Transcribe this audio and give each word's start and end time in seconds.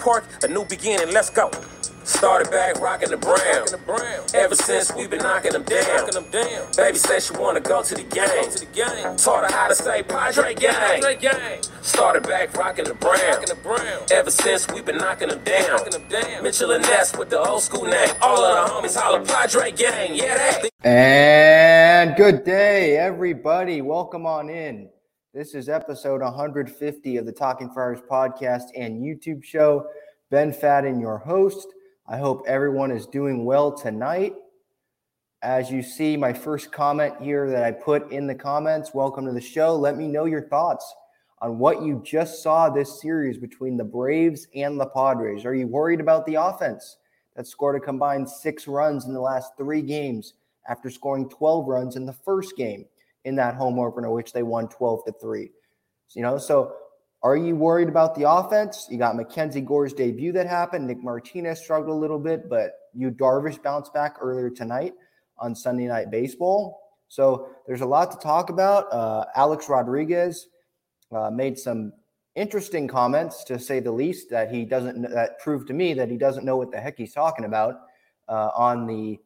Park, 0.00 0.24
a 0.42 0.48
new 0.48 0.64
beginning, 0.64 1.12
let's 1.12 1.30
go. 1.30 1.50
Started 2.04 2.50
back 2.50 2.80
rocking 2.80 3.10
the 3.10 3.16
brown. 3.16 3.66
Ever 4.34 4.56
since 4.56 4.92
we've 4.92 5.08
been 5.08 5.22
knocking 5.22 5.52
them 5.52 5.62
down. 5.62 6.08
Baby 6.76 6.98
said 6.98 7.22
she 7.22 7.32
wanna 7.34 7.60
go 7.60 7.80
to 7.82 7.94
the 7.94 8.02
game. 8.02 9.16
Taught 9.16 9.50
her 9.50 9.56
how 9.56 9.68
to 9.68 9.74
say 9.74 10.02
Padre 10.02 10.54
gang. 10.54 11.62
Started 11.80 12.24
back 12.24 12.56
rocking 12.56 12.86
the 12.86 12.94
brown. 12.94 13.44
Ever 14.10 14.30
since 14.32 14.66
we've 14.72 14.84
been 14.84 14.98
knocking 14.98 15.28
them 15.28 15.44
down. 15.44 16.42
Mitchell 16.42 16.72
and 16.72 16.82
Ness 16.82 17.16
with 17.16 17.30
the 17.30 17.38
old 17.38 17.62
school 17.62 17.84
name. 17.84 18.08
All 18.20 18.44
of 18.44 18.68
the 18.68 18.74
homies 18.74 19.00
holler 19.00 19.24
Padre 19.24 19.70
gang. 19.70 20.16
Yeah, 20.16 20.36
that. 20.36 20.70
And 20.84 22.16
good 22.16 22.42
day, 22.42 22.96
everybody. 22.96 23.80
Welcome 23.80 24.26
on 24.26 24.50
in. 24.50 24.88
This 25.34 25.54
is 25.54 25.70
episode 25.70 26.20
150 26.20 27.16
of 27.16 27.24
the 27.24 27.32
Talking 27.32 27.70
Friars 27.70 28.00
podcast 28.02 28.64
and 28.76 29.00
YouTube 29.00 29.42
show. 29.42 29.86
Ben 30.28 30.52
Fadden, 30.52 31.00
your 31.00 31.16
host. 31.16 31.68
I 32.06 32.18
hope 32.18 32.44
everyone 32.46 32.90
is 32.90 33.06
doing 33.06 33.46
well 33.46 33.72
tonight. 33.72 34.34
As 35.40 35.70
you 35.70 35.82
see, 35.82 36.18
my 36.18 36.34
first 36.34 36.70
comment 36.70 37.14
here 37.18 37.48
that 37.48 37.64
I 37.64 37.70
put 37.70 38.12
in 38.12 38.26
the 38.26 38.34
comments 38.34 38.92
welcome 38.92 39.24
to 39.24 39.32
the 39.32 39.40
show. 39.40 39.74
Let 39.74 39.96
me 39.96 40.06
know 40.06 40.26
your 40.26 40.42
thoughts 40.42 40.94
on 41.38 41.58
what 41.58 41.80
you 41.80 42.02
just 42.04 42.42
saw 42.42 42.68
this 42.68 43.00
series 43.00 43.38
between 43.38 43.78
the 43.78 43.84
Braves 43.84 44.48
and 44.54 44.78
the 44.78 44.84
Padres. 44.84 45.46
Are 45.46 45.54
you 45.54 45.66
worried 45.66 46.00
about 46.00 46.26
the 46.26 46.34
offense 46.34 46.98
that 47.36 47.46
scored 47.46 47.76
a 47.76 47.80
combined 47.80 48.28
six 48.28 48.68
runs 48.68 49.06
in 49.06 49.14
the 49.14 49.20
last 49.20 49.56
three 49.56 49.80
games 49.80 50.34
after 50.68 50.90
scoring 50.90 51.30
12 51.30 51.66
runs 51.68 51.96
in 51.96 52.04
the 52.04 52.12
first 52.12 52.54
game 52.54 52.84
in 53.24 53.36
that 53.36 53.54
home 53.54 53.78
opener, 53.78 54.10
which 54.10 54.32
they 54.32 54.42
won 54.42 54.68
12 54.68 55.04
to 55.06 55.12
3? 55.20 55.50
You 56.14 56.22
know, 56.22 56.38
so 56.38 56.74
are 57.22 57.36
you 57.36 57.54
worried 57.54 57.88
about 57.88 58.14
the 58.14 58.28
offense? 58.28 58.88
You 58.90 58.98
got 58.98 59.14
MacKenzie 59.14 59.64
Gore's 59.64 59.92
debut 59.92 60.32
that 60.32 60.46
happened. 60.46 60.86
Nick 60.86 61.02
Martinez 61.02 61.60
struggled 61.60 61.96
a 61.96 62.00
little 62.00 62.18
bit, 62.18 62.48
but 62.48 62.72
Yu 62.94 63.10
Darvish 63.10 63.62
bounced 63.62 63.94
back 63.94 64.16
earlier 64.20 64.50
tonight 64.50 64.94
on 65.38 65.54
Sunday 65.54 65.86
Night 65.86 66.10
Baseball. 66.10 66.80
So 67.08 67.50
there's 67.66 67.80
a 67.80 67.86
lot 67.86 68.10
to 68.10 68.18
talk 68.18 68.50
about. 68.50 68.92
Uh, 68.92 69.26
Alex 69.36 69.68
Rodriguez 69.68 70.48
uh, 71.12 71.30
made 71.30 71.58
some 71.58 71.92
interesting 72.34 72.88
comments, 72.88 73.44
to 73.44 73.58
say 73.58 73.80
the 73.80 73.92
least, 73.92 74.30
that 74.30 74.50
he 74.50 74.64
doesn't. 74.64 75.02
That 75.02 75.38
proved 75.38 75.68
to 75.68 75.74
me 75.74 75.94
that 75.94 76.10
he 76.10 76.16
doesn't 76.16 76.44
know 76.44 76.56
what 76.56 76.72
the 76.72 76.80
heck 76.80 76.96
he's 76.98 77.12
talking 77.12 77.44
about 77.44 77.82
uh, 78.28 78.50
on 78.56 78.86
the 78.86 79.20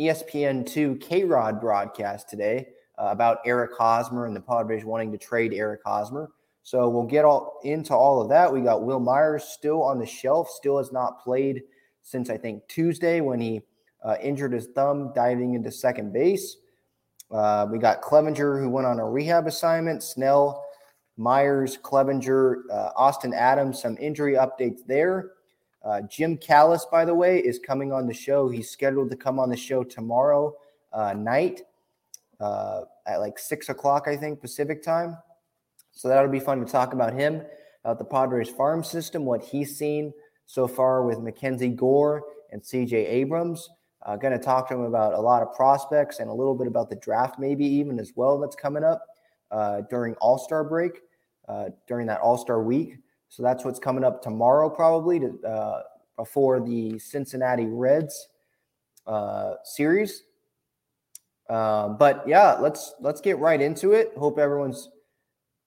ESPN2 0.00 0.98
KayRod 0.98 1.60
broadcast 1.60 2.28
today 2.28 2.66
uh, 2.98 3.08
about 3.10 3.38
Eric 3.44 3.72
Hosmer 3.76 4.26
and 4.26 4.36
the 4.36 4.40
Padres 4.40 4.84
wanting 4.84 5.12
to 5.12 5.18
trade 5.18 5.52
Eric 5.54 5.80
Hosmer. 5.84 6.30
So 6.62 6.88
we'll 6.88 7.06
get 7.06 7.24
all 7.24 7.60
into 7.64 7.94
all 7.94 8.20
of 8.20 8.28
that. 8.28 8.52
We 8.52 8.60
got 8.60 8.84
Wil 8.84 9.00
Myers 9.00 9.44
still 9.44 9.82
on 9.82 9.98
the 9.98 10.06
shelf, 10.06 10.48
still 10.48 10.78
has 10.78 10.92
not 10.92 11.22
played 11.22 11.62
since 12.02 12.30
I 12.30 12.36
think 12.36 12.66
Tuesday 12.68 13.20
when 13.20 13.40
he 13.40 13.62
uh, 14.04 14.16
injured 14.22 14.52
his 14.52 14.68
thumb 14.68 15.12
diving 15.14 15.54
into 15.54 15.70
second 15.70 16.12
base. 16.12 16.56
Uh, 17.30 17.66
we 17.70 17.78
got 17.78 18.02
Clevinger 18.02 18.60
who 18.60 18.68
went 18.68 18.86
on 18.86 19.00
a 19.00 19.08
rehab 19.08 19.46
assignment. 19.46 20.02
Snell, 20.02 20.64
Myers, 21.16 21.78
Clevinger, 21.78 22.62
uh, 22.70 22.90
Austin 22.96 23.32
Adams. 23.32 23.80
Some 23.80 23.96
injury 23.98 24.34
updates 24.34 24.80
there. 24.86 25.32
Uh, 25.84 26.02
Jim 26.02 26.36
Callis, 26.36 26.86
by 26.90 27.04
the 27.04 27.14
way, 27.14 27.38
is 27.38 27.58
coming 27.58 27.92
on 27.92 28.06
the 28.06 28.14
show. 28.14 28.48
He's 28.48 28.70
scheduled 28.70 29.10
to 29.10 29.16
come 29.16 29.40
on 29.40 29.48
the 29.48 29.56
show 29.56 29.82
tomorrow 29.82 30.54
uh, 30.92 31.14
night 31.14 31.62
uh, 32.40 32.82
at 33.06 33.18
like 33.18 33.38
six 33.38 33.68
o'clock, 33.68 34.08
I 34.08 34.16
think, 34.16 34.40
Pacific 34.40 34.82
time. 34.82 35.16
So 35.92 36.08
that'll 36.08 36.30
be 36.30 36.40
fun 36.40 36.64
to 36.64 36.70
talk 36.70 36.92
about 36.92 37.12
him, 37.12 37.42
about 37.84 37.98
the 37.98 38.04
Padres 38.04 38.48
farm 38.48 38.82
system, 38.82 39.24
what 39.24 39.42
he's 39.42 39.76
seen 39.76 40.12
so 40.46 40.66
far 40.66 41.04
with 41.04 41.18
MacKenzie 41.18 41.74
Gore 41.74 42.22
and 42.50 42.62
CJ 42.62 42.92
Abrams. 42.92 43.68
Uh, 44.04 44.16
going 44.16 44.32
to 44.32 44.44
talk 44.44 44.68
to 44.68 44.74
him 44.74 44.80
about 44.82 45.14
a 45.14 45.20
lot 45.20 45.42
of 45.42 45.52
prospects 45.54 46.18
and 46.18 46.28
a 46.28 46.32
little 46.32 46.56
bit 46.56 46.66
about 46.66 46.90
the 46.90 46.96
draft, 46.96 47.38
maybe 47.38 47.64
even 47.64 48.00
as 48.00 48.12
well, 48.16 48.38
that's 48.38 48.56
coming 48.56 48.82
up 48.82 49.06
uh, 49.52 49.82
during 49.88 50.14
All 50.14 50.38
Star 50.38 50.64
break, 50.64 51.02
uh, 51.48 51.66
during 51.86 52.06
that 52.08 52.20
All 52.20 52.36
Star 52.36 52.62
week. 52.62 52.96
So 53.28 53.42
that's 53.42 53.64
what's 53.64 53.78
coming 53.78 54.02
up 54.02 54.20
tomorrow, 54.20 54.68
probably 54.68 55.20
to, 55.20 55.40
uh, 55.46 55.82
before 56.16 56.60
the 56.60 56.98
Cincinnati 56.98 57.66
Reds 57.66 58.28
uh, 59.06 59.54
series. 59.64 60.24
Um, 61.48 61.96
but 61.98 62.26
yeah, 62.26 62.54
let's 62.54 62.94
let's 63.00 63.20
get 63.20 63.38
right 63.38 63.60
into 63.60 63.92
it. 63.92 64.12
Hope 64.16 64.38
everyone's 64.38 64.88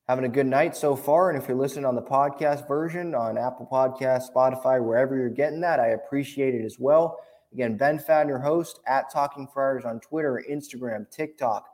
having 0.07 0.25
a 0.25 0.29
good 0.29 0.45
night 0.45 0.75
so 0.75 0.95
far. 0.95 1.29
And 1.29 1.41
if 1.41 1.47
you're 1.47 1.57
listening 1.57 1.85
on 1.85 1.95
the 1.95 2.01
podcast 2.01 2.67
version 2.67 3.15
on 3.15 3.37
Apple 3.37 3.67
Podcast, 3.71 4.31
Spotify, 4.33 4.83
wherever 4.83 5.15
you're 5.15 5.29
getting 5.29 5.61
that, 5.61 5.79
I 5.79 5.87
appreciate 5.87 6.53
it 6.53 6.63
as 6.63 6.77
well. 6.79 7.19
Again, 7.53 7.77
Ben 7.77 7.99
Fadden, 7.99 8.27
your 8.27 8.39
host 8.39 8.79
at 8.85 9.11
Talking 9.11 9.47
Friars 9.47 9.85
on 9.85 9.99
Twitter, 9.99 10.43
Instagram, 10.49 11.09
TikTok. 11.09 11.67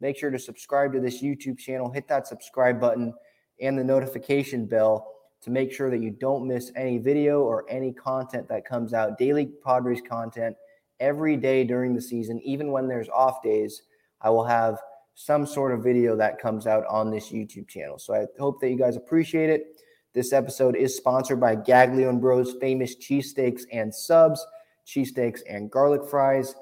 Make 0.00 0.16
sure 0.16 0.30
to 0.30 0.38
subscribe 0.38 0.92
to 0.92 1.00
this 1.00 1.22
YouTube 1.22 1.58
channel, 1.58 1.90
hit 1.90 2.08
that 2.08 2.26
subscribe 2.26 2.80
button 2.80 3.14
and 3.60 3.78
the 3.78 3.84
notification 3.84 4.66
bell 4.66 5.10
to 5.42 5.50
make 5.50 5.72
sure 5.72 5.90
that 5.90 6.00
you 6.00 6.10
don't 6.10 6.46
miss 6.46 6.72
any 6.74 6.98
video 6.98 7.42
or 7.42 7.64
any 7.68 7.92
content 7.92 8.48
that 8.48 8.64
comes 8.64 8.94
out. 8.94 9.18
Daily 9.18 9.46
Padres 9.64 10.00
content 10.00 10.56
every 11.00 11.36
day 11.36 11.64
during 11.64 11.94
the 11.94 12.00
season, 12.00 12.40
even 12.42 12.72
when 12.72 12.88
there's 12.88 13.08
off 13.08 13.42
days. 13.42 13.82
I 14.20 14.30
will 14.30 14.44
have 14.44 14.78
some 15.14 15.46
sort 15.46 15.72
of 15.72 15.82
video 15.82 16.16
that 16.16 16.40
comes 16.40 16.66
out 16.66 16.84
on 16.86 17.10
this 17.10 17.30
YouTube 17.30 17.68
channel. 17.68 17.98
So 17.98 18.14
I 18.14 18.26
hope 18.38 18.60
that 18.60 18.70
you 18.70 18.78
guys 18.78 18.96
appreciate 18.96 19.50
it. 19.50 19.80
This 20.12 20.32
episode 20.32 20.76
is 20.76 20.96
sponsored 20.96 21.40
by 21.40 21.56
Gaglione 21.56 22.20
Bros 22.20 22.54
famous 22.60 22.96
cheesesteaks 22.96 23.62
and 23.72 23.94
subs, 23.94 24.44
cheesesteaks 24.86 25.40
and 25.48 25.70
garlic 25.70 26.08
fries. 26.08 26.54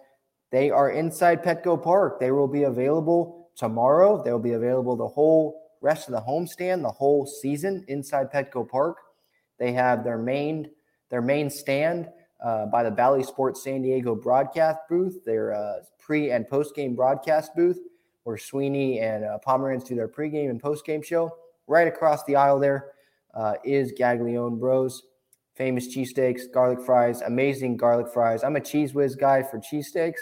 They 0.51 0.71
are 0.71 0.91
inside 0.91 1.43
Petco 1.43 1.83
Park. 1.83 2.21
They 2.21 2.31
will 2.31 2.49
be 2.49 2.65
available 2.65 3.51
tomorrow. 3.57 4.23
They'll 4.23 4.39
be 4.39 4.53
available 4.53 4.97
the 4.97 5.09
whole 5.09 5.63
rest 5.81 6.09
of 6.09 6.15
the 6.15 6.21
homestand, 6.21 6.83
the 6.83 6.91
whole 6.91 7.27
season 7.27 7.85
inside 7.89 8.33
Petco 8.33 8.69
Park. 8.69 8.99
They 9.59 9.73
have 9.73 10.05
their 10.05 10.19
main 10.19 10.71
their 11.11 11.23
main 11.23 11.51
stand 11.51 12.09
uh, 12.43 12.67
by 12.67 12.83
the 12.83 12.91
Bally 12.91 13.23
Sports 13.23 13.63
San 13.63 13.83
Diego 13.83 14.15
broadcast 14.15 14.81
booth, 14.89 15.25
their 15.25 15.55
uh, 15.55 15.75
pre 15.99 16.31
and 16.31 16.49
post 16.49 16.75
game 16.75 16.95
broadcast 16.95 17.55
booth, 17.55 17.79
where 18.25 18.37
Sweeney 18.37 19.01
and 19.01 19.25
uh, 19.25 19.39
Pomerantz 19.47 19.87
do 19.87 19.95
their 19.95 20.09
pregame 20.09 20.51
and 20.51 20.61
post 20.61 20.85
game 20.85 21.03
show. 21.03 21.37
Right 21.67 21.87
across 21.87 22.25
the 22.25 22.37
aisle 22.37 22.59
there 22.59 22.93
uh, 23.35 23.55
is 23.65 23.93
Gaglione 23.93 24.59
Bros. 24.59 25.05
Famous 25.55 25.95
cheesesteaks, 25.95 26.51
garlic 26.53 26.81
fries, 26.81 27.21
amazing 27.21 27.77
garlic 27.77 28.09
fries. 28.13 28.43
I'm 28.43 28.57
a 28.57 28.61
Cheez 28.61 28.95
Whiz 28.95 29.15
guy 29.15 29.43
for 29.43 29.59
cheesesteaks. 29.59 30.19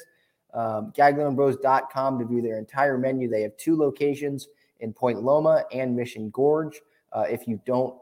Um, 0.52 0.92
GaglioneBros.com 0.96 2.18
to 2.18 2.24
view 2.24 2.42
their 2.42 2.58
entire 2.58 2.98
menu. 2.98 3.28
They 3.28 3.42
have 3.42 3.56
two 3.56 3.76
locations 3.76 4.48
in 4.80 4.92
Point 4.92 5.22
Loma 5.22 5.64
and 5.72 5.94
Mission 5.94 6.30
Gorge. 6.30 6.80
Uh, 7.12 7.26
if 7.30 7.46
you 7.46 7.60
don't 7.64 7.94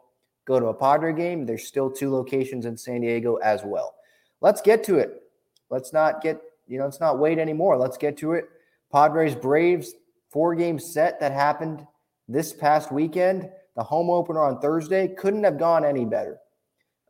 go 0.46 0.58
to 0.58 0.66
a 0.66 0.74
Padre 0.74 1.12
game, 1.12 1.44
there's 1.44 1.66
still 1.66 1.90
two 1.90 2.10
locations 2.10 2.64
in 2.64 2.76
San 2.76 3.02
Diego 3.02 3.36
as 3.36 3.62
well. 3.64 3.94
Let's 4.40 4.60
get 4.60 4.84
to 4.84 4.98
it. 4.98 5.22
Let's 5.70 5.92
not 5.92 6.22
get, 6.22 6.40
you 6.66 6.78
know, 6.78 6.84
let's 6.84 7.00
not 7.00 7.18
wait 7.18 7.38
anymore. 7.38 7.76
Let's 7.76 7.96
get 7.96 8.16
to 8.18 8.32
it. 8.32 8.48
Padres 8.92 9.34
Braves 9.34 9.94
four 10.30 10.54
game 10.54 10.78
set 10.78 11.20
that 11.20 11.32
happened 11.32 11.86
this 12.28 12.52
past 12.52 12.92
weekend. 12.92 13.48
The 13.76 13.82
home 13.82 14.10
opener 14.10 14.42
on 14.42 14.60
Thursday 14.60 15.08
couldn't 15.08 15.44
have 15.44 15.58
gone 15.58 15.84
any 15.84 16.04
better. 16.04 16.38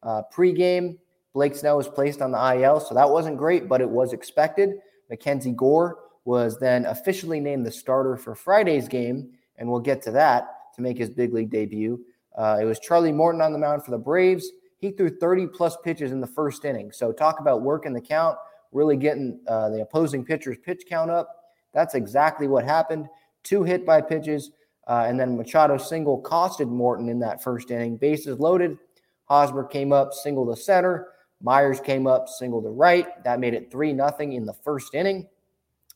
Uh, 0.03 0.23
pre-game, 0.31 0.99
Blake 1.35 1.57
Snell 1.57 1.77
was 1.77 1.89
placed 1.89 2.23
on 2.23 2.31
the 2.31 2.55
IL, 2.55 2.81
so 2.81 2.95
that 2.95 3.09
wasn't 3.09 3.37
great, 3.37 3.69
but 3.69 3.81
it 3.81 3.89
was 3.89 4.13
expected. 4.13 4.79
MacKenzie 5.11 5.57
Gore 5.57 5.99
was 6.25 6.59
then 6.59 6.85
officially 6.87 7.41
named 7.41 7.65
the 7.65 7.71
starter 7.71 8.17
for 8.17 8.35
Friday's 8.35 8.87
game, 8.87 9.31
and 9.57 9.69
we'll 9.69 9.81
get 9.81 10.03
to 10.03 10.11
that 10.13 10.49
to 10.77 10.83
make 10.83 10.99
his 10.99 11.11
big 11.11 11.33
league 11.33 11.51
debut. 11.51 11.99
Uh, 12.37 12.59
it 12.61 12.65
was 12.65 12.79
Charlie 12.79 13.13
Morton 13.13 13.41
on 13.41 13.53
the 13.53 13.59
mound 13.59 13.85
for 13.85 13.91
the 13.91 13.99
Braves. 13.99 14.51
He 14.79 14.93
threw 14.93 15.11
30 15.11 15.49
plus 15.49 15.77
pitches 15.83 16.13
in 16.13 16.21
the 16.21 16.27
first 16.27 16.65
inning. 16.65 16.93
So 16.93 17.13
talk 17.13 17.41
about 17.41 17.63
working 17.63 17.93
the 17.93 18.01
count, 18.01 18.39
really 18.73 18.97
getting 18.97 19.41
uh, 19.49 19.71
the 19.71 19.83
opposing 19.83 20.25
pitcher's 20.25 20.57
pitch 20.59 20.85
count 20.89 21.11
up. 21.11 21.35
That's 21.75 21.95
exactly 21.95 22.49
what 22.49 22.65
happened. 22.65 23.09
Two 23.43 23.65
hit 23.65 23.85
by 23.85 24.01
pitches, 24.01 24.51
uh, 24.87 25.05
and 25.07 25.19
then 25.19 25.37
Machado 25.37 25.77
single 25.79 26.23
costed 26.23 26.69
Morton 26.69 27.09
in 27.09 27.19
that 27.21 27.43
first 27.43 27.71
inning. 27.71 27.97
Bases 27.97 28.39
loaded. 28.39 28.79
Hosmer 29.25 29.65
came 29.65 29.93
up, 29.93 30.15
single 30.15 30.47
to 30.47 30.61
center. 30.61 31.09
Myers 31.43 31.81
came 31.81 32.07
up, 32.07 32.29
single 32.29 32.63
to 32.63 32.69
right. 32.69 33.07
That 33.25 33.41
made 33.41 33.55
it 33.55 33.71
3 33.71 33.95
0 33.95 34.15
in 34.21 34.45
the 34.45 34.55
first 34.65 34.95
inning. 34.95 35.29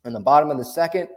In 0.05 0.13
the 0.13 0.21
bottom 0.21 0.51
of 0.51 0.59
the 0.59 0.65
second, 0.65 1.09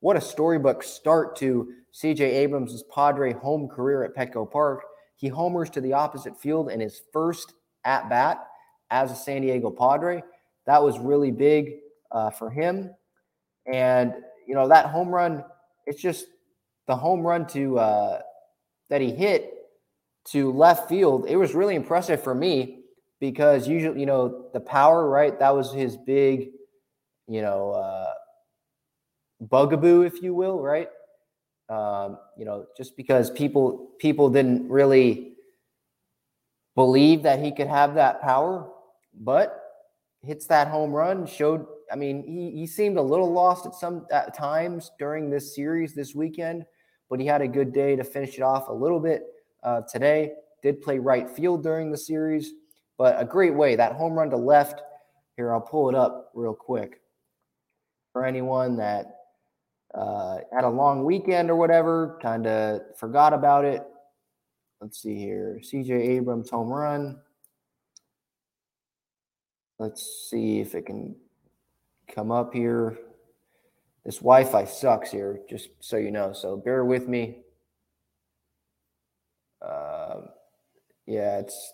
what 0.00 0.16
a 0.16 0.20
storybook 0.20 0.82
start 0.82 1.36
to 1.36 1.72
CJ 1.94 2.20
Abrams' 2.20 2.82
Padre 2.94 3.32
home 3.32 3.68
career 3.68 4.04
at 4.04 4.14
Petco 4.14 4.50
Park. 4.50 4.84
He 5.24 5.30
homers 5.30 5.70
to 5.70 5.80
the 5.80 5.94
opposite 5.94 6.38
field 6.38 6.70
in 6.70 6.80
his 6.80 7.00
first 7.10 7.54
at 7.86 8.10
bat 8.10 8.46
as 8.90 9.10
a 9.10 9.14
San 9.14 9.40
Diego 9.40 9.70
Padre. 9.70 10.22
That 10.66 10.82
was 10.82 10.98
really 10.98 11.30
big 11.30 11.76
uh, 12.12 12.28
for 12.28 12.50
him. 12.50 12.90
And, 13.64 14.12
you 14.46 14.54
know, 14.54 14.68
that 14.68 14.84
home 14.84 15.08
run, 15.08 15.42
it's 15.86 16.02
just 16.02 16.26
the 16.86 16.94
home 16.94 17.22
run 17.22 17.46
to 17.46 17.78
uh, 17.78 18.20
that 18.90 19.00
he 19.00 19.12
hit 19.12 19.50
to 20.32 20.52
left 20.52 20.90
field, 20.90 21.24
it 21.26 21.36
was 21.36 21.54
really 21.54 21.74
impressive 21.74 22.22
for 22.22 22.34
me 22.34 22.80
because 23.18 23.66
usually, 23.66 24.00
you 24.00 24.04
know, 24.04 24.50
the 24.52 24.60
power, 24.60 25.08
right? 25.08 25.38
That 25.38 25.56
was 25.56 25.72
his 25.72 25.96
big, 25.96 26.50
you 27.28 27.40
know, 27.40 27.70
uh, 27.70 28.12
bugaboo, 29.40 30.02
if 30.02 30.20
you 30.20 30.34
will, 30.34 30.60
right? 30.60 30.88
Um, 31.68 32.18
you 32.36 32.44
know, 32.44 32.66
just 32.76 32.96
because 32.96 33.30
people 33.30 33.90
people 33.98 34.28
didn't 34.28 34.68
really 34.68 35.34
believe 36.74 37.22
that 37.22 37.42
he 37.42 37.52
could 37.52 37.68
have 37.68 37.94
that 37.94 38.20
power, 38.20 38.68
but 39.14 39.60
hits 40.22 40.46
that 40.46 40.68
home 40.68 40.92
run, 40.92 41.26
showed. 41.26 41.66
I 41.90 41.96
mean, 41.96 42.22
he 42.26 42.50
he 42.58 42.66
seemed 42.66 42.98
a 42.98 43.02
little 43.02 43.32
lost 43.32 43.66
at 43.66 43.74
some 43.74 44.06
at 44.10 44.36
times 44.36 44.90
during 44.98 45.30
this 45.30 45.54
series 45.54 45.94
this 45.94 46.14
weekend, 46.14 46.64
but 47.08 47.20
he 47.20 47.26
had 47.26 47.40
a 47.40 47.48
good 47.48 47.72
day 47.72 47.96
to 47.96 48.04
finish 48.04 48.36
it 48.36 48.42
off 48.42 48.68
a 48.68 48.72
little 48.72 49.00
bit 49.00 49.22
uh, 49.62 49.82
today. 49.90 50.32
Did 50.62 50.82
play 50.82 50.98
right 50.98 51.28
field 51.28 51.62
during 51.62 51.90
the 51.90 51.98
series, 51.98 52.52
but 52.98 53.20
a 53.20 53.24
great 53.24 53.54
way. 53.54 53.76
That 53.76 53.92
home 53.92 54.14
run 54.14 54.30
to 54.30 54.36
left. 54.36 54.82
Here, 55.36 55.52
I'll 55.52 55.60
pull 55.60 55.88
it 55.88 55.94
up 55.94 56.30
real 56.34 56.54
quick. 56.54 57.00
For 58.12 58.24
anyone 58.24 58.76
that 58.76 59.13
uh, 59.94 60.38
had 60.52 60.64
a 60.64 60.68
long 60.68 61.04
weekend 61.04 61.50
or 61.50 61.56
whatever, 61.56 62.18
kind 62.20 62.46
of 62.46 62.80
forgot 62.98 63.32
about 63.32 63.64
it. 63.64 63.84
Let's 64.80 65.00
see 65.00 65.16
here. 65.16 65.60
CJ 65.62 65.90
Abrams 65.90 66.50
home 66.50 66.68
run. 66.68 67.18
Let's 69.78 70.28
see 70.30 70.60
if 70.60 70.74
it 70.74 70.86
can 70.86 71.16
come 72.12 72.30
up 72.30 72.52
here. 72.52 72.98
This 74.04 74.16
Wi 74.18 74.44
Fi 74.44 74.64
sucks 74.64 75.10
here, 75.10 75.40
just 75.48 75.70
so 75.80 75.96
you 75.96 76.10
know. 76.10 76.32
So 76.32 76.56
bear 76.56 76.84
with 76.84 77.08
me. 77.08 77.38
Uh, 79.62 80.20
yeah, 81.06 81.38
it's 81.38 81.72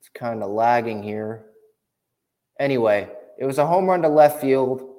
it's 0.00 0.10
kind 0.14 0.42
of 0.42 0.50
lagging 0.50 1.02
here. 1.02 1.46
Anyway, 2.60 3.08
it 3.38 3.46
was 3.46 3.58
a 3.58 3.66
home 3.66 3.86
run 3.86 4.02
to 4.02 4.08
left 4.08 4.40
field. 4.40 4.91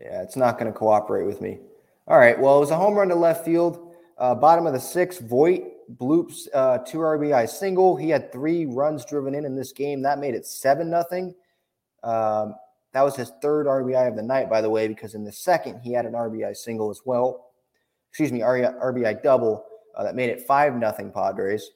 Yeah, 0.00 0.22
it's 0.22 0.36
not 0.36 0.58
going 0.58 0.72
to 0.72 0.78
cooperate 0.78 1.26
with 1.26 1.40
me. 1.40 1.58
All 2.06 2.18
right. 2.18 2.38
Well, 2.38 2.56
it 2.56 2.60
was 2.60 2.70
a 2.70 2.76
home 2.76 2.94
run 2.94 3.08
to 3.08 3.14
left 3.14 3.44
field. 3.44 3.94
Uh, 4.18 4.34
bottom 4.34 4.66
of 4.66 4.72
the 4.72 4.80
sixth, 4.80 5.20
Voit 5.20 5.62
bloops 5.96 6.48
uh, 6.54 6.78
two 6.78 6.98
RBI 6.98 7.48
single. 7.48 7.96
He 7.96 8.10
had 8.10 8.32
three 8.32 8.66
runs 8.66 9.04
driven 9.04 9.34
in 9.34 9.44
in 9.44 9.56
this 9.56 9.72
game. 9.72 10.02
That 10.02 10.18
made 10.18 10.34
it 10.34 10.46
seven 10.46 10.90
nothing. 10.90 11.34
Um, 12.02 12.54
that 12.92 13.02
was 13.02 13.14
his 13.16 13.32
third 13.40 13.66
RBI 13.66 14.08
of 14.08 14.16
the 14.16 14.22
night, 14.22 14.50
by 14.50 14.60
the 14.60 14.70
way, 14.70 14.88
because 14.88 15.14
in 15.14 15.24
the 15.24 15.32
second 15.32 15.80
he 15.80 15.92
had 15.92 16.06
an 16.06 16.12
RBI 16.12 16.56
single 16.56 16.90
as 16.90 17.02
well 17.04 17.50
excuse 18.10 18.32
me, 18.32 18.40
RBI 18.40 19.22
double 19.22 19.64
uh, 19.96 20.02
that 20.02 20.14
made 20.14 20.30
it 20.30 20.46
5 20.46 20.74
nothing 20.76 21.12
Padres. 21.12 21.70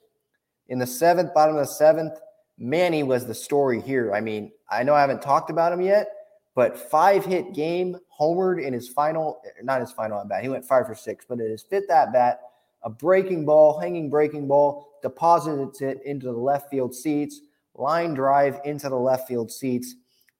In 0.67 0.79
the 0.79 0.87
seventh, 0.87 1.33
bottom 1.33 1.55
of 1.55 1.61
the 1.61 1.71
seventh, 1.71 2.19
Manny 2.57 3.03
was 3.03 3.25
the 3.25 3.33
story 3.33 3.81
here. 3.81 4.13
I 4.13 4.21
mean, 4.21 4.51
I 4.69 4.83
know 4.83 4.93
I 4.93 5.01
haven't 5.01 5.21
talked 5.21 5.49
about 5.49 5.71
him 5.71 5.81
yet, 5.81 6.09
but 6.55 6.77
five 6.77 7.25
hit 7.25 7.53
game, 7.53 7.97
homered 8.19 8.63
in 8.63 8.73
his 8.73 8.87
final, 8.87 9.41
not 9.61 9.81
his 9.81 9.91
final 9.91 10.19
at 10.19 10.29
bat. 10.29 10.43
He 10.43 10.49
went 10.49 10.65
five 10.65 10.87
for 10.87 10.95
six, 10.95 11.25
but 11.27 11.39
in 11.39 11.49
his 11.49 11.63
fifth 11.63 11.89
at 11.89 12.13
bat, 12.13 12.41
a 12.83 12.89
breaking 12.89 13.45
ball, 13.45 13.79
hanging 13.79 14.09
breaking 14.09 14.47
ball, 14.47 14.89
deposits 15.01 15.81
it 15.81 16.01
into 16.03 16.27
the 16.27 16.37
left 16.37 16.69
field 16.69 16.93
seats, 16.93 17.41
line 17.73 18.13
drive 18.13 18.59
into 18.63 18.89
the 18.89 18.95
left 18.95 19.27
field 19.27 19.51
seats. 19.51 19.95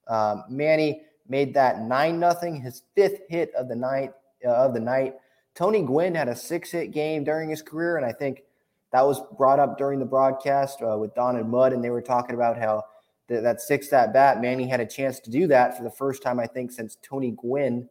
Um, 0.07 0.43
Manny 0.49 1.01
made 1.27 1.53
that 1.55 1.81
nine 1.81 2.19
nothing, 2.19 2.61
his 2.61 2.83
fifth 2.95 3.21
hit 3.29 3.53
of 3.55 3.67
the 3.67 3.75
night. 3.75 4.13
Uh, 4.45 4.49
of 4.49 4.73
the 4.73 4.79
night, 4.79 5.15
Tony 5.55 5.81
Gwynn 5.81 6.13
had 6.13 6.27
a 6.27 6.35
six 6.35 6.69
hit 6.69 6.91
game 6.91 7.23
during 7.23 7.49
his 7.49 7.61
career, 7.61 7.97
and 7.97 8.05
I 8.05 8.11
think 8.11 8.43
that 8.91 9.01
was 9.01 9.21
brought 9.37 9.59
up 9.59 9.77
during 9.77 9.97
the 9.97 10.05
broadcast 10.05 10.81
uh, 10.81 10.97
with 10.97 11.15
Don 11.15 11.35
and 11.35 11.49
Mud, 11.49 11.73
and 11.73 11.83
they 11.83 11.89
were 11.89 12.01
talking 12.01 12.35
about 12.35 12.57
how 12.57 12.83
th- 13.27 13.41
that 13.41 13.61
sixth 13.61 13.93
at 13.93 14.13
bat, 14.13 14.41
Manny 14.41 14.67
had 14.67 14.79
a 14.79 14.85
chance 14.85 15.19
to 15.21 15.29
do 15.29 15.47
that 15.47 15.77
for 15.77 15.83
the 15.83 15.89
first 15.89 16.23
time, 16.23 16.39
I 16.39 16.47
think, 16.47 16.71
since 16.71 16.97
Tony 17.01 17.31
Gwynn. 17.31 17.89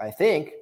I 0.00 0.10
think, 0.10 0.52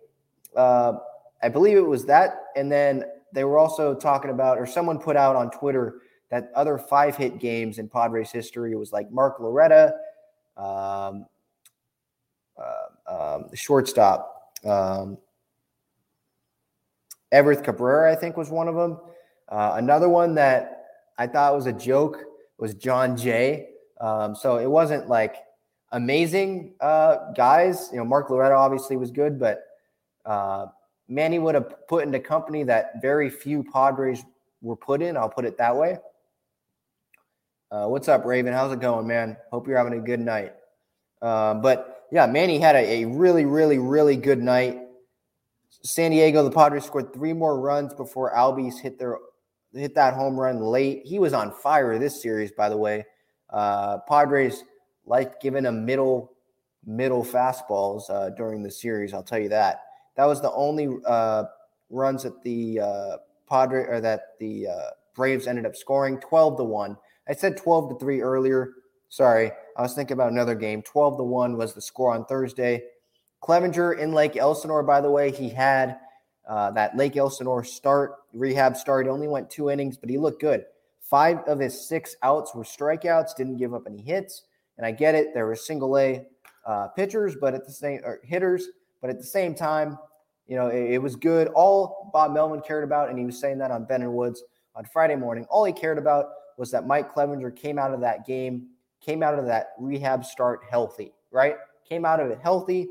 uh, 0.54 0.94
I 1.42 1.48
believe 1.48 1.76
it 1.76 1.86
was 1.86 2.06
that, 2.06 2.44
and 2.56 2.70
then 2.70 3.04
they 3.32 3.44
were 3.44 3.58
also 3.58 3.94
talking 3.94 4.30
about, 4.30 4.58
or 4.58 4.66
someone 4.66 4.98
put 4.98 5.16
out 5.16 5.36
on 5.36 5.50
Twitter 5.50 6.00
that 6.30 6.50
other 6.54 6.78
five 6.78 7.16
hit 7.16 7.38
games 7.38 7.78
in 7.78 7.88
Padres 7.88 8.30
history 8.30 8.74
was 8.74 8.92
like 8.92 9.10
Mark 9.10 9.38
Loretta, 9.38 9.94
um, 10.56 11.26
uh, 12.58 12.86
um, 13.06 13.46
the 13.50 13.56
shortstop. 13.56 14.52
Um, 14.64 15.18
Everth 17.32 17.62
Cabrera, 17.62 18.10
I 18.10 18.16
think, 18.16 18.36
was 18.36 18.50
one 18.50 18.68
of 18.68 18.74
them. 18.74 18.98
Uh, 19.48 19.74
another 19.76 20.08
one 20.08 20.34
that 20.36 20.86
I 21.18 21.26
thought 21.26 21.54
was 21.54 21.66
a 21.66 21.72
joke 21.72 22.18
was 22.58 22.74
Jon 22.74 23.16
Jay. 23.16 23.68
Um, 24.00 24.34
so 24.34 24.58
it 24.58 24.70
wasn't 24.70 25.08
like 25.08 25.36
amazing 25.92 26.74
uh, 26.80 27.32
guys. 27.32 27.88
You 27.92 27.98
know, 27.98 28.04
Mark 28.04 28.30
Loretta 28.30 28.54
obviously 28.54 28.96
was 28.96 29.10
good, 29.10 29.38
but 29.38 29.62
uh, 30.24 30.66
Manny 31.08 31.38
would 31.38 31.54
have 31.54 31.86
put 31.88 32.04
into 32.04 32.20
company 32.20 32.62
that 32.64 33.00
very 33.00 33.30
few 33.30 33.64
Padres 33.64 34.22
were 34.60 34.76
put 34.76 35.02
in. 35.02 35.16
I'll 35.16 35.28
put 35.28 35.44
it 35.44 35.58
that 35.58 35.76
way. 35.76 35.98
Uh, 37.70 37.86
what's 37.86 38.08
up, 38.08 38.24
Raven? 38.24 38.52
How's 38.52 38.72
it 38.72 38.80
going, 38.80 39.06
man? 39.06 39.36
Hope 39.50 39.66
you're 39.66 39.78
having 39.78 39.98
a 39.98 40.02
good 40.02 40.20
night. 40.20 40.52
Uh, 41.20 41.54
but 41.54 42.06
yeah, 42.12 42.26
Manny 42.26 42.58
had 42.58 42.76
a, 42.76 43.02
a 43.02 43.04
really, 43.06 43.44
really, 43.44 43.78
really 43.78 44.16
good 44.16 44.40
night 44.42 44.80
San 45.86 46.10
Diego, 46.10 46.42
the 46.42 46.50
Padres 46.50 46.84
scored 46.84 47.12
three 47.12 47.32
more 47.32 47.60
runs 47.60 47.94
before 47.94 48.34
Albies 48.34 48.80
hit 48.80 48.98
their 48.98 49.18
hit 49.72 49.94
that 49.94 50.14
home 50.14 50.38
run 50.38 50.60
late. 50.60 51.02
He 51.04 51.18
was 51.18 51.32
on 51.32 51.52
fire 51.52 51.98
this 51.98 52.20
series, 52.20 52.50
by 52.50 52.68
the 52.68 52.76
way. 52.76 53.04
Uh, 53.56 53.98
Padres 54.06 54.64
like 55.06 55.40
giving 55.40 55.64
him 55.64 55.86
middle 55.86 56.32
middle 56.84 57.24
fastballs 57.24 58.10
uh, 58.10 58.28
during 58.30 58.62
the 58.62 58.70
series. 58.70 59.14
I'll 59.14 59.22
tell 59.22 59.38
you 59.38 59.48
that. 59.48 59.80
That 60.16 60.26
was 60.26 60.42
the 60.42 60.52
only 60.52 60.88
uh, 61.06 61.44
runs 61.88 62.24
that 62.24 62.42
the 62.42 62.80
uh, 62.80 63.16
Padre 63.48 63.84
or 63.84 64.00
that 64.02 64.38
the 64.38 64.68
uh, 64.68 64.90
Braves 65.14 65.46
ended 65.46 65.64
up 65.64 65.74
scoring 65.74 66.20
12 66.20 66.58
to 66.58 66.64
1. 66.64 66.96
I 67.28 67.32
said 67.32 67.56
12 67.56 67.90
to 67.90 67.98
3 67.98 68.20
earlier. 68.20 68.74
Sorry, 69.08 69.50
I 69.76 69.82
was 69.82 69.94
thinking 69.94 70.14
about 70.14 70.32
another 70.32 70.54
game. 70.54 70.82
12 70.82 71.16
to 71.16 71.24
1 71.24 71.56
was 71.56 71.72
the 71.72 71.80
score 71.80 72.12
on 72.12 72.26
Thursday. 72.26 72.82
Clevinger 73.42 73.98
in 73.98 74.12
Lake 74.12 74.36
Elsinore, 74.36 74.82
by 74.82 75.00
the 75.00 75.10
way, 75.10 75.30
he 75.30 75.48
had 75.48 75.98
uh, 76.46 76.72
that 76.72 76.94
Lake 76.94 77.16
Elsinore 77.16 77.64
start, 77.64 78.16
rehab 78.34 78.76
start. 78.76 79.06
He 79.06 79.10
only 79.10 79.28
went 79.28 79.48
two 79.48 79.70
innings, 79.70 79.96
but 79.96 80.10
he 80.10 80.18
looked 80.18 80.42
good. 80.42 80.66
Five 81.08 81.38
of 81.46 81.60
his 81.60 81.88
six 81.88 82.16
outs 82.22 82.54
were 82.54 82.64
strikeouts, 82.64 83.36
didn't 83.36 83.58
give 83.58 83.74
up 83.74 83.84
any 83.86 84.02
hits. 84.02 84.42
And 84.76 84.84
I 84.84 84.90
get 84.90 85.14
it, 85.14 85.34
there 85.34 85.46
were 85.46 85.54
single 85.54 85.96
A 85.98 86.26
uh, 86.66 86.88
pitchers, 86.88 87.36
but 87.40 87.54
at 87.54 87.64
the 87.64 87.72
same 87.72 88.00
or 88.04 88.20
hitters, 88.24 88.68
but 89.00 89.08
at 89.08 89.18
the 89.18 89.24
same 89.24 89.54
time, 89.54 89.98
you 90.46 90.56
know, 90.56 90.68
it, 90.68 90.94
it, 90.94 90.98
was 91.02 91.16
good. 91.16 91.48
All 91.48 92.10
Bob 92.12 92.32
Melvin 92.32 92.60
cared 92.60 92.84
about, 92.84 93.08
and 93.08 93.18
he 93.18 93.24
was 93.24 93.38
saying 93.38 93.58
that 93.58 93.70
on 93.70 93.84
Ben 93.84 94.02
and 94.02 94.12
Woods 94.12 94.42
on 94.74 94.84
Friday 94.84 95.16
morning. 95.16 95.46
All 95.48 95.64
he 95.64 95.72
cared 95.72 95.98
about 95.98 96.26
was 96.56 96.70
that 96.72 96.86
Mike 96.86 97.14
Clevinger 97.14 97.54
came 97.54 97.78
out 97.78 97.94
of 97.94 98.00
that 98.00 98.26
game, 98.26 98.68
came 99.00 99.22
out 99.22 99.38
of 99.38 99.46
that 99.46 99.74
rehab 99.78 100.24
start 100.24 100.60
healthy, 100.68 101.12
right? 101.30 101.56
Came 101.88 102.04
out 102.04 102.20
of 102.20 102.30
it 102.30 102.38
healthy, 102.42 102.88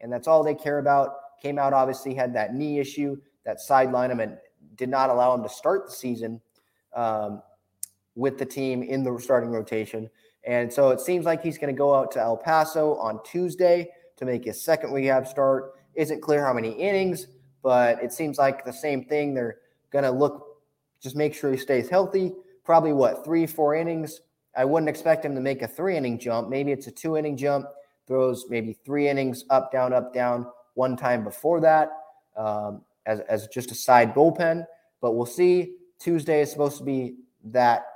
and 0.00 0.12
that's 0.12 0.28
all 0.28 0.42
they 0.42 0.54
care 0.54 0.78
about. 0.78 1.14
Came 1.42 1.58
out 1.58 1.72
obviously 1.72 2.14
had 2.14 2.32
that 2.34 2.54
knee 2.54 2.78
issue 2.78 3.16
that 3.44 3.58
sidelined 3.58 4.10
him 4.10 4.20
and 4.20 4.36
did 4.76 4.88
not 4.88 5.10
allow 5.10 5.34
him 5.34 5.42
to 5.42 5.48
start 5.48 5.86
the 5.86 5.92
season 5.92 6.40
um, 6.94 7.42
with 8.16 8.38
the 8.38 8.44
team 8.44 8.82
in 8.82 9.04
the 9.04 9.16
starting 9.18 9.50
rotation. 9.50 10.10
And 10.44 10.72
so 10.72 10.90
it 10.90 11.00
seems 11.00 11.24
like 11.24 11.42
he's 11.42 11.58
going 11.58 11.72
to 11.72 11.78
go 11.78 11.94
out 11.94 12.10
to 12.12 12.20
El 12.20 12.36
Paso 12.36 12.96
on 12.96 13.20
Tuesday 13.24 13.90
to 14.16 14.24
make 14.24 14.44
his 14.44 14.60
second 14.60 14.92
rehab 14.92 15.26
start. 15.26 15.74
Isn't 15.94 16.22
clear 16.22 16.44
how 16.44 16.52
many 16.52 16.70
innings, 16.70 17.28
but 17.62 18.02
it 18.02 18.12
seems 18.12 18.38
like 18.38 18.64
the 18.64 18.72
same 18.72 19.04
thing. 19.04 19.34
They're 19.34 19.58
going 19.90 20.04
to 20.04 20.10
look, 20.10 20.62
just 21.00 21.16
make 21.16 21.34
sure 21.34 21.50
he 21.50 21.58
stays 21.58 21.88
healthy. 21.88 22.32
Probably 22.64 22.92
what, 22.92 23.24
three, 23.24 23.46
four 23.46 23.74
innings. 23.74 24.20
I 24.56 24.64
wouldn't 24.64 24.88
expect 24.88 25.24
him 25.24 25.34
to 25.34 25.40
make 25.40 25.62
a 25.62 25.68
three 25.68 25.96
inning 25.96 26.18
jump. 26.18 26.48
Maybe 26.48 26.72
it's 26.72 26.86
a 26.86 26.90
two 26.90 27.16
inning 27.16 27.36
jump, 27.36 27.66
throws 28.06 28.46
maybe 28.48 28.78
three 28.84 29.08
innings 29.08 29.44
up, 29.50 29.70
down, 29.70 29.92
up, 29.92 30.14
down, 30.14 30.46
one 30.74 30.96
time 30.96 31.24
before 31.24 31.60
that 31.60 31.90
um, 32.36 32.82
as, 33.04 33.20
as 33.20 33.48
just 33.48 33.70
a 33.70 33.74
side 33.74 34.14
bullpen. 34.14 34.64
But 35.00 35.12
we'll 35.12 35.26
see. 35.26 35.74
Tuesday 35.98 36.40
is 36.40 36.50
supposed 36.50 36.78
to 36.78 36.84
be 36.84 37.16
that 37.44 37.86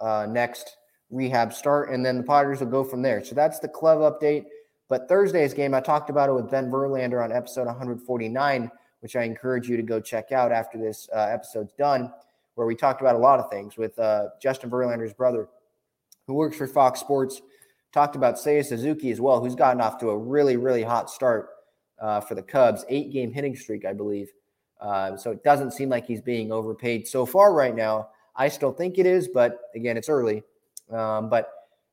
uh, 0.00 0.26
next 0.28 0.76
rehab 1.10 1.52
start, 1.52 1.90
and 1.90 2.04
then 2.04 2.16
the 2.18 2.22
Padres 2.22 2.60
will 2.60 2.66
go 2.66 2.84
from 2.84 3.02
there. 3.02 3.24
So 3.24 3.34
that's 3.34 3.58
the 3.58 3.68
club 3.68 3.98
update. 4.00 4.46
But 4.88 5.08
Thursday's 5.08 5.52
game, 5.52 5.74
I 5.74 5.80
talked 5.80 6.10
about 6.10 6.28
it 6.28 6.32
with 6.32 6.50
Ben 6.50 6.70
Verlander 6.70 7.22
on 7.22 7.32
episode 7.32 7.66
149, 7.66 8.70
which 9.00 9.16
I 9.16 9.22
encourage 9.22 9.68
you 9.68 9.76
to 9.76 9.82
go 9.82 10.00
check 10.00 10.30
out 10.32 10.52
after 10.52 10.78
this 10.78 11.08
uh, 11.14 11.28
episode's 11.30 11.72
done, 11.72 12.12
where 12.54 12.66
we 12.66 12.76
talked 12.76 13.00
about 13.00 13.16
a 13.16 13.18
lot 13.18 13.40
of 13.40 13.50
things 13.50 13.76
with 13.76 13.98
uh, 13.98 14.28
Justin 14.40 14.70
Verlander's 14.70 15.12
brother, 15.12 15.48
who 16.26 16.34
works 16.34 16.56
for 16.56 16.66
Fox 16.66 17.00
Sports. 17.00 17.42
Talked 17.92 18.14
about 18.14 18.36
Seiya 18.36 18.64
Suzuki 18.64 19.10
as 19.10 19.20
well, 19.20 19.40
who's 19.40 19.54
gotten 19.54 19.80
off 19.80 19.98
to 20.00 20.10
a 20.10 20.16
really, 20.16 20.56
really 20.56 20.82
hot 20.82 21.10
start 21.10 21.48
uh, 21.98 22.20
for 22.20 22.34
the 22.34 22.42
Cubs, 22.42 22.84
eight 22.88 23.12
game 23.12 23.32
hitting 23.32 23.56
streak, 23.56 23.84
I 23.84 23.92
believe. 23.92 24.30
Uh, 24.80 25.16
so 25.16 25.30
it 25.30 25.42
doesn't 25.42 25.72
seem 25.72 25.88
like 25.88 26.06
he's 26.06 26.20
being 26.20 26.52
overpaid 26.52 27.08
so 27.08 27.24
far 27.24 27.54
right 27.54 27.74
now. 27.74 28.10
I 28.36 28.48
still 28.48 28.72
think 28.72 28.98
it 28.98 29.06
is, 29.06 29.28
but 29.28 29.60
again, 29.74 29.96
it's 29.96 30.08
early. 30.08 30.42
Um, 30.90 31.28
but 31.28 31.52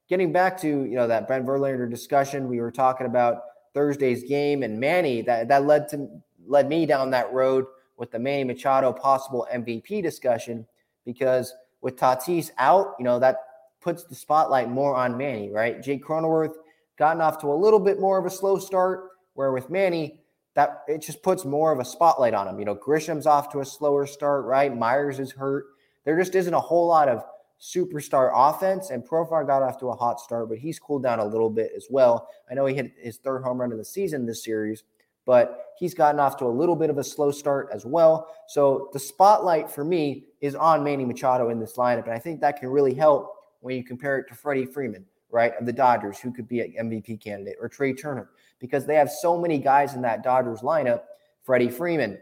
getting 0.09 0.31
back 0.31 0.59
to 0.61 0.67
you 0.67 0.95
know 0.95 1.07
that 1.07 1.27
Ben 1.27 1.45
Verlander 1.45 1.89
discussion, 1.89 2.47
we 2.47 2.59
were 2.59 2.71
talking 2.71 3.07
about 3.07 3.43
Thursday's 3.73 4.23
game 4.23 4.63
and 4.63 4.79
Manny. 4.79 5.21
That 5.21 5.47
that 5.47 5.65
led 5.65 5.87
to 5.89 6.07
led 6.45 6.69
me 6.69 6.85
down 6.85 7.11
that 7.11 7.31
road 7.33 7.65
with 7.97 8.11
the 8.11 8.19
Manny 8.19 8.43
Machado 8.43 8.91
possible 8.91 9.47
MVP 9.53 10.03
discussion 10.03 10.65
because 11.05 11.53
with 11.81 11.95
Tatis 11.95 12.51
out, 12.57 12.95
you 12.99 13.05
know 13.05 13.19
that 13.19 13.37
puts 13.81 14.03
the 14.05 14.15
spotlight 14.15 14.69
more 14.69 14.95
on 14.95 15.17
Manny, 15.17 15.49
right? 15.49 15.81
Jake 15.81 16.03
Cronenworth 16.03 16.53
gotten 16.97 17.21
off 17.21 17.39
to 17.41 17.47
a 17.47 17.53
little 17.53 17.79
bit 17.79 17.99
more 17.99 18.17
of 18.17 18.25
a 18.25 18.29
slow 18.29 18.57
start, 18.57 19.09
where 19.33 19.51
with 19.51 19.69
Manny, 19.69 20.21
that 20.55 20.83
it 20.87 20.99
just 20.99 21.21
puts 21.23 21.45
more 21.45 21.71
of 21.71 21.79
a 21.79 21.85
spotlight 21.85 22.33
on 22.33 22.47
him. 22.47 22.59
You 22.59 22.65
know, 22.65 22.75
Grisham's 22.75 23.25
off 23.25 23.51
to 23.51 23.59
a 23.59 23.65
slower 23.65 24.05
start, 24.05 24.45
right? 24.45 24.75
Myers 24.75 25.19
is 25.19 25.31
hurt. 25.31 25.65
There 26.05 26.17
just 26.17 26.35
isn't 26.35 26.53
a 26.53 26.59
whole 26.59 26.87
lot 26.87 27.07
of 27.07 27.23
superstar 27.59 28.31
offense. 28.33 28.89
And 28.89 29.07
Profar 29.07 29.47
got 29.47 29.63
off 29.63 29.79
to 29.79 29.87
a 29.87 29.95
hot 29.95 30.19
start, 30.19 30.49
but 30.49 30.57
he's 30.57 30.79
cooled 30.79 31.03
down 31.03 31.19
a 31.19 31.25
little 31.25 31.49
bit 31.49 31.71
as 31.75 31.87
well. 31.89 32.27
I 32.51 32.53
know 32.53 32.65
he 32.65 32.75
hit 32.75 32.93
his 32.97 33.17
third 33.17 33.43
home 33.43 33.59
run 33.59 33.71
of 33.71 33.77
the 33.77 33.85
season 33.85 34.25
this 34.25 34.43
series, 34.43 34.83
but 35.25 35.73
he's 35.77 35.93
gotten 35.93 36.19
off 36.19 36.37
to 36.37 36.45
a 36.45 36.47
little 36.47 36.75
bit 36.75 36.89
of 36.89 36.97
a 36.97 37.03
slow 37.03 37.31
start 37.31 37.69
as 37.73 37.85
well. 37.85 38.35
So 38.47 38.89
the 38.91 38.99
spotlight 38.99 39.71
for 39.71 39.85
me 39.85 40.25
is 40.41 40.55
on 40.55 40.83
Manny 40.83 41.05
Machado 41.05 41.49
in 41.49 41.59
this 41.59 41.77
lineup. 41.77 42.03
And 42.03 42.13
I 42.13 42.19
think 42.19 42.41
that 42.41 42.59
can 42.59 42.69
really 42.69 42.93
help 42.93 43.33
when 43.61 43.77
you 43.77 43.83
compare 43.83 44.17
it 44.17 44.27
to 44.27 44.35
Freddie 44.35 44.65
Freeman, 44.65 45.05
right, 45.31 45.53
of 45.57 45.65
the 45.65 45.71
Dodgers, 45.71 46.19
who 46.19 46.33
could 46.33 46.49
be 46.49 46.59
an 46.59 46.73
MVP 46.77 47.21
candidate, 47.21 47.55
or 47.61 47.69
Trea 47.69 47.93
Turner, 47.93 48.31
because 48.59 48.85
they 48.85 48.95
have 48.95 49.09
so 49.09 49.39
many 49.39 49.57
guys 49.57 49.93
in 49.93 50.01
that 50.01 50.21
Dodgers 50.21 50.59
lineup. 50.59 51.03
Freddie 51.43 51.69
Freeman, 51.69 52.17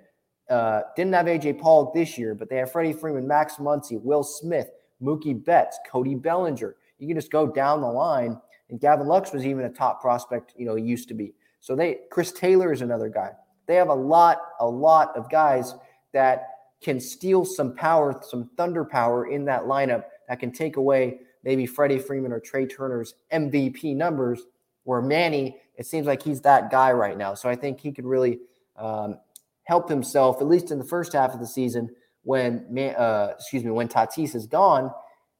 uh, 0.49 0.81
didn't 0.95 1.13
have 1.13 1.27
AJ 1.27 1.59
Pollock 1.59 1.93
this 1.93 2.17
year, 2.17 2.35
but 2.35 2.49
they 2.49 2.57
have 2.57 2.71
Freddie 2.71 2.93
Freeman, 2.93 3.27
Max 3.27 3.55
Muncy, 3.55 4.01
Will 4.01 4.23
Smith, 4.23 4.69
Mookie 5.01 5.43
Betts, 5.43 5.79
Cody 5.89 6.15
Bellinger. 6.15 6.75
You 6.99 7.07
can 7.07 7.15
just 7.15 7.31
go 7.31 7.47
down 7.47 7.81
the 7.81 7.87
line. 7.87 8.39
And 8.69 8.79
Gavin 8.79 9.07
Lux 9.07 9.31
was 9.33 9.45
even 9.45 9.65
a 9.65 9.69
top 9.69 10.01
prospect, 10.01 10.53
you 10.57 10.65
know, 10.65 10.75
he 10.75 10.83
used 10.83 11.07
to 11.09 11.13
be. 11.13 11.33
So 11.59 11.75
they 11.75 11.99
Chris 12.09 12.31
Taylor 12.31 12.71
is 12.71 12.81
another 12.81 13.09
guy. 13.09 13.31
They 13.67 13.75
have 13.75 13.89
a 13.89 13.93
lot, 13.93 14.39
a 14.59 14.67
lot 14.67 15.15
of 15.15 15.29
guys 15.29 15.75
that 16.13 16.47
can 16.81 16.99
steal 16.99 17.45
some 17.45 17.75
power, 17.75 18.19
some 18.27 18.49
thunder 18.57 18.83
power 18.83 19.27
in 19.27 19.45
that 19.45 19.63
lineup 19.63 20.05
that 20.27 20.39
can 20.39 20.51
take 20.51 20.77
away 20.77 21.19
maybe 21.43 21.65
Freddie 21.65 21.99
Freeman 21.99 22.31
or 22.31 22.39
Trea 22.39 22.65
Turner's 22.65 23.15
MVP 23.31 23.95
numbers. 23.95 24.41
Where 24.83 25.01
Manny, 25.01 25.57
it 25.77 25.85
seems 25.85 26.07
like 26.07 26.23
he's 26.23 26.41
that 26.41 26.71
guy 26.71 26.91
right 26.91 27.15
now. 27.15 27.35
So 27.35 27.47
I 27.47 27.55
think 27.55 27.79
he 27.79 27.91
could 27.91 28.05
really 28.05 28.39
um, 28.77 29.19
help 29.63 29.89
himself, 29.89 30.41
at 30.41 30.47
least 30.47 30.71
in 30.71 30.77
the 30.77 30.85
first 30.85 31.13
half 31.13 31.33
of 31.33 31.39
the 31.39 31.47
season, 31.47 31.89
when 32.23 32.77
uh, 32.97 33.33
excuse 33.35 33.63
me 33.63 33.71
when 33.71 33.87
Tatis 33.87 34.35
is 34.35 34.45
gone 34.45 34.91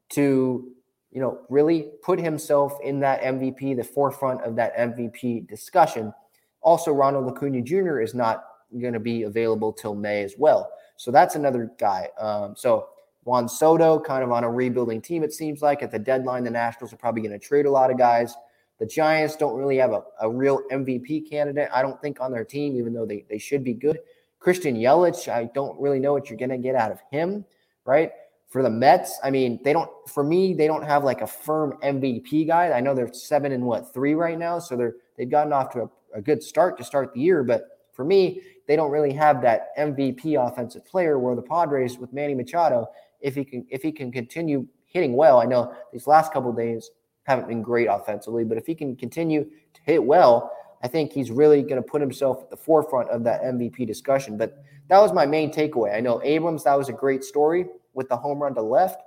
to 0.10 0.68
you 1.12 1.22
know 1.22 1.40
really 1.50 1.90
put 2.04 2.20
himself 2.20 2.78
in 2.84 3.00
that 3.02 3.22
MVP, 3.22 3.76
the 3.76 3.84
forefront 3.84 4.42
of 4.44 4.56
that 4.56 4.76
MVP 4.76 5.48
discussion. 5.48 6.14
Also, 6.62 6.92
Ronald 6.92 7.28
Acuna 7.28 7.62
Jr. 7.62 8.02
is 8.02 8.14
not 8.14 8.44
going 8.80 8.94
to 8.94 9.00
be 9.00 9.24
available 9.24 9.74
till 9.74 9.96
May 9.96 10.24
as 10.24 10.36
well, 10.38 10.70
so 10.98 11.12
that's 11.12 11.36
another 11.36 11.72
guy. 11.80 12.08
Um, 12.20 12.56
so 12.56 12.88
Juan 13.24 13.48
Soto, 13.48 14.00
kind 14.00 14.24
of 14.24 14.32
on 14.32 14.44
a 14.44 14.50
rebuilding 14.50 15.02
team, 15.02 15.24
it 15.24 15.34
seems 15.34 15.62
like 15.62 15.84
at 15.84 15.92
the 15.92 16.00
deadline, 16.00 16.44
the 16.44 16.52
Nationals 16.52 16.94
are 16.94 16.98
probably 16.98 17.22
going 17.22 17.38
to 17.38 17.46
trade 17.46 17.66
a 17.66 17.72
lot 17.72 17.92
of 17.92 17.98
guys. 17.98 18.36
The 18.82 18.88
Giants 18.88 19.36
don't 19.36 19.56
really 19.56 19.78
have 19.78 19.92
a, 19.92 20.02
a 20.22 20.28
real 20.28 20.64
MVP 20.72 21.30
candidate, 21.30 21.70
I 21.72 21.84
don't 21.84 22.02
think, 22.02 22.20
on 22.20 22.32
their 22.32 22.44
team, 22.44 22.76
even 22.78 22.94
though 22.94 23.06
they, 23.06 23.24
they 23.30 23.38
should 23.38 23.64
be 23.64 23.76
good. 23.76 24.00
Christian 24.40 24.76
Yelich, 24.76 25.32
I 25.32 25.52
don't 25.54 25.80
really 25.80 26.00
know 26.00 26.14
what 26.14 26.32
you're 26.32 26.40
going 26.40 26.50
to 26.50 26.58
get 26.58 26.74
out 26.74 26.92
of 26.92 27.00
him, 27.12 27.46
right? 27.86 28.12
For 28.48 28.64
the 28.64 28.72
Mets, 28.72 29.20
I 29.24 29.30
mean, 29.30 29.60
they 29.64 29.72
don't, 29.72 29.92
for 30.10 30.24
me, 30.24 30.56
they 30.56 30.66
don't 30.66 30.82
have 30.82 31.04
like 31.04 31.22
a 31.22 31.28
firm 31.28 31.78
MVP 31.84 32.48
guy. 32.48 32.72
I 32.72 32.80
know 32.80 32.96
they're 32.96 33.14
seven 33.14 33.52
and 33.52 33.64
what, 33.66 33.94
three 33.94 34.16
right 34.16 34.40
now. 34.40 34.58
So 34.58 34.76
they're, 34.76 34.96
they've 35.16 35.30
gotten 35.30 35.54
off 35.54 35.70
to 35.74 35.82
a, 35.82 36.18
a 36.18 36.22
good 36.24 36.42
start 36.42 36.76
to 36.80 36.84
start 36.84 37.14
the 37.14 37.20
year. 37.20 37.44
But 37.44 37.84
for 37.94 38.04
me, 38.04 38.42
they 38.68 38.76
don't 38.76 38.90
really 38.90 39.14
have 39.14 39.44
that 39.44 39.78
MVP 39.78 40.44
offensive 40.44 40.88
player 40.88 41.20
where 41.20 41.36
the 41.36 41.44
Padres 41.44 42.00
with 42.00 42.12
Manny 42.14 42.34
Machado, 42.34 42.88
if 43.20 43.36
he 43.36 43.46
can, 43.46 43.64
if 43.70 43.84
he 43.84 43.92
can 43.92 44.12
continue 44.12 44.66
hitting 44.88 45.14
well, 45.14 45.40
I 45.40 45.46
know 45.46 45.72
these 45.94 46.08
last 46.08 46.34
couple 46.34 46.52
days 46.52 46.90
haven't 47.24 47.48
been 47.48 47.62
great 47.62 47.88
offensively, 47.88 48.44
but 48.44 48.58
if 48.58 48.66
he 48.66 48.76
can 48.76 48.96
continue 48.96 49.44
to 49.44 49.82
hit 49.84 50.04
well, 50.04 50.52
I 50.84 50.88
think 50.88 51.12
he's 51.12 51.32
really 51.32 51.62
going 51.62 51.76
to 51.76 51.82
put 51.82 52.02
himself 52.02 52.42
at 52.42 52.50
the 52.50 52.58
forefront 52.58 53.10
of 53.10 53.24
that 53.24 53.44
MVP 53.44 53.86
discussion. 53.86 54.38
But 54.38 54.64
that 54.88 55.00
was 55.00 55.14
my 55.14 55.26
main 55.26 55.52
takeaway. 55.54 55.96
I 55.96 56.00
know 56.00 56.22
Abrams, 56.24 56.64
that 56.64 56.78
was 56.78 56.90
a 56.90 56.94
great 56.94 57.24
story 57.24 57.68
with 57.94 58.10
the 58.10 58.18
home 58.18 58.40
run 58.40 58.56
to 58.56 58.62
left. 58.62 59.02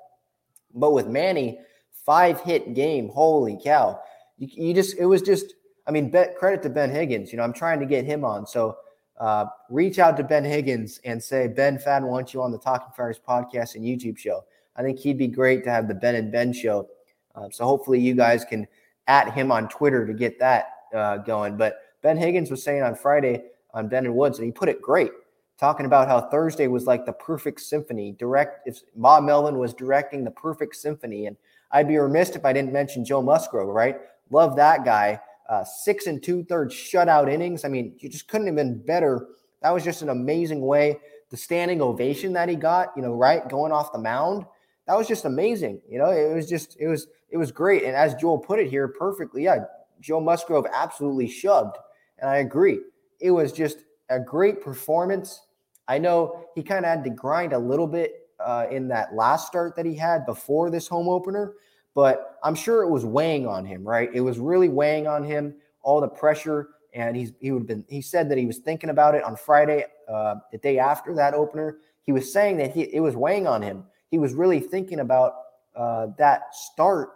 But 0.75 0.93
with 0.93 1.09
Manny, 1.09 1.59
five 2.05 2.41
hit 2.41 2.75
game. 2.75 3.09
Holy 3.09 3.59
cow. 3.63 4.01
You, 4.39 4.49
you 4.51 4.75
just, 4.75 4.97
it 4.99 5.07
was 5.07 5.23
just, 5.23 5.55
I 5.87 5.91
mean, 5.91 6.11
bet, 6.11 6.37
credit 6.37 6.63
to 6.63 6.71
Ben 6.71 6.91
Higgins. 6.91 7.33
You 7.33 7.39
know, 7.39 7.45
I'm 7.45 7.53
trying 7.53 7.81
to 7.81 7.87
get 7.87 8.05
him 8.05 8.25
on. 8.25 8.47
So 8.47 8.77
uh, 9.19 9.47
reach 9.69 9.99
out 9.99 10.17
to 10.17 10.25
Ben 10.25 10.45
Higgins 10.45 11.01
and 11.05 11.23
say, 11.23 11.49
Ben 11.49 11.79
Fadden 11.79 12.09
wants 12.09 12.35
you 12.35 12.43
on 12.43 12.53
the 12.53 12.59
Talking 12.59 12.93
Friars 12.95 13.21
podcast 13.27 13.75
and 13.75 13.85
YouTube 13.85 14.19
show. 14.19 14.45
I 14.77 14.83
think 14.83 14.99
he'd 14.99 15.19
be 15.19 15.29
great 15.29 15.65
to 15.65 15.71
have 15.71 15.87
the 15.89 15.95
Ben 15.95 16.17
and 16.17 16.33
Ben 16.33 16.53
show. 16.53 16.89
Uh, 17.35 17.49
so 17.51 17.65
hopefully 17.65 18.01
you 18.01 18.15
guys 18.15 18.45
can 18.45 18.67
at 19.07 19.33
him 19.35 19.53
on 19.53 19.69
Twitter 19.69 20.07
to 20.07 20.15
get 20.15 20.39
that 20.39 20.69
uh, 20.95 21.19
going. 21.19 21.57
But 21.57 21.79
Ben 22.03 22.17
Higgins 22.17 22.51
was 22.51 22.63
saying 22.63 22.83
on 22.83 22.95
Friday 22.95 23.43
on 23.73 23.89
Ben 23.89 24.07
and 24.07 24.15
Woods, 24.15 24.39
and 24.39 24.47
he 24.47 24.53
put 24.53 24.69
it 24.69 24.81
great, 24.81 25.11
talking 25.59 25.87
about 25.87 26.09
how 26.09 26.21
Thursday 26.29 26.69
was 26.69 26.87
like 26.87 27.05
the 27.05 27.13
perfect 27.13 27.61
symphony. 27.61 28.13
Direct, 28.13 28.67
if 28.67 28.81
Bob 28.97 29.25
Melvin 29.25 29.59
was 29.59 29.75
directing 29.75 30.25
the 30.25 30.31
perfect 30.31 30.77
symphony, 30.77 31.27
and 31.27 31.37
I'd 31.73 31.89
be 31.89 31.97
remiss 31.97 32.31
if 32.31 32.45
I 32.45 32.53
didn't 32.53 32.73
mention 32.73 33.05
Joe 33.05 33.21
Musgrove, 33.21 33.69
right? 33.69 33.97
Love 34.31 34.57
that 34.57 34.85
guy. 34.85 35.21
Uh, 35.49 35.65
six 35.65 36.07
and 36.07 36.23
two 36.23 36.45
thirds 36.45 36.75
shutout 36.75 37.31
innings. 37.31 37.65
I 37.65 37.69
mean, 37.69 37.97
you 37.99 38.09
just 38.09 38.29
couldn't 38.29 38.47
have 38.47 38.57
been 38.57 38.79
better. 38.79 39.27
That 39.61 39.71
was 39.71 39.85
just 39.85 40.03
an 40.03 40.09
amazing 40.09 40.61
way. 40.61 41.01
The 41.31 41.37
standing 41.37 41.83
ovation 41.83 42.33
that 42.35 42.49
he 42.49 42.55
got, 42.55 42.93
you 42.97 43.03
know, 43.03 43.15
right, 43.15 43.47
going 43.49 43.73
off 43.73 43.93
the 43.93 43.99
mound, 43.99 44.47
that 44.87 44.97
was 44.97 45.09
just 45.09 45.25
amazing. 45.25 45.81
You 45.89 45.99
know, 45.99 46.11
it 46.11 46.35
was 46.35 46.49
just, 46.49 46.77
it 46.79 46.89
was, 46.89 47.09
it 47.31 47.37
was 47.37 47.51
great. 47.51 47.85
And 47.85 47.97
as 47.97 48.15
Joel 48.15 48.39
put 48.39 48.59
it 48.59 48.69
here 48.69 48.89
perfectly, 48.89 49.45
yeah, 49.45 49.65
Joe 50.01 50.21
Musgrove 50.21 50.67
absolutely 50.73 51.29
shoved. 51.29 51.77
And 52.19 52.31
I 52.31 52.37
agree. 52.39 52.81
It 53.21 53.31
was 53.31 53.53
just 53.53 53.79
a 54.11 54.21
great 54.21 54.63
performance. 54.63 55.43
I 55.89 55.99
know 55.99 56.47
he 56.55 56.63
kind 56.63 56.85
of 56.85 56.91
had 56.91 57.05
to 57.05 57.11
grind 57.11 57.53
a 57.53 57.59
little 57.59 57.87
bit 57.87 58.29
uh, 58.41 58.67
in 58.71 58.89
that 58.89 59.15
last 59.15 59.47
start 59.47 59.77
that 59.77 59.87
he 59.87 59.95
had 59.95 60.27
before 60.27 60.71
this 60.71 60.87
home 60.87 61.09
opener, 61.09 61.55
but 61.95 62.39
I'm 62.43 62.55
sure 62.55 62.83
it 62.83 62.91
was 62.91 63.05
weighing 63.05 63.47
on 63.47 63.65
him, 63.65 63.87
right? 63.87 64.11
It 64.13 64.21
was 64.21 64.39
really 64.39 64.69
weighing 64.69 65.07
on 65.07 65.25
him, 65.25 65.55
all 65.83 66.01
the 66.01 66.09
pressure. 66.09 66.71
And 66.93 67.17
he's 67.17 67.33
he 67.41 67.51
would 67.51 67.61
have 67.61 67.67
been 67.67 67.85
he 67.89 68.01
said 68.01 68.29
that 68.31 68.39
he 68.39 68.47
was 68.47 68.59
thinking 68.59 68.91
about 68.91 69.15
it 69.17 69.25
on 69.25 69.37
Friday, 69.37 69.85
uh, 70.09 70.37
the 70.53 70.59
day 70.59 70.79
after 70.79 71.15
that 71.17 71.35
opener. 71.35 71.79
He 72.03 72.13
was 72.13 72.33
saying 72.33 72.59
that 72.59 72.73
he 72.73 72.83
it 72.83 73.01
was 73.01 73.17
weighing 73.17 73.47
on 73.49 73.63
him. 73.63 73.85
He 74.11 74.19
was 74.19 74.35
really 74.35 74.61
thinking 74.61 75.01
about 75.01 75.35
uh, 75.77 76.09
that 76.19 76.55
start 76.55 77.11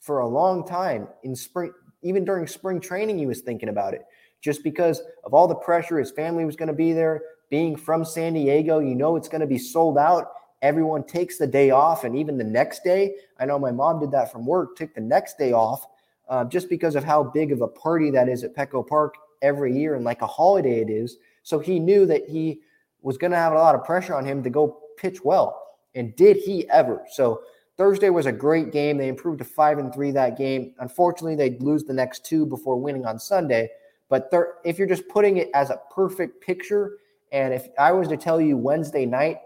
for 0.00 0.20
a 0.20 0.28
long 0.28 0.66
time 0.66 1.08
in 1.22 1.34
spring, 1.34 1.72
even 2.02 2.24
during 2.24 2.46
spring 2.46 2.80
training. 2.80 3.18
He 3.18 3.26
was 3.26 3.40
thinking 3.40 3.68
about 3.68 3.94
it 3.94 4.02
just 4.40 4.62
because 4.62 5.02
of 5.24 5.34
all 5.34 5.48
the 5.48 5.54
pressure. 5.54 5.98
His 5.98 6.10
family 6.10 6.44
was 6.44 6.56
going 6.56 6.68
to 6.68 6.74
be 6.74 6.92
there. 6.92 7.22
Being 7.48 7.76
from 7.76 8.04
San 8.04 8.34
Diego, 8.34 8.80
you 8.80 8.94
know 8.94 9.16
it's 9.16 9.28
going 9.28 9.40
to 9.40 9.46
be 9.46 9.58
sold 9.58 9.98
out. 9.98 10.32
Everyone 10.62 11.04
takes 11.04 11.38
the 11.38 11.46
day 11.46 11.70
off, 11.70 12.04
and 12.04 12.16
even 12.16 12.38
the 12.38 12.44
next 12.44 12.82
day. 12.82 13.14
I 13.38 13.46
know 13.46 13.58
my 13.58 13.70
mom 13.70 14.00
did 14.00 14.10
that 14.12 14.32
from 14.32 14.46
work. 14.46 14.76
Took 14.76 14.94
the 14.94 15.00
next 15.00 15.38
day 15.38 15.52
off 15.52 15.86
uh, 16.28 16.44
just 16.44 16.68
because 16.68 16.96
of 16.96 17.04
how 17.04 17.22
big 17.22 17.52
of 17.52 17.60
a 17.60 17.68
party 17.68 18.10
that 18.10 18.28
is 18.28 18.42
at 18.42 18.54
Petco 18.54 18.86
Park 18.86 19.14
every 19.42 19.76
year 19.76 19.94
and 19.94 20.04
like 20.04 20.22
a 20.22 20.26
holiday 20.26 20.80
it 20.80 20.90
is. 20.90 21.18
So 21.42 21.58
he 21.58 21.78
knew 21.78 22.06
that 22.06 22.28
he 22.28 22.60
was 23.02 23.16
going 23.16 23.30
to 23.30 23.36
have 23.36 23.52
a 23.52 23.56
lot 23.56 23.74
of 23.74 23.84
pressure 23.84 24.14
on 24.14 24.24
him 24.24 24.42
to 24.42 24.50
go 24.50 24.80
pitch 24.96 25.24
well. 25.24 25.62
And 25.96 26.14
did 26.14 26.36
he 26.36 26.68
ever? 26.70 27.04
So 27.10 27.42
Thursday 27.76 28.10
was 28.10 28.26
a 28.26 28.32
great 28.32 28.72
game. 28.72 28.96
They 28.96 29.08
improved 29.08 29.38
to 29.38 29.44
five 29.44 29.78
and 29.78 29.92
three 29.92 30.10
that 30.12 30.38
game. 30.38 30.74
Unfortunately, 30.78 31.34
they'd 31.34 31.62
lose 31.62 31.84
the 31.84 31.92
next 31.92 32.24
two 32.24 32.46
before 32.46 32.76
winning 32.76 33.06
on 33.06 33.18
Sunday. 33.18 33.68
But 34.08 34.30
thir- 34.30 34.56
if 34.64 34.78
you're 34.78 34.86
just 34.86 35.08
putting 35.08 35.38
it 35.38 35.50
as 35.54 35.70
a 35.70 35.80
perfect 35.94 36.40
picture, 36.40 36.98
and 37.32 37.52
if 37.52 37.68
I 37.78 37.92
was 37.92 38.08
to 38.08 38.16
tell 38.16 38.40
you 38.40 38.56
Wednesday 38.56 39.04
night, 39.04 39.38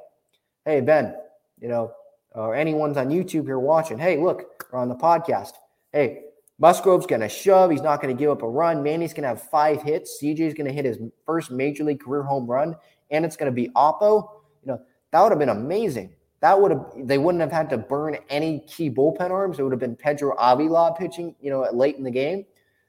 hey 0.64 0.80
Ben, 0.80 1.16
you 1.61 1.69
know, 1.69 1.92
or 2.33 2.54
anyone's 2.54 2.97
on 2.97 3.09
YouTube 3.09 3.47
here 3.47 3.59
watching, 3.59 3.99
hey, 3.99 4.19
look, 4.19 4.66
or 4.73 4.78
on 4.78 4.88
the 4.88 4.95
podcast, 4.95 5.52
hey, 5.92 6.25
Musgrove's 6.59 7.07
going 7.07 7.23
to 7.23 7.28
shove. 7.28 7.71
He's 7.71 7.80
not 7.80 8.02
going 8.02 8.14
to 8.14 8.19
give 8.19 8.30
up 8.30 8.42
a 8.42 8.49
run. 8.49 8.83
Manny's 8.83 9.14
going 9.14 9.23
to 9.23 9.28
have 9.28 9.42
five 9.42 9.83
hits. 9.83 10.23
CJ's 10.23 10.54
going 10.54 10.66
to 10.66 10.73
hit 10.73 10.85
his 10.85 10.99
first 11.25 11.50
major 11.50 11.85
league 11.85 12.00
career 12.00 12.23
home 12.23 12.47
run, 12.47 12.76
and 13.11 13.25
it's 13.25 13.37
going 13.37 13.50
to 13.50 13.54
be 13.54 13.71
Oppo. 13.71 14.28
You 14.62 14.73
know, 14.73 14.80
that 15.11 15.23
would 15.23 15.33
have 15.33 15.38
been 15.38 15.49
amazing. 15.49 16.12
That 16.40 16.61
would 16.61 16.70
have 16.70 16.87
they 16.97 17.18
wouldn't 17.18 17.42
have 17.42 17.52
had 17.52 17.68
to 17.70 17.78
burn 17.78 18.16
any 18.28 18.61
key 18.61 18.90
bullpen 18.90 19.30
arms. 19.30 19.59
It 19.59 19.62
would 19.62 19.73
have 19.73 19.80
been 19.80 19.97
Pedro 19.97 20.35
Avila 20.38 20.94
pitching, 20.99 21.35
you 21.40 21.50
know, 21.50 21.68
late 21.73 21.97
in 21.97 22.04
the 22.04 22.11
game. 22.11 22.47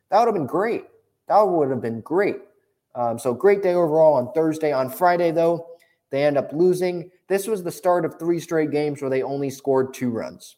That 0.09 0.19
would 0.19 0.27
have 0.27 0.35
been 0.35 0.47
great. 0.47 0.85
That 1.27 1.41
would 1.41 1.69
have 1.69 1.81
been 1.81 2.01
great. 2.01 2.37
Um, 2.95 3.17
so 3.17 3.33
great 3.33 3.63
day 3.63 3.73
overall 3.73 4.13
on 4.15 4.31
Thursday. 4.33 4.71
On 4.73 4.89
Friday, 4.89 5.31
though, 5.31 5.67
they 6.09 6.25
end 6.25 6.37
up 6.37 6.51
losing. 6.51 7.09
This 7.27 7.47
was 7.47 7.63
the 7.63 7.71
start 7.71 8.03
of 8.05 8.19
three 8.19 8.39
straight 8.39 8.71
games 8.71 9.01
where 9.01 9.09
they 9.09 9.23
only 9.23 9.49
scored 9.49 9.93
two 9.93 10.09
runs. 10.09 10.57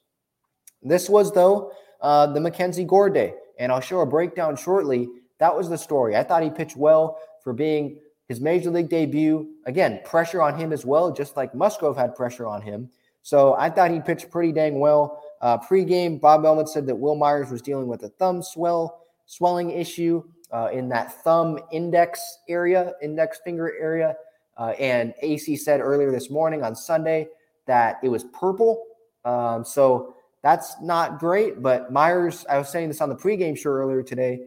This 0.81 1.09
was, 1.09 1.31
though, 1.31 1.71
uh, 2.01 2.27
the 2.27 2.39
MacKenzie 2.39 2.87
Gore 2.87 3.09
day. 3.09 3.35
And 3.59 3.71
I'll 3.71 3.79
show 3.79 3.99
a 3.99 4.05
breakdown 4.05 4.55
shortly. 4.55 5.07
That 5.37 5.55
was 5.55 5.69
the 5.69 5.77
story. 5.77 6.15
I 6.15 6.23
thought 6.23 6.41
he 6.41 6.49
pitched 6.49 6.75
well 6.75 7.19
for 7.43 7.53
being 7.53 7.99
his 8.27 8.39
major 8.39 8.69
league 8.71 8.89
debut. 8.89 9.47
Again, 9.65 9.99
pressure 10.05 10.41
on 10.41 10.57
him 10.57 10.71
as 10.73 10.85
well, 10.85 11.11
just 11.11 11.35
like 11.35 11.53
Musgrove 11.53 11.97
had 11.97 12.15
pressure 12.15 12.47
on 12.47 12.61
him. 12.61 12.89
So 13.21 13.53
I 13.55 13.69
thought 13.69 13.91
he 13.91 13.99
pitched 13.99 14.29
pretty 14.29 14.51
dang 14.51 14.79
well. 14.79 15.23
Uh, 15.41 15.57
pre-game, 15.57 16.17
Bob 16.17 16.41
Melvin 16.41 16.67
said 16.67 16.85
that 16.87 16.95
Wil 16.95 17.15
Myers 17.15 17.51
was 17.51 17.61
dealing 17.61 17.87
with 17.87 18.03
a 18.03 18.09
thumb 18.09 18.41
swell 18.41 18.99
swelling 19.25 19.71
issue 19.71 20.23
uh, 20.51 20.69
in 20.71 20.89
that 20.89 21.23
thumb 21.23 21.57
index 21.71 22.39
area, 22.47 22.93
index 23.01 23.39
finger 23.43 23.73
area. 23.79 24.15
Uh, 24.57 24.73
and 24.79 25.13
AC 25.21 25.55
said 25.55 25.79
earlier 25.79 26.11
this 26.11 26.29
morning 26.29 26.63
on 26.63 26.75
Sunday 26.75 27.27
that 27.65 27.99
it 28.03 28.09
was 28.09 28.25
purple. 28.25 28.85
Um, 29.25 29.65
so 29.65 30.15
that's 30.43 30.75
not 30.81 31.19
great. 31.19 31.61
But 31.61 31.91
Myers, 31.91 32.45
I 32.49 32.57
was 32.57 32.69
saying 32.69 32.89
this 32.89 33.01
on 33.01 33.09
the 33.09 33.15
pregame 33.15 33.57
show 33.57 33.71
earlier 33.71 34.03
today. 34.03 34.41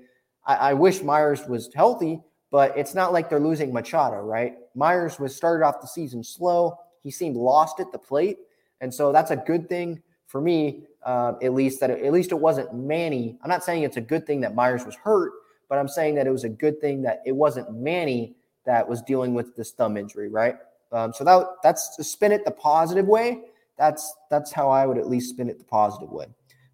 I, 0.44 0.54
I 0.54 0.74
wish 0.74 1.02
Myers 1.02 1.46
was 1.48 1.70
healthy, 1.74 2.20
but 2.50 2.76
it's 2.76 2.94
not 2.94 3.12
like 3.12 3.28
they're 3.28 3.40
losing 3.40 3.72
Machado, 3.72 4.20
right? 4.20 4.54
Myers 4.74 5.18
was 5.18 5.34
started 5.34 5.64
off 5.64 5.80
the 5.80 5.86
season 5.86 6.22
slow. 6.22 6.78
He 7.02 7.10
seemed 7.10 7.36
lost 7.36 7.80
at 7.80 7.92
the 7.92 7.98
plate, 7.98 8.38
and 8.80 8.92
so 8.92 9.12
that's 9.12 9.30
a 9.30 9.36
good 9.36 9.68
thing 9.68 10.02
for 10.26 10.40
me, 10.40 10.84
uh, 11.04 11.34
at 11.42 11.54
least 11.54 11.80
that 11.80 11.90
it, 11.90 12.04
at 12.04 12.12
least 12.12 12.32
it 12.32 12.38
wasn't 12.38 12.74
Manny. 12.74 13.38
I'm 13.42 13.48
not 13.48 13.64
saying 13.64 13.82
it's 13.82 13.96
a 13.96 14.02
good 14.02 14.26
thing 14.26 14.40
that 14.40 14.54
Myers 14.54 14.84
was 14.84 14.96
hurt, 14.96 15.32
but 15.68 15.78
I'm 15.78 15.88
saying 15.88 16.16
that 16.16 16.26
it 16.26 16.30
was 16.30 16.44
a 16.44 16.48
good 16.48 16.80
thing 16.80 17.02
that 17.02 17.22
it 17.24 17.32
wasn't 17.32 17.72
Manny 17.72 18.34
that 18.64 18.88
was 18.88 19.02
dealing 19.02 19.32
with 19.32 19.54
this 19.56 19.70
thumb 19.70 19.96
injury, 19.96 20.28
right? 20.28 20.56
Um, 20.92 21.12
so 21.12 21.24
that 21.24 21.46
that's 21.62 21.96
to 21.96 22.04
spin 22.04 22.32
it 22.32 22.44
the 22.44 22.50
positive 22.50 23.06
way. 23.06 23.42
That's 23.78 24.14
that's 24.30 24.52
how 24.52 24.68
I 24.68 24.86
would 24.86 24.98
at 24.98 25.08
least 25.08 25.30
spin 25.30 25.48
it 25.48 25.58
the 25.58 25.64
positive 25.64 26.10
way. 26.10 26.26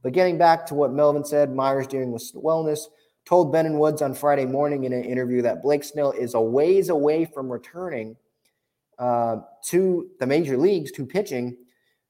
But 0.02 0.12
getting 0.12 0.38
back 0.38 0.66
to 0.66 0.74
what 0.74 0.92
Melvin 0.92 1.24
said, 1.24 1.54
Myers 1.54 1.86
dealing 1.86 2.12
with 2.12 2.32
wellness 2.34 2.86
told 3.24 3.52
Ben 3.52 3.66
and 3.66 3.78
Woods 3.78 4.02
on 4.02 4.14
Friday 4.14 4.46
morning 4.46 4.84
in 4.84 4.92
an 4.92 5.04
interview 5.04 5.42
that 5.42 5.62
Blake 5.62 5.84
Snell 5.84 6.12
is 6.12 6.34
a 6.34 6.40
ways 6.40 6.88
away 6.88 7.24
from 7.24 7.50
returning 7.50 8.16
uh, 8.98 9.38
to 9.66 10.10
the 10.20 10.26
major 10.26 10.56
leagues 10.56 10.92
to 10.92 11.06
pitching, 11.06 11.56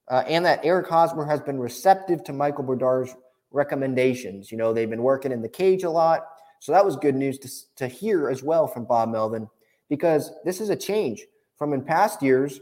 uh, 0.09 0.25
and 0.27 0.45
that 0.45 0.61
Eric 0.65 0.89
Hosmer 0.89 1.25
has 1.25 1.41
been 1.41 1.59
receptive 1.59 2.25
to 2.25 2.33
Michael 2.33 2.65
Brdar's 2.65 3.15
recommendations. 3.51 4.51
You 4.51 4.59
know, 4.59 4.73
they've 4.73 4.91
been 4.91 5.03
working 5.03 5.33
in 5.33 5.43
the 5.43 5.49
cage 5.49 5.85
a 5.85 5.91
lot. 5.91 6.27
So 6.61 6.73
that 6.73 6.85
was 6.85 6.97
good 6.97 7.17
news 7.17 7.39
to, 7.41 7.51
to 7.77 7.89
hear 7.89 8.31
as 8.31 8.43
well 8.43 8.67
from 8.67 8.85
Bob 8.85 9.11
Melvin 9.11 9.49
because 9.89 10.33
this 10.45 10.61
is 10.61 10.71
a 10.71 10.77
change 10.77 11.25
from 11.57 11.73
in 11.73 11.83
past 11.83 12.23
years 12.23 12.61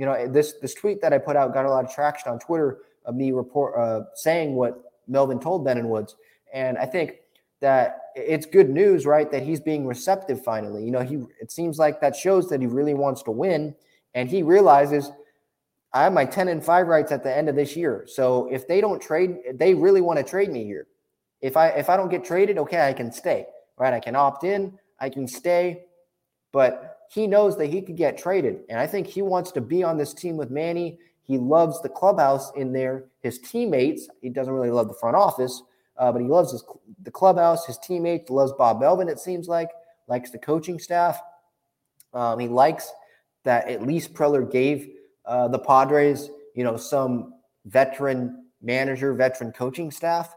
you 0.00 0.06
know, 0.06 0.26
this 0.26 0.54
this 0.62 0.72
tweet 0.74 1.02
that 1.02 1.12
I 1.12 1.18
put 1.18 1.36
out 1.36 1.52
got 1.52 1.66
a 1.66 1.70
lot 1.70 1.84
of 1.84 1.92
traction 1.92 2.32
on 2.32 2.38
Twitter 2.38 2.78
of 3.04 3.14
me 3.14 3.32
report 3.32 3.78
uh, 3.78 4.04
saying 4.14 4.54
what 4.54 4.82
Melvin 5.06 5.38
told 5.38 5.64
Ben 5.64 5.76
and 5.76 5.90
Woods, 5.90 6.16
and 6.54 6.78
I 6.78 6.86
think 6.86 7.16
that 7.60 7.98
it's 8.14 8.46
good 8.46 8.70
news, 8.70 9.06
right? 9.06 9.30
That 9.30 9.42
he's 9.42 9.60
being 9.60 9.86
receptive 9.86 10.42
finally. 10.42 10.84
You 10.84 10.90
know, 10.90 11.02
he 11.02 11.24
it 11.40 11.50
seems 11.50 11.78
like 11.78 12.00
that 12.00 12.16
shows 12.16 12.48
that 12.48 12.60
he 12.60 12.66
really 12.66 12.94
wants 12.94 13.22
to 13.24 13.30
win, 13.30 13.74
and 14.14 14.28
he 14.28 14.42
realizes 14.42 15.10
I 15.92 16.04
have 16.04 16.12
my 16.12 16.24
ten 16.24 16.48
and 16.48 16.64
five 16.64 16.86
rights 16.86 17.12
at 17.12 17.22
the 17.22 17.36
end 17.36 17.48
of 17.48 17.56
this 17.56 17.76
year. 17.76 18.04
So 18.06 18.48
if 18.50 18.66
they 18.66 18.80
don't 18.80 19.00
trade, 19.00 19.38
they 19.54 19.74
really 19.74 20.00
want 20.00 20.18
to 20.18 20.24
trade 20.24 20.50
me 20.50 20.64
here. 20.64 20.86
If 21.40 21.56
I 21.56 21.68
if 21.68 21.88
I 21.88 21.96
don't 21.96 22.10
get 22.10 22.24
traded, 22.24 22.58
okay, 22.58 22.88
I 22.88 22.92
can 22.92 23.12
stay. 23.12 23.46
Right, 23.78 23.94
I 23.94 24.00
can 24.00 24.14
opt 24.14 24.44
in, 24.44 24.78
I 25.00 25.08
can 25.08 25.26
stay, 25.26 25.84
but 26.52 26.98
he 27.10 27.26
knows 27.26 27.56
that 27.56 27.66
he 27.66 27.80
could 27.80 27.96
get 27.96 28.18
traded. 28.18 28.60
And 28.68 28.78
I 28.78 28.86
think 28.86 29.06
he 29.06 29.22
wants 29.22 29.52
to 29.52 29.60
be 29.60 29.82
on 29.82 29.96
this 29.96 30.12
team 30.12 30.36
with 30.36 30.50
Manny. 30.50 30.98
He 31.22 31.38
loves 31.38 31.80
the 31.80 31.88
clubhouse 31.88 32.52
in 32.56 32.72
there, 32.72 33.06
his 33.22 33.38
teammates. 33.38 34.08
He 34.20 34.28
doesn't 34.28 34.52
really 34.52 34.70
love 34.70 34.88
the 34.88 34.94
front 34.94 35.16
office, 35.16 35.62
uh, 36.00 36.10
but 36.10 36.22
he 36.22 36.26
loves 36.26 36.50
his, 36.50 36.64
the 37.02 37.10
clubhouse, 37.10 37.66
his 37.66 37.78
teammates, 37.78 38.30
loves 38.30 38.52
Bob 38.56 38.80
Melvin, 38.80 39.08
it 39.08 39.20
seems 39.20 39.46
like, 39.46 39.68
likes 40.08 40.30
the 40.30 40.38
coaching 40.38 40.78
staff. 40.78 41.20
Um, 42.14 42.38
he 42.38 42.48
likes 42.48 42.90
that 43.44 43.68
at 43.68 43.86
least 43.86 44.14
Preller 44.14 44.50
gave 44.50 44.88
uh, 45.26 45.48
the 45.48 45.58
Padres, 45.58 46.30
you 46.56 46.64
know, 46.64 46.78
some 46.78 47.34
veteran 47.66 48.46
manager, 48.62 49.12
veteran 49.12 49.52
coaching 49.52 49.90
staff, 49.90 50.34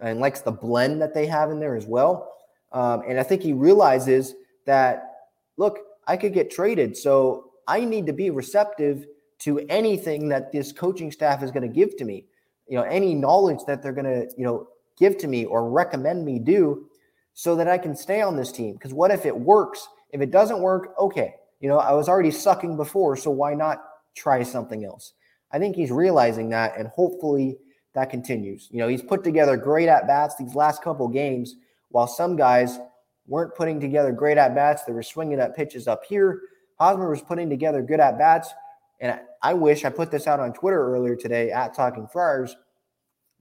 and 0.00 0.20
likes 0.20 0.42
the 0.42 0.52
blend 0.52 1.00
that 1.00 1.14
they 1.14 1.26
have 1.26 1.50
in 1.50 1.58
there 1.58 1.74
as 1.74 1.86
well. 1.86 2.30
Um, 2.72 3.02
and 3.08 3.18
I 3.18 3.22
think 3.22 3.42
he 3.42 3.54
realizes 3.54 4.34
that, 4.66 5.14
look, 5.56 5.78
I 6.06 6.18
could 6.18 6.34
get 6.34 6.50
traded. 6.50 6.96
So 6.96 7.50
I 7.66 7.84
need 7.84 8.06
to 8.06 8.12
be 8.12 8.28
receptive 8.28 9.06
to 9.40 9.60
anything 9.70 10.28
that 10.28 10.52
this 10.52 10.70
coaching 10.70 11.10
staff 11.10 11.42
is 11.42 11.50
going 11.50 11.66
to 11.66 11.74
give 11.74 11.96
to 11.96 12.04
me. 12.04 12.26
You 12.66 12.76
know, 12.76 12.84
any 12.84 13.14
knowledge 13.14 13.60
that 13.66 13.82
they're 13.82 13.92
going 13.92 14.04
to, 14.04 14.28
you 14.36 14.44
know, 14.44 14.68
give 14.98 15.16
to 15.18 15.28
me 15.28 15.44
or 15.44 15.70
recommend 15.70 16.24
me 16.24 16.38
do 16.38 16.88
so 17.34 17.54
that 17.56 17.68
I 17.68 17.78
can 17.78 17.94
stay 17.94 18.20
on 18.20 18.36
this 18.36 18.52
team. 18.52 18.74
Because 18.74 18.92
what 18.92 19.10
if 19.10 19.24
it 19.24 19.36
works? 19.38 19.88
If 20.10 20.20
it 20.20 20.30
doesn't 20.30 20.60
work, 20.60 20.94
okay. 20.98 21.34
You 21.60 21.68
know, 21.68 21.78
I 21.78 21.92
was 21.92 22.08
already 22.08 22.30
sucking 22.30 22.76
before, 22.76 23.16
so 23.16 23.30
why 23.30 23.54
not 23.54 23.82
try 24.16 24.42
something 24.42 24.84
else? 24.84 25.12
I 25.52 25.58
think 25.58 25.76
he's 25.76 25.90
realizing 25.90 26.50
that, 26.50 26.76
and 26.76 26.88
hopefully 26.88 27.58
that 27.94 28.10
continues. 28.10 28.68
You 28.70 28.78
know, 28.78 28.88
he's 28.88 29.02
put 29.02 29.24
together 29.24 29.56
great 29.56 29.88
at 29.88 30.06
bats 30.06 30.36
these 30.36 30.54
last 30.54 30.82
couple 30.82 31.08
games, 31.08 31.56
while 31.90 32.06
some 32.06 32.36
guys 32.36 32.78
weren't 33.26 33.54
putting 33.54 33.80
together 33.80 34.12
great 34.12 34.38
at 34.38 34.54
bats. 34.54 34.84
They 34.84 34.92
were 34.92 35.02
swinging 35.02 35.40
at 35.40 35.56
pitches 35.56 35.88
up 35.88 36.04
here. 36.04 36.40
Hosmer 36.78 37.10
was 37.10 37.22
putting 37.22 37.50
together 37.50 37.82
good 37.82 38.00
at 38.00 38.18
bats. 38.18 38.52
And 39.00 39.20
I 39.42 39.54
wish 39.54 39.84
I 39.84 39.90
put 39.90 40.10
this 40.10 40.26
out 40.26 40.40
on 40.40 40.52
Twitter 40.52 40.94
earlier 40.94 41.14
today 41.14 41.50
at 41.50 41.74
Talking 41.74 42.08
Friars 42.08 42.56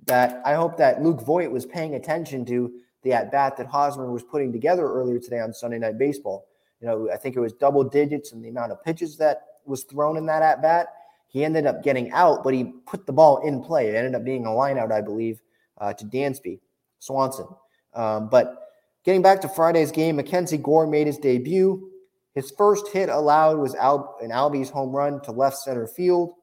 that 0.08 0.42
I 0.46 0.54
hope 0.54 0.78
that 0.78 1.02
Luke 1.04 1.22
Voit 1.22 1.52
was 1.52 1.66
paying 1.66 1.96
attention 1.96 2.46
to 2.46 2.74
the 3.04 3.14
at 3.14 3.32
bat 3.32 3.58
that 3.58 3.68
Hosmer 3.68 4.12
was 4.12 4.24
putting 4.24 4.52
together 4.52 4.92
earlier 4.92 5.20
today 5.20 5.40
on 5.40 5.54
Sunday 5.54 5.80
Night 5.80 5.98
Baseball. 5.98 6.46
You 6.82 6.88
know, 6.88 7.10
I 7.12 7.18
think 7.18 7.36
it 7.36 7.40
was 7.40 7.54
double 7.54 7.84
digits 7.84 8.32
in 8.32 8.42
the 8.42 8.50
amount 8.50 8.72
of 8.72 8.84
pitches 8.84 9.18
that 9.18 9.44
was 9.66 9.84
thrown 9.84 10.18
in 10.18 10.26
that 10.28 10.42
at 10.42 10.62
bat. 10.62 10.88
He 11.28 11.44
ended 11.44 11.66
up 11.66 11.84
getting 11.84 12.12
out, 12.12 12.44
but 12.44 12.54
he 12.54 12.66
put 12.86 13.06
the 13.06 13.14
ball 13.14 13.46
in 13.46 13.62
play. 13.62 13.88
It 13.88 13.96
ended 13.96 14.16
up 14.16 14.24
being 14.24 14.46
a 14.46 14.54
line 14.54 14.78
out, 14.78 14.92
I 14.92 15.02
believe, 15.02 15.42
uh, 15.78 15.94
to 15.94 16.06
Dansby 16.06 16.60
Swanson. 17.00 17.48
Um, 17.94 18.30
but 18.30 18.70
getting 19.04 19.22
back 19.22 19.42
to 19.42 19.50
Friday's 19.50 19.92
game, 19.92 20.18
MacKenzie 20.18 20.62
Gore 20.62 20.88
made 20.88 21.08
his 21.08 21.18
debut. 21.18 21.90
His 22.34 22.52
first 22.52 22.88
hit 22.90 23.10
allowed 23.10 23.58
was 23.58 23.76
Al- 23.76 24.18
an 24.22 24.30
Albies 24.30 24.70
home 24.70 24.96
run 24.96 25.22
to 25.24 25.32
left 25.32 25.58
center 25.58 25.88
field. 25.88 26.34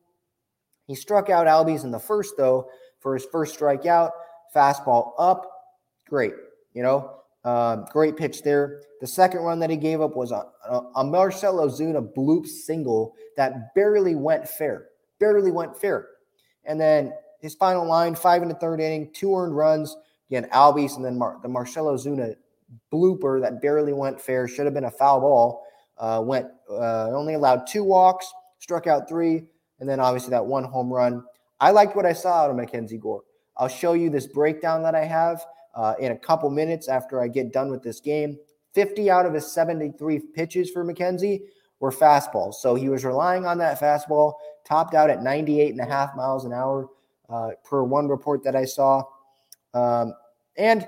He 0.86 0.94
struck 0.94 1.30
out 1.30 1.46
Albies 1.46 1.84
in 1.84 1.90
the 1.90 1.98
first, 1.98 2.34
though, 2.36 2.68
for 3.04 3.14
his 3.14 3.26
first 3.26 3.56
strikeout. 3.56 4.10
Fastball 4.52 5.12
up. 5.18 5.48
Great. 6.08 6.32
You 6.72 6.82
know, 6.82 7.20
uh, 7.44 7.76
great 7.92 8.16
pitch 8.16 8.42
there. 8.42 8.80
The 9.00 9.06
second 9.06 9.40
run 9.40 9.60
that 9.60 9.70
he 9.70 9.76
gave 9.76 10.00
up 10.00 10.16
was 10.16 10.32
a, 10.32 10.46
a, 10.68 10.80
a 10.96 11.04
Marcell 11.04 11.58
Ozuna 11.58 12.12
bloop 12.16 12.46
single 12.46 13.14
that 13.36 13.74
barely 13.74 14.16
went 14.16 14.48
fair. 14.48 14.86
Barely 15.20 15.52
went 15.52 15.76
fair. 15.76 16.08
And 16.64 16.80
then 16.80 17.12
his 17.40 17.54
final 17.54 17.86
line, 17.86 18.14
five 18.14 18.42
in 18.42 18.48
the 18.48 18.54
third 18.54 18.80
inning, 18.80 19.10
two 19.12 19.36
earned 19.36 19.54
runs. 19.54 19.96
Again, 20.30 20.48
Albies 20.52 20.96
and 20.96 21.04
then 21.04 21.18
Mar- 21.18 21.38
the 21.42 21.48
Marcell 21.48 21.86
Ozuna 21.86 22.34
blooper 22.92 23.40
that 23.42 23.60
barely 23.60 23.92
went 23.92 24.20
fair. 24.20 24.48
Should 24.48 24.64
have 24.64 24.74
been 24.74 24.84
a 24.84 24.90
foul 24.90 25.20
ball. 25.20 25.66
Uh, 25.98 26.22
went 26.24 26.46
uh, 26.70 27.10
only 27.10 27.34
allowed 27.34 27.66
two 27.68 27.84
walks, 27.84 28.26
struck 28.58 28.86
out 28.86 29.08
three, 29.08 29.44
and 29.78 29.88
then 29.88 30.00
obviously 30.00 30.30
that 30.30 30.44
one 30.44 30.64
home 30.64 30.92
run. 30.92 31.22
I 31.64 31.70
liked 31.70 31.96
what 31.96 32.04
I 32.04 32.12
saw 32.12 32.42
out 32.42 32.50
of 32.50 32.56
MacKenzie 32.56 33.00
Gore. 33.00 33.22
I'll 33.56 33.68
show 33.68 33.94
you 33.94 34.10
this 34.10 34.26
breakdown 34.26 34.82
that 34.82 34.94
I 34.94 35.06
have 35.06 35.46
uh, 35.74 35.94
in 35.98 36.12
a 36.12 36.16
couple 36.18 36.50
minutes 36.50 36.88
after 36.88 37.22
I 37.22 37.28
get 37.28 37.54
done 37.54 37.70
with 37.70 37.82
this 37.82 38.00
game. 38.00 38.36
50 38.74 39.10
out 39.10 39.24
of 39.24 39.32
his 39.32 39.50
73 39.50 40.18
pitches 40.34 40.70
for 40.70 40.84
MacKenzie 40.84 41.40
were 41.80 41.90
fastballs. 41.90 42.56
So 42.56 42.74
he 42.74 42.90
was 42.90 43.02
relying 43.02 43.46
on 43.46 43.56
that 43.58 43.80
fastball, 43.80 44.34
topped 44.66 44.92
out 44.92 45.08
at 45.08 45.22
98 45.22 45.70
and 45.70 45.80
a 45.80 45.86
half 45.86 46.14
miles 46.14 46.44
an 46.44 46.52
hour 46.52 46.90
uh, 47.30 47.52
per 47.64 47.82
one 47.82 48.08
report 48.08 48.44
that 48.44 48.54
I 48.54 48.66
saw. 48.66 49.02
Um, 49.72 50.12
and 50.58 50.86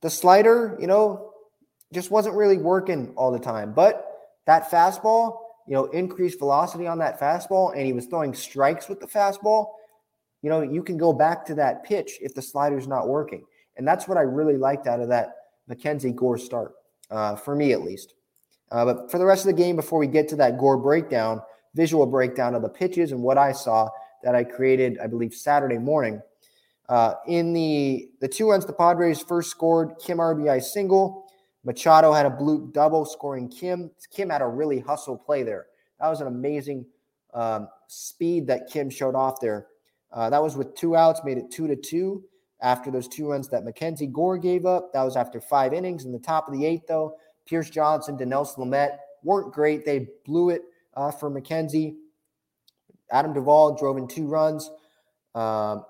the 0.00 0.08
slider, 0.08 0.78
you 0.80 0.86
know, 0.86 1.34
just 1.92 2.10
wasn't 2.10 2.34
really 2.34 2.56
working 2.56 3.12
all 3.14 3.30
the 3.30 3.38
time. 3.38 3.74
But 3.74 4.06
that 4.46 4.70
fastball, 4.70 5.36
you 5.66 5.74
know, 5.74 5.86
increased 5.86 6.38
velocity 6.38 6.86
on 6.86 6.98
that 6.98 7.20
fastball, 7.20 7.72
and 7.74 7.84
he 7.84 7.92
was 7.92 8.06
throwing 8.06 8.34
strikes 8.34 8.88
with 8.88 9.00
the 9.00 9.06
fastball. 9.06 9.72
You 10.42 10.50
know, 10.50 10.62
you 10.62 10.82
can 10.82 10.96
go 10.96 11.12
back 11.12 11.44
to 11.46 11.54
that 11.56 11.84
pitch 11.84 12.18
if 12.20 12.34
the 12.34 12.42
slider's 12.42 12.86
not 12.86 13.08
working. 13.08 13.44
And 13.76 13.86
that's 13.86 14.06
what 14.06 14.16
I 14.16 14.22
really 14.22 14.56
liked 14.56 14.86
out 14.86 15.00
of 15.00 15.08
that 15.08 15.34
MacKenzie 15.68 16.14
Gore 16.14 16.38
start, 16.38 16.74
uh, 17.10 17.36
for 17.36 17.54
me 17.54 17.72
at 17.72 17.82
least. 17.82 18.14
Uh, 18.70 18.84
but 18.84 19.10
for 19.10 19.18
the 19.18 19.24
rest 19.24 19.46
of 19.46 19.54
the 19.54 19.62
game, 19.62 19.76
before 19.76 19.98
we 19.98 20.06
get 20.06 20.28
to 20.28 20.36
that 20.36 20.58
Gore 20.58 20.76
breakdown, 20.76 21.40
visual 21.74 22.06
breakdown 22.06 22.54
of 22.54 22.62
the 22.62 22.68
pitches 22.68 23.12
and 23.12 23.22
what 23.22 23.38
I 23.38 23.52
saw 23.52 23.88
that 24.22 24.34
I 24.34 24.44
created, 24.44 24.98
I 24.98 25.06
believe, 25.06 25.34
Saturday 25.34 25.78
morning. 25.78 26.20
Uh, 26.88 27.14
in 27.26 27.52
the 27.52 28.08
the 28.20 28.28
two 28.28 28.50
runs 28.50 28.64
the 28.64 28.72
Padres 28.72 29.20
first 29.20 29.50
scored, 29.50 29.94
Kim 30.00 30.18
RBI 30.18 30.62
single. 30.62 31.25
Machado 31.66 32.12
had 32.12 32.26
a 32.26 32.30
blue 32.30 32.70
double, 32.72 33.04
scoring 33.04 33.48
Kim. 33.48 33.90
Kim 34.12 34.30
had 34.30 34.40
a 34.40 34.46
really 34.46 34.78
hustle 34.78 35.18
play 35.18 35.42
there. 35.42 35.66
That 36.00 36.08
was 36.08 36.20
an 36.20 36.28
amazing 36.28 36.86
um, 37.34 37.68
speed 37.88 38.46
that 38.46 38.70
Kim 38.70 38.88
showed 38.88 39.16
off 39.16 39.40
there. 39.40 39.66
Uh, 40.12 40.30
that 40.30 40.40
was 40.40 40.56
with 40.56 40.76
two 40.76 40.94
outs, 40.94 41.22
made 41.24 41.38
it 41.38 41.50
two 41.50 41.66
to 41.66 41.74
two 41.74 42.22
after 42.62 42.92
those 42.92 43.08
two 43.08 43.28
runs 43.28 43.48
that 43.48 43.64
MacKenzie 43.64 44.10
Gore 44.10 44.38
gave 44.38 44.64
up. 44.64 44.92
That 44.92 45.02
was 45.02 45.16
after 45.16 45.40
five 45.40 45.72
innings. 45.72 46.04
In 46.04 46.12
the 46.12 46.20
top 46.20 46.46
of 46.46 46.54
the 46.54 46.64
eighth, 46.64 46.86
though, 46.86 47.16
Pierce 47.46 47.68
Johnson, 47.68 48.16
Dinelson 48.16 48.58
Lamet 48.58 48.96
weren't 49.24 49.52
great. 49.52 49.84
They 49.84 50.06
blew 50.24 50.50
it 50.50 50.62
uh, 50.94 51.10
for 51.10 51.30
MacKenzie. 51.30 51.96
Adam 53.10 53.32
Duvall 53.32 53.74
drove 53.74 53.96
in 53.96 54.06
two 54.06 54.28
runs. 54.28 54.70
Um, 55.34 55.84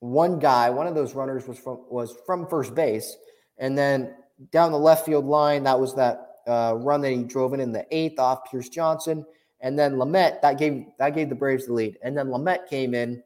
one 0.00 0.40
guy, 0.40 0.68
one 0.68 0.88
of 0.88 0.96
those 0.96 1.14
runners 1.14 1.46
was 1.46 1.58
from 1.58 1.84
was 1.88 2.16
from 2.26 2.48
first 2.48 2.74
base, 2.74 3.16
and 3.58 3.78
then 3.78 4.14
down 4.52 4.72
the 4.72 4.78
left 4.78 5.06
field 5.06 5.26
line, 5.26 5.64
that 5.64 5.78
was 5.78 5.94
that 5.96 6.38
uh, 6.46 6.74
run 6.76 7.00
that 7.02 7.10
he 7.10 7.22
drove 7.22 7.54
in 7.54 7.60
in 7.60 7.72
the 7.72 7.86
eighth 7.90 8.18
off 8.18 8.50
Pierce 8.50 8.68
Johnson, 8.68 9.24
and 9.60 9.78
then 9.78 9.94
Lamet 9.94 10.40
that 10.42 10.58
gave 10.58 10.86
that 10.98 11.14
gave 11.14 11.28
the 11.28 11.34
Braves 11.34 11.66
the 11.66 11.72
lead, 11.72 11.98
and 12.02 12.16
then 12.16 12.28
Lamet 12.28 12.66
came 12.68 12.94
in 12.94 13.22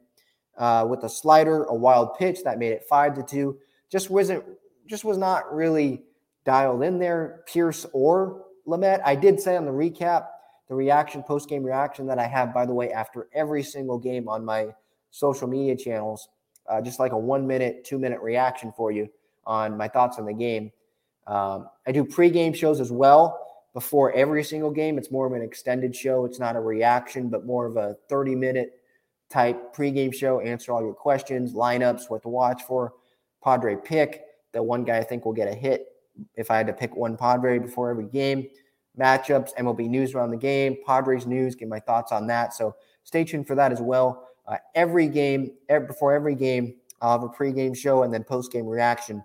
uh, 0.57 0.85
with 0.89 1.03
a 1.03 1.09
slider, 1.09 1.63
a 1.65 1.73
wild 1.73 2.15
pitch 2.17 2.43
that 2.43 2.59
made 2.59 2.71
it 2.71 2.83
five 2.83 3.15
to 3.15 3.23
two. 3.23 3.57
Just 3.89 4.09
wasn't, 4.09 4.43
just 4.87 5.05
was 5.05 5.17
not 5.17 5.53
really 5.53 6.03
dialed 6.43 6.83
in 6.83 6.99
there. 6.99 7.43
Pierce 7.45 7.85
or 7.93 8.45
Lamet. 8.67 9.01
I 9.05 9.15
did 9.15 9.39
say 9.39 9.55
on 9.55 9.65
the 9.65 9.71
recap, 9.71 10.27
the 10.67 10.75
reaction, 10.75 11.23
post 11.23 11.49
game 11.49 11.63
reaction 11.63 12.07
that 12.07 12.19
I 12.19 12.27
have, 12.27 12.53
by 12.53 12.65
the 12.65 12.73
way, 12.73 12.91
after 12.91 13.27
every 13.33 13.63
single 13.63 13.97
game 13.97 14.27
on 14.27 14.43
my 14.43 14.69
social 15.11 15.47
media 15.47 15.75
channels, 15.75 16.29
uh, 16.67 16.81
just 16.81 16.99
like 16.99 17.11
a 17.11 17.17
one 17.17 17.45
minute, 17.45 17.83
two 17.85 17.99
minute 17.99 18.19
reaction 18.21 18.73
for 18.75 18.91
you 18.91 19.09
on 19.45 19.77
my 19.77 19.87
thoughts 19.87 20.17
on 20.17 20.25
the 20.25 20.33
game. 20.33 20.71
Um, 21.27 21.69
I 21.87 21.91
do 21.91 22.03
pregame 22.03 22.55
shows 22.55 22.79
as 22.79 22.91
well 22.91 23.39
before 23.73 24.11
every 24.13 24.43
single 24.43 24.71
game. 24.71 24.97
It's 24.97 25.11
more 25.11 25.27
of 25.27 25.33
an 25.33 25.41
extended 25.41 25.95
show. 25.95 26.25
It's 26.25 26.39
not 26.39 26.55
a 26.55 26.59
reaction, 26.59 27.29
but 27.29 27.45
more 27.45 27.65
of 27.65 27.77
a 27.77 27.95
30 28.09 28.35
minute 28.35 28.79
type 29.29 29.75
pregame 29.75 30.13
show, 30.13 30.39
answer 30.39 30.71
all 30.71 30.81
your 30.81 30.93
questions, 30.93 31.53
lineups, 31.53 32.09
what 32.09 32.21
to 32.21 32.29
watch 32.29 32.63
for, 32.63 32.93
Padre 33.43 33.75
pick. 33.75 34.21
The 34.53 34.61
one 34.63 34.83
guy 34.83 34.97
I 34.97 35.03
think 35.03 35.25
will 35.25 35.33
get 35.33 35.47
a 35.47 35.53
hit 35.53 35.87
if 36.35 36.49
I 36.49 36.57
had 36.57 36.67
to 36.67 36.73
pick 36.73 36.95
one 36.95 37.17
Padre 37.17 37.59
before 37.59 37.89
every 37.89 38.05
game. 38.05 38.47
Matchups, 38.97 39.53
MLB 39.55 39.89
news 39.89 40.13
around 40.13 40.31
the 40.31 40.37
game, 40.37 40.77
Padres 40.85 41.25
news, 41.25 41.55
get 41.55 41.67
my 41.67 41.79
thoughts 41.79 42.13
on 42.13 42.27
that. 42.27 42.53
So 42.53 42.75
stay 43.03 43.25
tuned 43.25 43.45
for 43.45 43.55
that 43.55 43.73
as 43.73 43.81
well. 43.81 44.29
Uh, 44.47 44.57
every 44.73 45.07
game, 45.07 45.51
every, 45.67 45.87
before 45.87 46.13
every 46.13 46.35
game, 46.35 46.75
I'll 47.01 47.19
have 47.19 47.23
a 47.23 47.29
pregame 47.29 47.75
show 47.75 48.03
and 48.03 48.13
then 48.13 48.23
postgame 48.23 48.69
reaction. 48.69 49.23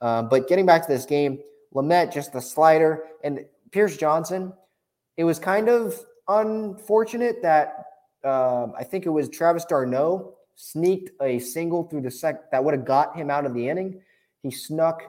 Uh, 0.00 0.22
but 0.22 0.48
getting 0.48 0.66
back 0.66 0.86
to 0.86 0.92
this 0.92 1.04
game, 1.04 1.38
Lamet, 1.74 2.12
just 2.12 2.32
the 2.32 2.40
slider, 2.40 3.04
and 3.22 3.44
Pierce 3.70 3.96
Johnson, 3.96 4.52
it 5.16 5.24
was 5.24 5.38
kind 5.38 5.68
of 5.68 5.98
unfortunate 6.28 7.42
that 7.42 7.84
um, 8.24 8.74
I 8.78 8.84
think 8.84 9.06
it 9.06 9.10
was 9.10 9.28
Travis 9.28 9.64
d'Arnaud 9.64 10.34
sneaked 10.56 11.10
a 11.22 11.38
single 11.38 11.84
through 11.84 12.02
the 12.02 12.10
sec 12.10 12.50
that 12.50 12.62
would 12.62 12.74
have 12.74 12.84
got 12.84 13.16
him 13.16 13.30
out 13.30 13.46
of 13.46 13.54
the 13.54 13.68
inning. 13.68 14.00
He 14.42 14.50
snuck 14.50 15.02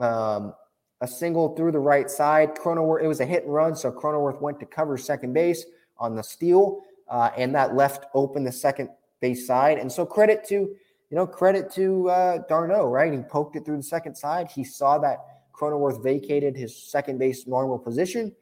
um, 0.00 0.54
a 1.00 1.06
single 1.08 1.54
through 1.56 1.72
the 1.72 1.78
right 1.78 2.10
side. 2.10 2.54
Cronenworth, 2.54 3.02
it 3.02 3.06
was 3.06 3.20
a 3.20 3.26
hit 3.26 3.44
and 3.44 3.52
run, 3.52 3.74
so 3.74 3.90
Cronenworth 3.90 4.40
went 4.40 4.60
to 4.60 4.66
cover 4.66 4.96
second 4.96 5.32
base 5.32 5.64
on 5.98 6.14
the 6.14 6.22
steal, 6.22 6.80
uh, 7.08 7.30
and 7.36 7.54
that 7.54 7.74
left 7.74 8.06
open 8.14 8.44
the 8.44 8.52
second 8.52 8.88
base 9.20 9.46
side. 9.46 9.78
And 9.78 9.90
so 9.90 10.04
credit 10.04 10.44
to, 10.48 10.74
you 11.12 11.16
know, 11.16 11.28
credit 11.28 11.70
to 11.74 12.10
uh, 12.10 12.38
d'Arnaud, 12.48 12.86
right? 12.86 13.12
He 13.12 13.20
poked 13.20 13.54
it 13.54 13.64
through 13.64 13.76
the 13.76 13.82
second 13.84 14.16
side. 14.16 14.50
He 14.50 14.64
saw 14.64 14.98
that 14.98 15.18
Cronenworth 15.54 16.02
vacated 16.02 16.56
his 16.56 16.76
second 16.76 17.18
base 17.20 17.46
normal 17.46 17.78
position 17.78 18.32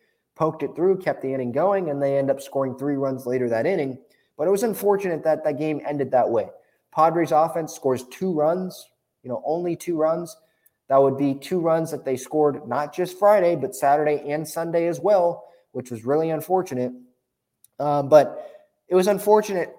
poked 0.40 0.62
it 0.62 0.74
through, 0.74 0.96
kept 0.96 1.20
the 1.20 1.34
inning 1.34 1.52
going, 1.52 1.90
and 1.90 2.02
they 2.02 2.16
end 2.16 2.30
up 2.30 2.40
scoring 2.40 2.74
three 2.78 2.96
runs 2.96 3.26
later 3.26 3.46
that 3.46 3.66
inning. 3.66 3.98
But 4.38 4.48
it 4.48 4.50
was 4.50 4.62
unfortunate 4.62 5.22
that 5.24 5.44
that 5.44 5.58
game 5.58 5.82
ended 5.86 6.10
that 6.12 6.30
way. 6.30 6.48
Padres 6.94 7.30
offense 7.30 7.74
scores 7.74 8.04
two 8.04 8.32
runs, 8.32 8.88
you 9.22 9.28
know, 9.28 9.42
only 9.44 9.76
two 9.76 9.98
runs. 9.98 10.34
That 10.88 10.96
would 10.96 11.18
be 11.18 11.34
two 11.34 11.60
runs 11.60 11.90
that 11.90 12.06
they 12.06 12.16
scored 12.16 12.66
not 12.66 12.94
just 12.94 13.18
Friday, 13.18 13.54
but 13.54 13.74
Saturday 13.74 14.30
and 14.30 14.48
Sunday 14.48 14.86
as 14.86 14.98
well, 14.98 15.44
which 15.72 15.90
was 15.90 16.06
really 16.06 16.30
unfortunate. 16.30 16.92
Uh, 17.78 18.02
but 18.02 18.50
it 18.88 18.94
was 18.94 19.08
unfortunate 19.08 19.76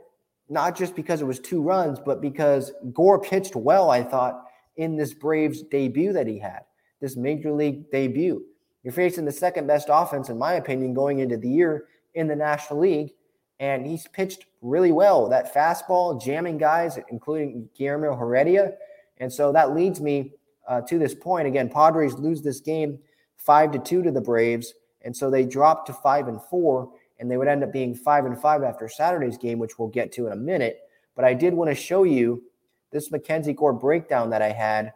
not 0.52 0.78
just 0.78 0.96
because 0.96 1.22
it 1.22 1.26
was 1.26 1.40
two 1.40 1.62
runs, 1.62 1.98
but 2.00 2.22
because 2.22 2.74
Gore 2.94 3.20
pitched 3.20 3.56
well, 3.56 3.90
I 3.90 4.04
thought, 4.04 4.46
in 4.76 4.98
this 4.98 5.14
Braves 5.14 5.64
debut 5.64 6.12
that 6.14 6.28
he 6.28 6.38
had, 6.38 6.62
this 7.00 7.16
major 7.16 7.52
league 7.52 7.90
debut. 7.90 8.44
You're 8.84 8.94
facing 8.94 9.26
the 9.26 9.32
second 9.32 9.68
best 9.68 9.88
offense, 9.90 10.30
in 10.30 10.38
my 10.38 10.54
opinion, 10.54 10.94
going 10.94 11.20
into 11.20 11.38
the 11.38 11.48
year 11.48 11.86
in 12.16 12.28
the 12.28 12.36
National 12.36 12.80
League. 12.80 13.14
And 13.60 13.86
he's 13.86 14.08
pitched 14.08 14.46
really 14.62 14.92
well. 14.92 15.30
That 15.30 15.54
fastball, 15.54 16.22
jamming 16.22 16.58
guys, 16.58 17.00
including 17.10 17.70
Guillermo 17.78 18.16
Heredia. 18.16 18.74
And 19.20 19.32
so 19.32 19.54
that 19.54 19.76
leads 19.76 20.02
me 20.02 20.34
uh, 20.68 20.82
to 20.82 20.98
this 20.98 21.14
point. 21.14 21.48
Again, 21.48 21.70
Padres 21.70 22.16
lose 22.16 22.42
this 22.42 22.60
game 22.60 23.00
five 23.38 23.72
to 23.72 23.80
two 23.80 24.02
to 24.02 24.12
the 24.12 24.22
Braves. 24.22 24.74
And 25.04 25.16
so 25.16 25.30
they 25.30 25.46
drop 25.46 25.86
to 25.86 25.94
five 25.94 26.28
and 26.28 26.42
four, 26.44 26.92
and 27.22 27.30
they 27.30 27.38
would 27.38 27.48
end 27.48 27.64
up 27.64 27.72
being 27.72 27.94
five 27.94 28.26
and 28.26 28.38
five 28.38 28.64
after 28.64 28.90
Saturday's 28.90 29.38
game, 29.38 29.60
which 29.60 29.78
we'll 29.78 29.88
get 29.88 30.12
to 30.14 30.26
in 30.26 30.34
a 30.34 30.36
minute. 30.36 30.80
But 31.16 31.24
I 31.24 31.36
did 31.36 31.54
want 31.54 31.70
to 31.70 31.76
show 31.76 32.04
you 32.04 32.44
this 32.92 33.10
MacKenzie 33.12 33.56
Gore 33.56 33.74
breakdown 33.74 34.32
that 34.32 34.42
I 34.42 34.52
had 34.52 34.92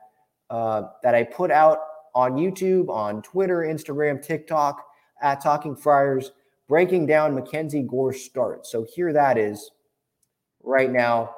uh, 0.49 0.83
that 1.03 1.13
I 1.13 1.23
put 1.23 1.51
out 1.51 1.79
on 2.15 2.33
YouTube, 2.33 2.89
on 2.89 3.21
Twitter, 3.21 3.59
Instagram, 3.59 4.21
TikTok, 4.21 4.83
at 5.21 5.41
Talking 5.41 5.75
Friars, 5.75 6.31
breaking 6.67 7.05
down 7.05 7.35
MacKenzie 7.35 7.87
Gore's 7.87 8.21
start. 8.21 8.65
So 8.65 8.85
here 8.95 9.13
that 9.13 9.37
is 9.37 9.71
right 10.63 10.91
now. 10.91 11.29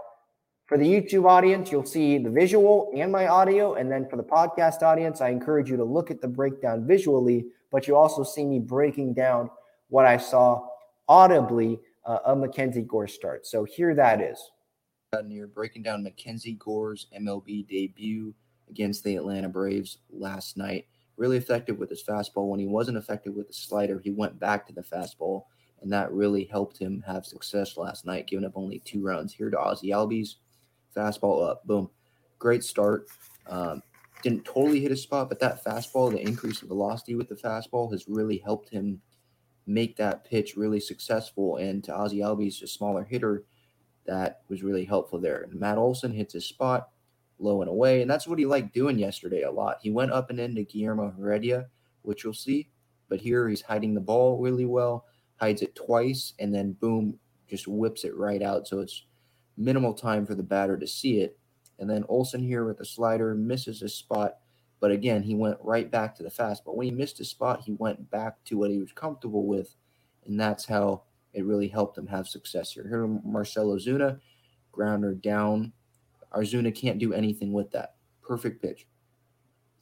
For 0.68 0.78
the 0.78 0.86
YouTube 0.86 1.26
audience, 1.26 1.72
you'll 1.72 1.86
see 1.86 2.18
the 2.18 2.30
visual 2.30 2.92
and 2.96 3.12
my 3.12 3.28
audio. 3.28 3.76
And 3.76 3.92
then 3.92 4.08
for 4.10 4.18
the 4.18 4.24
podcast 4.24 4.84
audience, 4.84 5.22
I 5.22 5.30
encourage 5.30 5.70
you 5.70 5.78
to 5.78 5.84
look 5.84 6.12
at 6.12 6.22
the 6.22 6.28
breakdown 6.28 6.86
visually, 6.86 7.46
but 7.72 7.88
you 7.88 7.96
also 7.96 8.24
see 8.24 8.46
me 8.46 8.60
breaking 8.60 9.14
down 9.14 9.50
what 9.90 10.06
I 10.06 10.18
saw 10.18 10.67
audibly 11.08 11.80
uh, 12.06 12.20
of 12.26 12.38
MacKenzie 12.38 12.88
Gore 12.88 13.08
start. 13.08 13.46
So 13.46 13.64
here 13.64 13.94
that 13.96 14.22
is. 14.22 14.40
Near 15.26 15.48
breaking 15.48 15.84
down 15.84 16.04
MacKenzie 16.04 16.60
Gore's 16.60 17.08
MLB 17.18 17.68
debut 17.68 18.34
against 18.70 19.04
the 19.04 19.16
Atlanta 19.16 19.50
Braves 19.50 20.00
last 20.12 20.58
night. 20.58 20.86
Really 21.16 21.38
effective 21.38 21.80
with 21.80 21.90
his 21.90 22.04
fastball. 22.04 22.50
When 22.50 22.60
he 22.60 22.68
wasn't 22.68 22.98
effective 22.98 23.34
with 23.34 23.48
the 23.48 23.54
slider, 23.54 24.00
he 24.00 24.12
went 24.12 24.40
back 24.40 24.68
to 24.68 24.74
the 24.74 24.84
fastball, 24.84 25.46
and 25.82 25.92
that 25.92 26.12
really 26.12 26.44
helped 26.44 26.78
him 26.78 27.04
have 27.08 27.26
success 27.26 27.78
last 27.78 28.06
night, 28.06 28.28
giving 28.28 28.46
up 28.46 28.52
only 28.56 28.80
two 28.80 29.02
runs. 29.02 29.34
Here 29.34 29.50
to 29.50 29.58
Ozzie 29.58 29.90
Albies, 29.90 30.36
fastball 30.96 31.50
up, 31.50 31.66
boom. 31.66 31.90
Great 32.38 32.64
start. 32.64 33.08
Um, 33.48 33.82
didn't 34.22 34.46
totally 34.46 34.82
hit 34.82 34.92
his 34.92 35.02
spot, 35.02 35.30
but 35.30 35.40
that 35.40 35.64
fastball, 35.64 36.12
the 36.12 36.22
increase 36.22 36.62
in 36.62 36.68
velocity 36.68 37.16
with 37.16 37.30
the 37.30 37.36
fastball, 37.36 37.92
has 37.92 38.08
really 38.08 38.38
helped 38.38 38.70
him 38.70 39.02
make 39.68 39.98
that 39.98 40.26
pitch 40.26 40.56
really 40.56 40.80
successful. 40.80 41.58
And 41.58 41.84
to 41.84 41.96
Ozzie 41.96 42.20
Albies, 42.20 42.62
a 42.64 42.68
smaller 42.68 43.04
hitter, 43.04 43.44
that 44.06 44.42
was 44.48 44.64
really 44.64 44.86
helpful 44.86 45.20
there. 45.20 45.42
And 45.44 45.60
Matt 45.60 45.78
Olson 45.78 46.14
hits 46.14 46.34
his 46.34 46.46
spot 46.46 46.90
low 47.40 47.62
and 47.62 47.70
away, 47.70 48.02
and 48.02 48.10
that's 48.10 48.28
what 48.28 48.40
he 48.40 48.46
liked 48.46 48.74
doing 48.74 48.98
yesterday 48.98 49.44
a 49.44 49.52
lot. 49.52 49.78
He 49.82 49.92
went 49.92 50.12
up 50.12 50.30
and 50.30 50.40
into 50.40 50.64
Guillermo 50.64 51.12
Heredia, 51.12 51.68
which 52.02 52.24
you'll 52.24 52.34
see, 52.34 52.70
but 53.10 53.20
here 53.22 53.48
he's 53.48 53.62
hiding 53.62 53.94
the 53.94 54.02
ball 54.02 54.40
really 54.40 54.66
well, 54.66 55.06
hides 55.36 55.62
it 55.62 55.76
twice, 55.76 56.34
and 56.40 56.56
then 56.56 56.72
boom, 56.72 57.20
just 57.48 57.68
whips 57.68 58.06
it 58.06 58.16
right 58.16 58.42
out. 58.42 58.68
So 58.68 58.80
it's 58.80 59.06
minimal 59.58 59.94
time 59.94 60.26
for 60.26 60.36
the 60.36 60.44
batter 60.44 60.78
to 60.78 60.88
see 60.88 61.20
it. 61.20 61.38
And 61.80 61.90
then 61.90 62.06
Olson 62.10 62.42
here 62.42 62.66
with 62.66 62.78
the 62.78 62.86
slider 62.86 63.36
misses 63.36 63.82
his 63.82 63.94
spot. 63.94 64.38
But 64.80 64.92
again, 64.92 65.24
he 65.24 65.36
went 65.36 65.58
right 65.62 65.90
back 65.90 66.16
to 66.16 66.24
the 66.24 66.30
fast. 66.30 66.64
But 66.64 66.78
When 66.78 66.86
he 66.86 66.92
missed 66.92 67.18
his 67.18 67.30
spot, 67.30 67.62
he 67.62 67.74
went 67.74 68.12
back 68.12 68.44
to 68.46 68.58
what 68.58 68.72
he 68.72 68.78
was 68.78 68.92
comfortable 68.92 69.46
with. 69.46 69.76
And 70.26 70.40
that's 70.40 70.66
how 70.66 71.04
it 71.34 71.46
really 71.46 71.68
helped 71.68 71.98
him 71.98 72.08
have 72.08 72.28
success 72.28 72.72
here. 72.72 72.88
Here, 72.88 73.08
Marcell 73.08 73.68
Ozuna, 73.68 74.20
grounder 74.72 75.14
down. 75.14 75.74
Ozuna 76.34 76.74
can't 76.74 77.00
do 77.00 77.14
anything 77.14 77.54
with 77.54 77.72
that. 77.72 77.96
Perfect 78.22 78.62
pitch. 78.62 78.88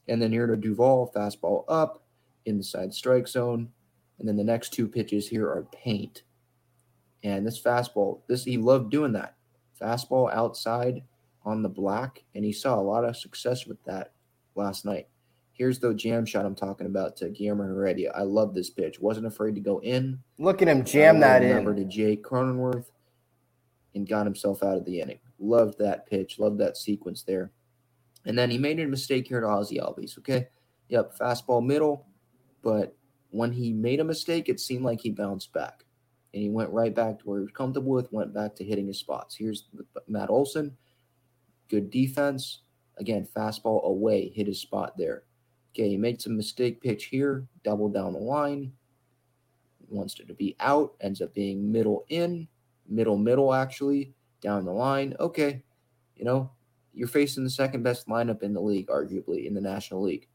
And 0.08 0.22
then 0.22 0.32
here 0.32 0.48
to 0.48 0.56
Duvall, 0.56 1.12
fastball 1.14 1.66
up, 1.68 2.04
inside 2.46 2.94
strike 2.94 3.28
zone. 3.28 3.70
And 4.20 4.28
then 4.28 4.38
the 4.38 4.44
next 4.44 4.72
two 4.72 4.88
pitches 4.88 5.28
here 5.28 5.48
are 5.48 5.68
paint. 5.74 6.24
And 7.24 7.46
this 7.46 7.62
fastball, 7.62 8.22
this 8.28 8.44
he 8.44 8.58
loved 8.58 8.92
doing 8.92 9.14
that. 9.14 9.36
Fastball 9.82 10.32
outside 10.32 11.04
on 11.44 11.64
the 11.64 11.70
black, 11.70 12.24
and 12.34 12.46
he 12.46 12.52
saw 12.52 12.80
a 12.80 12.82
lot 12.82 13.04
of 13.04 13.18
success 13.18 13.66
with 13.66 13.84
that 13.84 14.14
last 14.56 14.86
night. 14.86 15.08
Here's 15.52 15.80
the 15.80 15.94
jam 15.94 16.26
shot 16.26 16.46
I'm 16.46 16.56
talking 16.56 16.88
about 16.88 17.16
to 17.18 17.30
Guillermo 17.30 17.64
Heredia. 17.64 18.12
I 18.14 18.24
love 18.24 18.54
this 18.54 18.70
pitch. 18.70 19.00
Wasn't 19.00 19.26
afraid 19.26 19.56
to 19.56 19.62
go 19.62 19.80
in. 19.80 20.20
Look 20.38 20.62
at 20.62 20.68
him 20.68 20.84
jam 20.84 21.22
that 21.22 21.44
in. 21.44 21.56
Number 21.56 21.74
to 21.74 21.86
Jake 21.86 22.24
Cronenworth 22.24 22.88
and 23.94 24.08
got 24.08 24.26
himself 24.26 24.64
out 24.64 24.78
of 24.78 24.84
the 24.84 25.00
inning. 25.00 25.20
Loved 25.40 25.80
that 25.80 26.08
pitch. 26.08 26.40
Loved 26.40 26.58
that 26.60 26.76
sequence 26.76 27.24
there. 27.24 27.52
And 28.26 28.38
then 28.38 28.52
he 28.52 28.58
made 28.58 28.80
a 28.82 28.88
mistake 28.88 29.28
here 29.28 29.40
to 29.40 29.48
Ozzie 29.48 29.80
Albies. 29.80 30.18
Okay. 30.18 30.48
Yep. 30.90 31.18
Fastball 31.18 31.66
middle. 31.66 32.06
But 32.62 32.98
when 33.30 33.54
he 33.54 33.72
made 33.72 34.02
a 34.02 34.06
mistake, 34.06 34.50
it 34.50 34.60
seemed 34.60 34.84
like 34.84 35.00
he 35.00 35.12
bounced 35.12 35.54
back. 35.54 35.86
And 36.34 36.44
he 36.44 36.50
went 36.50 36.72
right 36.72 36.94
back 36.94 37.20
to 37.20 37.26
where 37.26 37.40
he 37.40 37.44
was 37.44 37.54
comfortable 37.54 37.92
with, 37.94 38.12
went 38.12 38.34
back 38.34 38.56
to 38.56 38.66
hitting 38.66 38.88
his 38.88 39.00
spots. 39.00 39.38
Here's 39.38 39.70
Matt 40.10 40.30
Olson. 40.30 40.76
Good 41.70 41.90
defense. 41.90 42.60
Again, 42.98 43.28
fastball 43.36 43.84
away, 43.84 44.30
hit 44.30 44.48
his 44.48 44.62
spot 44.62 44.98
there. 44.98 45.24
Okay, 45.74 45.90
he 45.90 45.98
made 45.98 46.22
some 46.22 46.38
mistake 46.38 46.82
pitch 46.82 47.06
here, 47.06 47.46
double 47.64 47.90
down 47.90 48.14
the 48.14 48.20
line. 48.20 48.72
Wants 49.90 50.20
it 50.20 50.28
to 50.28 50.34
be 50.34 50.56
out, 50.60 50.96
ends 51.02 51.22
up 51.22 51.34
being 51.34 51.72
middle 51.72 52.06
in, 52.10 52.48
middle 52.88 53.18
middle 53.18 53.54
actually, 53.54 54.14
down 54.42 54.66
the 54.66 54.72
line. 54.72 55.16
Okay, 55.20 55.64
you 56.16 56.24
know, 56.24 56.50
you're 56.94 57.08
facing 57.08 57.44
the 57.44 57.50
second 57.50 57.84
best 57.84 58.08
lineup 58.08 58.42
in 58.42 58.54
the 58.54 58.62
league, 58.62 58.88
arguably 58.88 59.46
in 59.46 59.54
the 59.54 59.62
National 59.62 60.02
League. 60.02 60.28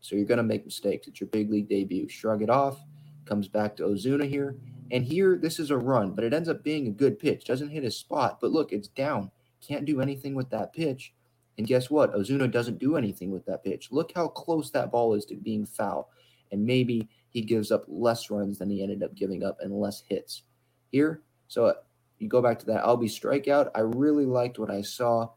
So 0.00 0.16
you're 0.16 0.26
going 0.26 0.38
to 0.38 0.44
make 0.44 0.64
mistakes. 0.64 1.06
It's 1.06 1.20
your 1.20 1.28
big 1.28 1.50
league 1.50 1.68
debut. 1.68 2.08
Shrug 2.08 2.42
it 2.42 2.50
off. 2.50 2.80
Comes 3.24 3.48
back 3.48 3.76
to 3.76 3.84
Ozuna 3.84 4.28
here. 4.28 4.56
And 4.90 5.04
here, 5.04 5.36
this 5.36 5.58
is 5.58 5.70
a 5.70 5.76
run, 5.76 6.12
but 6.12 6.24
it 6.24 6.32
ends 6.32 6.48
up 6.48 6.64
being 6.64 6.86
a 6.86 6.90
good 6.90 7.18
pitch. 7.18 7.44
Doesn't 7.44 7.68
hit 7.68 7.82
his 7.82 7.96
spot, 7.96 8.38
but 8.40 8.52
look, 8.52 8.72
it's 8.72 8.88
down. 8.88 9.30
Can't 9.60 9.84
do 9.84 10.00
anything 10.00 10.34
with 10.34 10.50
that 10.50 10.72
pitch. 10.72 11.12
And 11.58 11.66
guess 11.66 11.90
what? 11.90 12.14
Ozuna 12.14 12.50
doesn't 12.50 12.78
do 12.78 12.96
anything 12.96 13.32
with 13.32 13.44
that 13.46 13.64
pitch. 13.64 13.88
Look 13.90 14.12
how 14.14 14.28
close 14.28 14.70
that 14.70 14.92
ball 14.92 15.14
is 15.14 15.24
to 15.26 15.34
being 15.34 15.66
foul. 15.66 16.08
And 16.52 16.64
maybe 16.64 17.08
he 17.30 17.42
gives 17.42 17.70
up 17.72 17.84
less 17.88 18.30
runs 18.30 18.58
than 18.58 18.70
he 18.70 18.82
ended 18.82 19.02
up 19.02 19.14
giving 19.14 19.44
up 19.44 19.58
and 19.60 19.72
less 19.72 20.00
hits 20.08 20.44
here. 20.90 21.22
So 21.48 21.74
you 22.18 22.28
go 22.28 22.40
back 22.40 22.58
to 22.60 22.66
that 22.66 22.84
Albie 22.84 23.10
strikeout. 23.10 23.70
I 23.74 23.80
really 23.80 24.24
liked 24.24 24.58
what 24.58 24.70
I 24.70 24.82
saw 24.82 25.30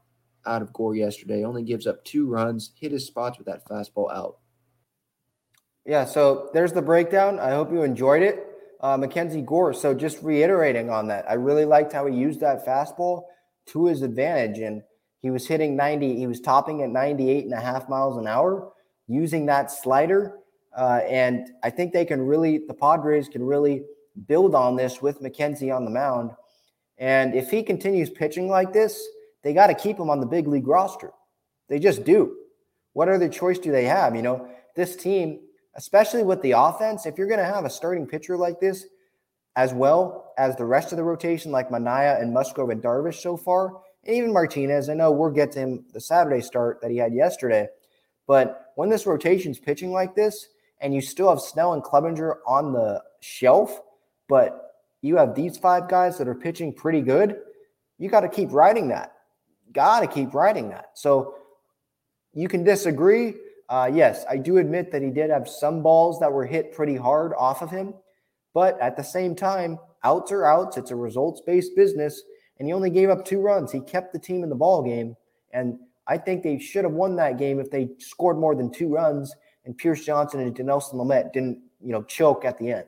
out 0.45 0.61
of 0.61 0.71
Gore 0.73 0.95
yesterday. 0.95 1.43
Only 1.43 1.63
gives 1.63 1.87
up 1.87 2.03
two 2.05 2.27
runs, 2.27 2.71
hit 2.79 2.91
his 2.91 3.07
spots 3.07 3.37
with 3.37 3.47
that 3.47 3.65
fastball 3.67 4.11
out. 4.13 4.37
Yeah, 5.85 6.05
so 6.05 6.51
there's 6.53 6.73
the 6.73 6.81
breakdown. 6.81 7.39
I 7.39 7.51
hope 7.51 7.71
you 7.71 7.81
enjoyed 7.81 8.21
it. 8.21 8.47
Uh, 8.79 8.97
MacKenzie 8.97 9.45
Gore. 9.45 9.73
So 9.73 9.93
just 9.93 10.21
reiterating 10.21 10.89
on 10.91 11.07
that, 11.07 11.29
I 11.29 11.33
really 11.33 11.65
liked 11.65 11.93
how 11.93 12.05
he 12.05 12.15
used 12.15 12.39
that 12.41 12.65
fastball 12.65 13.23
to 13.67 13.87
his 13.87 14.03
advantage. 14.03 14.59
And 14.59 14.83
he 15.21 15.29
was 15.29 15.47
hitting 15.47 15.75
90, 15.75 16.17
he 16.17 16.27
was 16.27 16.39
topping 16.39 16.81
at 16.81 16.89
98 16.89 17.45
and 17.45 17.53
a 17.53 17.61
half 17.61 17.87
miles 17.87 18.17
an 18.17 18.27
hour 18.27 18.71
using 19.07 19.45
that 19.45 19.71
slider. 19.71 20.37
Uh, 20.75 21.01
and 21.07 21.49
I 21.63 21.69
think 21.69 21.93
they 21.93 22.05
can 22.05 22.21
really, 22.21 22.59
the 22.67 22.73
Padres 22.73 23.29
can 23.29 23.43
really 23.43 23.83
build 24.27 24.55
on 24.55 24.75
this 24.75 25.01
with 25.01 25.21
MacKenzie 25.21 25.75
on 25.75 25.85
the 25.85 25.91
mound. 25.91 26.31
And 26.97 27.35
if 27.35 27.49
he 27.49 27.61
continues 27.63 28.09
pitching 28.09 28.47
like 28.47 28.73
this, 28.73 29.07
they 29.43 29.53
got 29.53 29.67
to 29.67 29.73
keep 29.73 29.97
him 29.97 30.09
on 30.09 30.19
the 30.19 30.25
big 30.25 30.47
league 30.47 30.67
roster. 30.67 31.11
They 31.67 31.79
just 31.79 32.03
do. 32.03 32.37
What 32.93 33.09
other 33.09 33.29
choice 33.29 33.59
do 33.59 33.71
they 33.71 33.85
have? 33.85 34.15
You 34.15 34.21
know, 34.21 34.47
this 34.75 34.95
team, 34.95 35.39
especially 35.75 36.23
with 36.23 36.41
the 36.41 36.51
offense, 36.51 37.05
if 37.05 37.17
you're 37.17 37.27
going 37.27 37.39
to 37.39 37.45
have 37.45 37.65
a 37.65 37.69
starting 37.69 38.07
pitcher 38.07 38.37
like 38.37 38.59
this, 38.59 38.85
as 39.55 39.73
well 39.73 40.33
as 40.37 40.55
the 40.55 40.65
rest 40.65 40.91
of 40.91 40.97
the 40.97 41.03
rotation, 41.03 41.51
like 41.51 41.69
Manaea 41.69 42.21
and 42.21 42.33
Musgrove 42.33 42.69
and 42.69 42.81
Darvish 42.81 43.21
so 43.21 43.35
far, 43.35 43.81
and 44.05 44.15
even 44.15 44.33
Martinez. 44.33 44.89
I 44.89 44.93
know 44.93 45.11
we'll 45.11 45.29
get 45.29 45.51
to 45.53 45.59
him 45.59 45.85
the 45.93 46.01
Saturday 46.01 46.41
start 46.41 46.81
that 46.81 46.91
he 46.91 46.97
had 46.97 47.13
yesterday. 47.13 47.67
But 48.27 48.71
when 48.75 48.89
this 48.89 49.05
rotation's 49.05 49.59
pitching 49.59 49.91
like 49.91 50.15
this, 50.15 50.47
and 50.79 50.93
you 50.93 51.01
still 51.01 51.29
have 51.29 51.39
Snell 51.39 51.73
and 51.73 51.83
Clevinger 51.83 52.37
on 52.47 52.73
the 52.73 53.03
shelf, 53.19 53.81
but 54.27 54.73
you 55.01 55.15
have 55.17 55.35
these 55.35 55.57
five 55.57 55.87
guys 55.87 56.17
that 56.17 56.27
are 56.27 56.35
pitching 56.35 56.73
pretty 56.73 57.01
good, 57.01 57.37
you 57.97 58.09
got 58.09 58.21
to 58.21 58.29
keep 58.29 58.51
riding 58.51 58.87
that. 58.87 59.13
Got 59.73 59.99
to 60.01 60.07
keep 60.07 60.33
riding 60.33 60.69
that. 60.69 60.91
So 60.95 61.35
you 62.33 62.47
can 62.47 62.63
disagree. 62.63 63.35
Uh, 63.69 63.89
yes, 63.93 64.25
I 64.29 64.37
do 64.37 64.57
admit 64.57 64.91
that 64.91 65.01
he 65.01 65.11
did 65.11 65.29
have 65.29 65.47
some 65.47 65.83
balls 65.83 66.19
that 66.19 66.31
were 66.31 66.45
hit 66.45 66.73
pretty 66.73 66.95
hard 66.95 67.33
off 67.37 67.61
of 67.61 67.69
him. 67.69 67.93
But 68.53 68.79
at 68.81 68.97
the 68.97 69.03
same 69.03 69.35
time, 69.35 69.79
outs 70.03 70.31
are 70.31 70.45
outs. 70.45 70.77
It's 70.77 70.91
a 70.91 70.95
results 70.95 71.41
based 71.45 71.75
business 71.75 72.21
and 72.61 72.67
he 72.67 72.73
only 72.73 72.91
gave 72.91 73.09
up 73.09 73.25
two 73.25 73.41
runs. 73.41 73.71
He 73.71 73.79
kept 73.79 74.13
the 74.13 74.19
team 74.19 74.43
in 74.43 74.49
the 74.49 74.55
ball 74.55 74.83
game, 74.83 75.17
and 75.51 75.79
I 76.05 76.19
think 76.19 76.43
they 76.43 76.59
should 76.59 76.83
have 76.83 76.93
won 76.93 77.15
that 77.15 77.39
game 77.39 77.59
if 77.59 77.71
they 77.71 77.89
scored 77.97 78.37
more 78.37 78.53
than 78.53 78.71
two 78.71 78.87
runs. 78.87 79.35
And 79.65 79.75
Pierce 79.75 80.05
Johnson 80.05 80.41
and 80.41 80.55
Dinelson 80.55 80.93
Lamet 80.93 81.33
didn't, 81.33 81.59
you 81.83 81.91
know, 81.91 82.03
choke 82.03 82.45
at 82.45 82.59
the 82.59 82.71
end. 82.73 82.85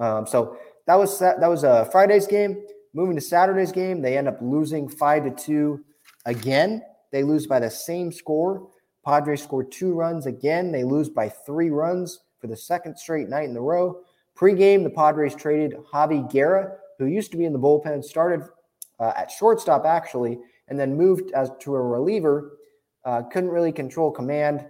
Um, 0.00 0.26
so 0.26 0.58
that 0.86 0.96
was 0.96 1.18
that 1.18 1.40
was 1.40 1.64
a 1.64 1.88
Friday's 1.90 2.26
game. 2.26 2.62
Moving 2.92 3.16
to 3.16 3.22
Saturday's 3.22 3.72
game, 3.72 4.02
they 4.02 4.18
end 4.18 4.28
up 4.28 4.36
losing 4.42 4.86
five 4.86 5.24
to 5.24 5.30
two 5.30 5.82
again. 6.26 6.82
They 7.10 7.22
lose 7.22 7.46
by 7.46 7.58
the 7.58 7.70
same 7.70 8.12
score. 8.12 8.68
Padres 9.02 9.42
scored 9.42 9.72
two 9.72 9.94
runs 9.94 10.26
again. 10.26 10.72
They 10.72 10.84
lose 10.84 11.08
by 11.08 11.30
three 11.30 11.70
runs 11.70 12.20
for 12.38 12.48
the 12.48 12.56
second 12.56 12.98
straight 12.98 13.30
night 13.30 13.48
in 13.48 13.56
a 13.56 13.62
row. 13.62 14.02
Pre-game, 14.34 14.84
the 14.84 14.90
Padres 14.90 15.34
traded 15.34 15.74
Javi 15.90 16.30
Guerra, 16.30 16.76
who 16.98 17.06
used 17.06 17.30
to 17.30 17.38
be 17.38 17.46
in 17.46 17.54
the 17.54 17.58
bullpen, 17.58 18.04
started 18.04 18.42
uh, 19.00 19.12
at 19.16 19.30
shortstop, 19.30 19.84
actually, 19.84 20.38
and 20.68 20.78
then 20.78 20.96
moved 20.96 21.32
as 21.32 21.50
to 21.60 21.74
a 21.74 21.82
reliever. 21.82 22.58
Uh, 23.04 23.22
couldn't 23.22 23.50
really 23.50 23.72
control 23.72 24.10
command. 24.10 24.66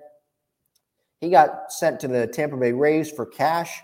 He 1.20 1.28
got 1.28 1.72
sent 1.72 2.00
to 2.00 2.08
the 2.08 2.26
Tampa 2.26 2.56
Bay 2.56 2.72
Rays 2.72 3.10
for 3.10 3.26
cash. 3.26 3.82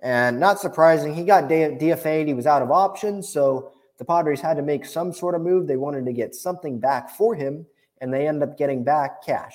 And 0.00 0.40
not 0.40 0.58
surprising, 0.58 1.14
he 1.14 1.24
got 1.24 1.44
DFA'd. 1.44 2.26
He 2.26 2.34
was 2.34 2.46
out 2.46 2.62
of 2.62 2.70
options. 2.70 3.28
So 3.28 3.72
the 3.98 4.04
Padres 4.04 4.40
had 4.40 4.56
to 4.56 4.62
make 4.62 4.84
some 4.84 5.12
sort 5.12 5.34
of 5.34 5.42
move. 5.42 5.66
They 5.66 5.76
wanted 5.76 6.04
to 6.06 6.12
get 6.12 6.34
something 6.34 6.80
back 6.80 7.10
for 7.10 7.34
him, 7.34 7.66
and 8.00 8.12
they 8.12 8.26
ended 8.26 8.48
up 8.48 8.58
getting 8.58 8.84
back 8.84 9.24
cash. 9.24 9.54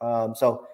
Um, 0.00 0.34
so 0.34 0.66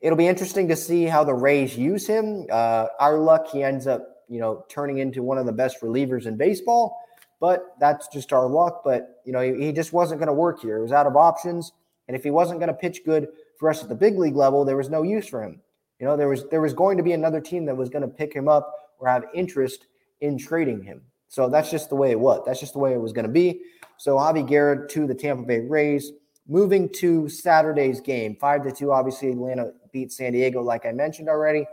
it'll 0.00 0.16
be 0.16 0.28
interesting 0.28 0.68
to 0.68 0.76
see 0.76 1.04
how 1.04 1.24
the 1.24 1.34
Rays 1.34 1.76
use 1.76 2.06
him. 2.06 2.46
Uh, 2.50 2.86
our 2.98 3.18
luck, 3.18 3.48
he 3.48 3.62
ends 3.62 3.86
up, 3.86 4.06
you 4.28 4.40
know, 4.40 4.64
turning 4.68 4.98
into 4.98 5.22
one 5.22 5.36
of 5.38 5.44
the 5.44 5.52
best 5.52 5.80
relievers 5.82 6.26
in 6.26 6.36
baseball. 6.36 6.96
But 7.40 7.74
that's 7.80 8.06
just 8.08 8.32
our 8.32 8.46
luck. 8.46 8.82
But 8.84 9.22
you 9.24 9.32
know, 9.32 9.40
he, 9.40 9.66
he 9.66 9.72
just 9.72 9.92
wasn't 9.92 10.20
going 10.20 10.28
to 10.28 10.34
work 10.34 10.60
here. 10.60 10.76
He 10.76 10.82
was 10.82 10.92
out 10.92 11.06
of 11.06 11.16
options, 11.16 11.72
and 12.06 12.16
if 12.16 12.22
he 12.22 12.30
wasn't 12.30 12.60
going 12.60 12.68
to 12.68 12.74
pitch 12.74 13.00
good 13.04 13.28
for 13.58 13.70
us 13.70 13.82
at 13.82 13.88
the 13.88 13.94
big 13.94 14.18
league 14.18 14.36
level, 14.36 14.64
there 14.64 14.76
was 14.76 14.90
no 14.90 15.02
use 15.02 15.26
for 15.26 15.42
him. 15.42 15.60
You 15.98 16.06
know, 16.06 16.16
there 16.16 16.28
was 16.28 16.46
there 16.50 16.60
was 16.60 16.74
going 16.74 16.96
to 16.98 17.02
be 17.02 17.12
another 17.12 17.40
team 17.40 17.64
that 17.66 17.76
was 17.76 17.88
going 17.88 18.02
to 18.02 18.08
pick 18.08 18.32
him 18.32 18.48
up 18.48 18.74
or 18.98 19.08
have 19.08 19.24
interest 19.34 19.86
in 20.20 20.38
trading 20.38 20.82
him. 20.82 21.02
So 21.28 21.48
that's 21.48 21.70
just 21.70 21.88
the 21.88 21.96
way 21.96 22.10
it 22.10 22.18
was. 22.18 22.42
That's 22.44 22.60
just 22.60 22.72
the 22.72 22.78
way 22.78 22.92
it 22.92 23.00
was 23.00 23.12
going 23.12 23.26
to 23.26 23.32
be. 23.32 23.62
So 23.96 24.16
Javi 24.16 24.46
Guerra 24.46 24.88
to 24.88 25.06
the 25.06 25.14
Tampa 25.14 25.44
Bay 25.44 25.60
Rays. 25.60 26.12
Moving 26.48 26.88
to 26.94 27.28
Saturday's 27.28 28.00
game, 28.00 28.34
five 28.40 28.64
to 28.64 28.72
two. 28.72 28.90
Obviously, 28.90 29.30
Atlanta 29.30 29.72
beat 29.92 30.10
San 30.10 30.32
Diego, 30.32 30.60
like 30.62 30.84
I 30.84 30.90
mentioned 30.90 31.28
already. 31.28 31.64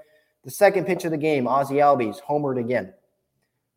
The 0.44 0.52
second 0.52 0.86
pitch 0.86 1.04
of 1.04 1.12
the 1.12 1.18
game, 1.18 1.48
Ozzie 1.48 1.76
Albies 1.76 2.22
homered 2.22 2.60
again. 2.60 2.94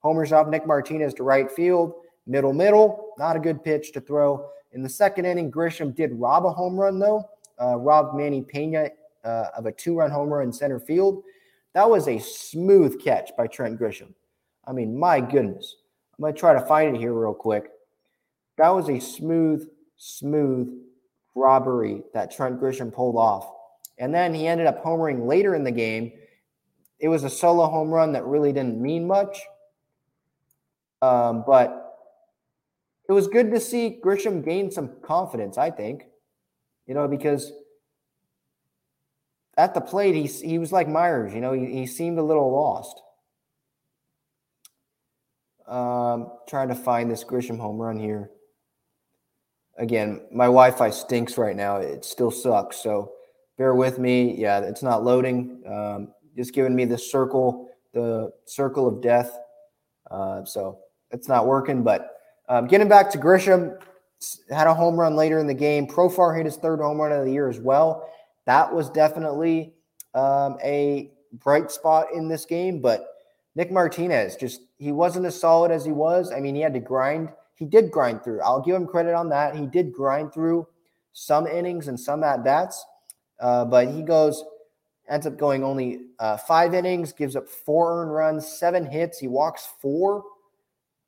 Homers 0.00 0.32
off 0.32 0.48
Nick 0.48 0.66
Martinez 0.66 1.14
to 1.14 1.22
right 1.22 1.50
field, 1.50 1.94
middle, 2.26 2.52
middle. 2.52 3.14
Not 3.18 3.36
a 3.36 3.40
good 3.40 3.62
pitch 3.62 3.92
to 3.92 4.00
throw. 4.00 4.50
In 4.72 4.82
the 4.82 4.88
second 4.88 5.24
inning, 5.24 5.50
Grisham 5.50 5.94
did 5.94 6.12
rob 6.12 6.46
a 6.46 6.50
home 6.50 6.76
run, 6.76 6.98
though. 6.98 7.28
Uh, 7.60 7.76
robbed 7.76 8.16
Manny 8.16 8.42
Pena 8.42 8.88
uh, 9.24 9.46
of 9.56 9.66
a 9.66 9.72
two 9.72 9.96
run 9.98 10.10
homer 10.10 10.42
in 10.42 10.52
center 10.52 10.80
field. 10.80 11.22
That 11.74 11.88
was 11.88 12.08
a 12.08 12.18
smooth 12.18 13.02
catch 13.02 13.30
by 13.36 13.46
Trent 13.46 13.78
Grisham. 13.78 14.14
I 14.66 14.72
mean, 14.72 14.98
my 14.98 15.20
goodness. 15.20 15.76
I'm 16.16 16.22
going 16.22 16.34
to 16.34 16.38
try 16.38 16.52
to 16.52 16.66
find 16.66 16.94
it 16.94 16.98
here 16.98 17.12
real 17.12 17.34
quick. 17.34 17.70
That 18.58 18.70
was 18.70 18.88
a 18.88 18.98
smooth, 18.98 19.68
smooth 19.96 20.68
robbery 21.34 22.02
that 22.12 22.30
Trent 22.30 22.60
Grisham 22.60 22.92
pulled 22.92 23.16
off. 23.16 23.50
And 23.98 24.14
then 24.14 24.34
he 24.34 24.46
ended 24.46 24.66
up 24.66 24.82
homering 24.84 25.26
later 25.26 25.54
in 25.54 25.64
the 25.64 25.70
game. 25.70 26.12
It 26.98 27.08
was 27.08 27.24
a 27.24 27.30
solo 27.30 27.68
home 27.68 27.90
run 27.90 28.12
that 28.12 28.24
really 28.24 28.52
didn't 28.52 28.80
mean 28.80 29.06
much. 29.06 29.40
Um, 31.02 31.44
but 31.46 31.90
it 33.08 33.12
was 33.12 33.26
good 33.26 33.50
to 33.50 33.60
see 33.60 33.98
Grisham 34.04 34.44
gain 34.44 34.70
some 34.70 34.96
confidence, 35.02 35.58
I 35.58 35.70
think. 35.70 36.04
You 36.86 36.94
know, 36.94 37.08
because 37.08 37.52
at 39.56 39.74
the 39.74 39.80
plate, 39.80 40.14
he, 40.14 40.24
he 40.24 40.58
was 40.58 40.72
like 40.72 40.88
Myers, 40.88 41.32
you 41.34 41.40
know, 41.40 41.52
he, 41.52 41.66
he 41.66 41.86
seemed 41.86 42.18
a 42.18 42.22
little 42.22 42.50
lost. 42.52 43.00
Um, 45.66 46.32
trying 46.48 46.68
to 46.68 46.74
find 46.74 47.10
this 47.10 47.22
Grisham 47.22 47.58
home 47.58 47.78
run 47.78 47.98
here. 47.98 48.30
Again, 49.78 50.20
my 50.32 50.46
Wi 50.46 50.72
Fi 50.72 50.90
stinks 50.90 51.38
right 51.38 51.54
now. 51.54 51.76
It 51.76 52.04
still 52.04 52.30
sucks. 52.30 52.76
So 52.78 53.12
bear 53.56 53.74
with 53.74 53.98
me. 53.98 54.36
Yeah, 54.36 54.60
it's 54.60 54.82
not 54.82 55.04
loading. 55.04 55.62
Um, 55.66 56.08
just 56.36 56.54
giving 56.54 56.74
me 56.74 56.84
the 56.86 56.98
circle, 56.98 57.68
the 57.94 58.32
circle 58.46 58.88
of 58.88 59.00
death. 59.00 59.38
Uh, 60.10 60.44
so 60.44 60.80
it's 61.10 61.28
not 61.28 61.46
working. 61.46 61.82
But 61.82 62.16
um, 62.48 62.66
getting 62.66 62.88
back 62.88 63.10
to 63.12 63.18
Grisham, 63.18 63.78
had 64.50 64.66
a 64.66 64.74
home 64.74 64.98
run 64.98 65.16
later 65.16 65.38
in 65.38 65.46
the 65.46 65.54
game. 65.54 65.86
Profar 65.86 66.36
hit 66.36 66.44
his 66.44 66.56
third 66.56 66.80
home 66.80 67.00
run 67.00 67.12
of 67.12 67.24
the 67.24 67.32
year 67.32 67.48
as 67.48 67.58
well. 67.58 68.08
That 68.46 68.72
was 68.72 68.90
definitely 68.90 69.74
um, 70.14 70.58
a 70.62 71.10
bright 71.32 71.70
spot 71.70 72.08
in 72.14 72.28
this 72.28 72.44
game. 72.44 72.80
But 72.80 73.06
Nick 73.54 73.72
Martinez 73.72 74.36
just 74.36 74.62
he 74.78 74.92
wasn't 74.92 75.26
as 75.26 75.38
solid 75.38 75.70
as 75.70 75.84
he 75.84 75.92
was. 75.92 76.32
I 76.32 76.40
mean, 76.40 76.54
he 76.54 76.60
had 76.60 76.74
to 76.74 76.80
grind. 76.80 77.30
He 77.54 77.64
did 77.64 77.90
grind 77.90 78.22
through. 78.22 78.40
I'll 78.40 78.62
give 78.62 78.74
him 78.74 78.86
credit 78.86 79.14
on 79.14 79.28
that. 79.30 79.56
He 79.56 79.66
did 79.66 79.92
grind 79.92 80.32
through 80.32 80.66
some 81.12 81.46
innings 81.46 81.88
and 81.88 81.98
some 81.98 82.22
at 82.22 82.44
bats, 82.44 82.84
uh, 83.40 83.64
but 83.64 83.88
he 83.88 84.02
goes 84.02 84.44
ends 85.08 85.26
up 85.26 85.36
going 85.36 85.64
only 85.64 86.06
uh, 86.20 86.36
five 86.36 86.72
innings, 86.72 87.12
gives 87.12 87.34
up 87.34 87.48
four 87.48 88.00
earned 88.00 88.12
runs, 88.12 88.46
seven 88.46 88.86
hits. 88.86 89.18
He 89.18 89.26
walks 89.26 89.68
four 89.80 90.22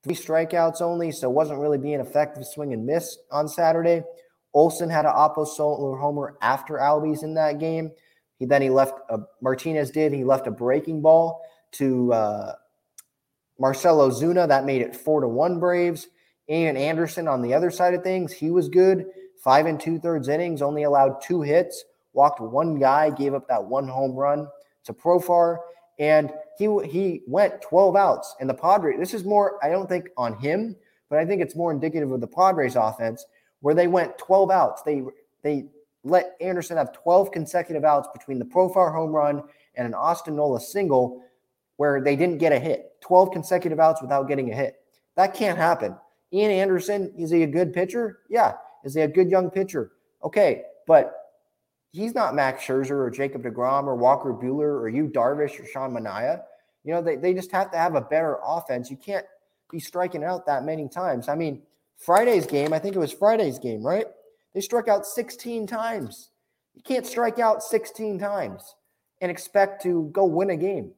three 0.03 0.15
strikeouts 0.15 0.81
only, 0.81 1.13
so 1.13 1.31
wasn't 1.31 1.59
really 1.59 1.79
being 1.79 2.01
effective 2.01 2.45
swing 2.45 2.73
and 2.73 2.85
miss 2.85 3.19
on 3.31 3.49
Saturday. 3.49 4.03
Olson 4.55 4.91
had 4.91 5.07
an 5.07 5.13
oppo 5.13 5.47
solo 5.47 5.97
homer 5.97 6.37
after 6.43 6.75
Albies 6.75 7.23
in 7.23 7.35
that 7.35 7.59
game. 7.59 7.91
He 8.39 8.47
then 8.47 8.63
he 8.63 8.71
left 8.71 8.99
a, 9.09 9.21
Martinez 9.41 9.91
did 9.91 10.13
he 10.13 10.25
left 10.25 10.47
a 10.47 10.51
breaking 10.51 11.01
ball 11.01 11.41
to 11.73 12.13
uh, 12.13 12.53
Marcell 13.59 13.99
Ozuna 13.99 14.49
that 14.49 14.65
made 14.65 14.83
it 14.83 14.95
four 14.97 15.21
to 15.21 15.29
one 15.29 15.61
Braves. 15.61 16.09
Ian 16.49 16.77
Anderson 16.77 17.29
on 17.29 17.41
the 17.41 17.55
other 17.55 17.71
side 17.71 17.95
of 17.95 18.03
things, 18.03 18.33
he 18.33 18.51
was 18.51 18.69
good. 18.69 19.07
Five 19.43 19.67
and 19.67 19.81
two 19.81 19.99
thirds 19.99 20.29
innings, 20.29 20.61
only 20.61 20.83
allowed 20.83 21.21
two 21.23 21.43
hits, 21.43 21.85
walked 22.13 22.41
one 22.41 22.79
guy, 22.79 23.11
gave 23.11 23.35
up 23.35 23.49
that 23.49 23.65
one 23.65 23.89
home 23.89 24.15
run 24.15 24.49
to 24.85 24.93
Profar, 24.93 25.59
and 26.03 26.33
he 26.59 26.67
he 26.85 27.23
went 27.29 27.63
12 27.63 27.95
outs. 27.95 28.35
And 28.41 28.51
the 28.51 28.55
Padres, 28.55 28.99
this 28.99 29.15
is 29.15 29.25
more, 29.25 29.65
I 29.65 29.71
don't 29.71 29.89
think 29.89 30.09
on 30.17 30.37
him, 30.37 30.75
but 31.09 31.21
I 31.21 31.25
think 31.25 31.41
it's 31.41 31.55
more 31.55 31.71
indicative 31.71 32.11
of 32.11 32.21
the 32.21 32.27
Padres 32.27 32.75
offense 32.75 33.25
where 33.61 33.75
they 33.75 33.87
went 33.87 34.19
12 34.19 34.51
outs. 34.51 34.83
They 34.83 35.05
they 35.43 35.67
let 36.03 36.35
Anderson 36.41 36.77
have 36.77 36.93
12 36.93 37.31
consecutive 37.31 37.85
outs 37.85 38.09
between 38.13 38.41
the 38.41 38.45
Profar 38.45 38.93
home 38.93 39.13
run 39.13 39.45
and 39.77 39.87
an 39.87 39.95
Austin 39.95 40.35
Nola 40.35 40.61
single 40.61 41.23
where 41.77 42.01
they 42.03 42.17
didn't 42.17 42.39
get 42.39 42.51
a 42.51 42.59
hit. 42.59 43.01
12 43.01 43.31
consecutive 43.31 43.79
outs 43.79 44.03
without 44.03 44.27
getting 44.27 44.51
a 44.51 44.55
hit. 44.55 44.81
That 45.15 45.35
can't 45.35 45.57
happen. 45.57 45.95
Ian 46.33 46.51
Anderson, 46.51 47.13
is 47.17 47.31
he 47.31 47.45
a 47.45 47.47
good 47.47 47.73
pitcher? 47.73 48.21
Yeah. 48.29 48.55
Is 48.85 48.95
he 48.95 49.03
a 49.03 49.09
good 49.09 49.31
young 49.31 49.51
pitcher? 49.51 49.93
Okay. 50.25 50.63
But 50.89 51.22
he's 51.93 52.15
not 52.15 52.35
Max 52.35 52.65
Scherzer 52.65 52.93
or 52.93 53.11
Jacob 53.11 53.45
DeGrom 53.45 53.85
or 53.85 53.95
Walker 53.95 54.33
Buehler 54.33 54.81
or 54.81 54.89
Yu 54.89 55.09
Darvish 55.09 55.61
or 55.61 55.67
Sean 55.67 55.93
Manaea. 55.93 56.43
You 56.85 56.95
know, 56.95 57.03
they, 57.03 57.17
they 57.17 57.33
just 57.33 57.53
have 57.53 57.71
to 57.71 57.79
have 57.79 57.95
a 57.95 58.01
better 58.01 58.39
offense. 58.45 58.91
You 58.91 58.97
can't 58.97 59.27
be 59.71 59.79
striking 59.79 60.25
out 60.25 60.47
that 60.47 60.65
many 60.65 60.89
times. 60.89 61.29
I 61.29 61.35
mean, 61.35 61.63
Friday's 61.99 62.47
game, 62.47 62.73
I 62.73 62.79
think 62.79 62.97
it 62.97 62.99
was 62.99 63.13
Friday's 63.13 63.59
game, 63.59 63.83
right? 63.83 64.07
They 64.55 64.61
struck 64.61 64.89
out 64.89 65.07
16 65.07 65.67
times. 65.67 66.31
You 66.75 66.83
can't 66.83 67.07
strike 67.07 67.39
out 67.39 67.63
16 67.63 68.19
times 68.19 68.75
and 69.21 69.31
expect 69.31 69.83
to 69.83 70.11
go 70.13 70.25
win 70.25 70.51
a 70.51 70.57
game. 70.57 70.91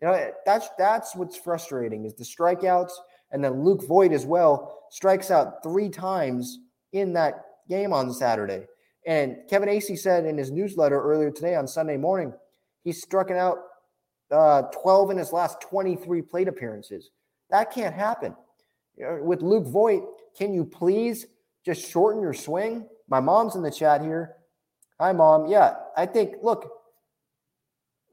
You 0.00 0.08
know, 0.08 0.30
that's 0.44 0.68
that's 0.78 1.16
what's 1.16 1.36
frustrating 1.36 2.04
is 2.04 2.14
the 2.14 2.24
strikeouts 2.24 2.90
and 3.32 3.42
then 3.42 3.64
Luke 3.64 3.86
Voit 3.86 4.12
as 4.12 4.26
well 4.26 4.86
strikes 4.90 5.30
out 5.30 5.62
3 5.62 5.88
times 5.88 6.58
in 6.92 7.12
that 7.14 7.44
game 7.68 7.92
on 7.92 8.12
Saturday. 8.12 8.66
And 9.06 9.38
Kevin 9.48 9.68
Acee 9.68 9.98
said 9.98 10.24
in 10.24 10.38
his 10.38 10.50
newsletter 10.50 11.00
earlier 11.00 11.30
today 11.30 11.54
on 11.54 11.66
Sunday 11.66 11.96
morning, 11.96 12.32
he's 12.82 13.02
struck 13.02 13.30
out 13.30 13.58
uh, 14.30 14.62
12 14.62 15.10
in 15.10 15.18
his 15.18 15.32
last 15.32 15.60
23 15.60 16.22
plate 16.22 16.48
appearances. 16.48 17.10
That 17.50 17.72
can't 17.72 17.94
happen. 17.94 18.34
Know, 18.96 19.20
with 19.22 19.42
Luke 19.42 19.66
Voit, 19.66 20.02
can 20.36 20.54
you 20.54 20.64
please 20.64 21.26
just 21.64 21.88
shorten 21.90 22.22
your 22.22 22.32
swing? 22.32 22.86
My 23.08 23.20
mom's 23.20 23.56
in 23.56 23.62
the 23.62 23.70
chat 23.70 24.00
here. 24.00 24.36
Hi, 24.98 25.12
mom. 25.12 25.48
Yeah, 25.48 25.74
I 25.96 26.06
think, 26.06 26.36
look, 26.42 26.70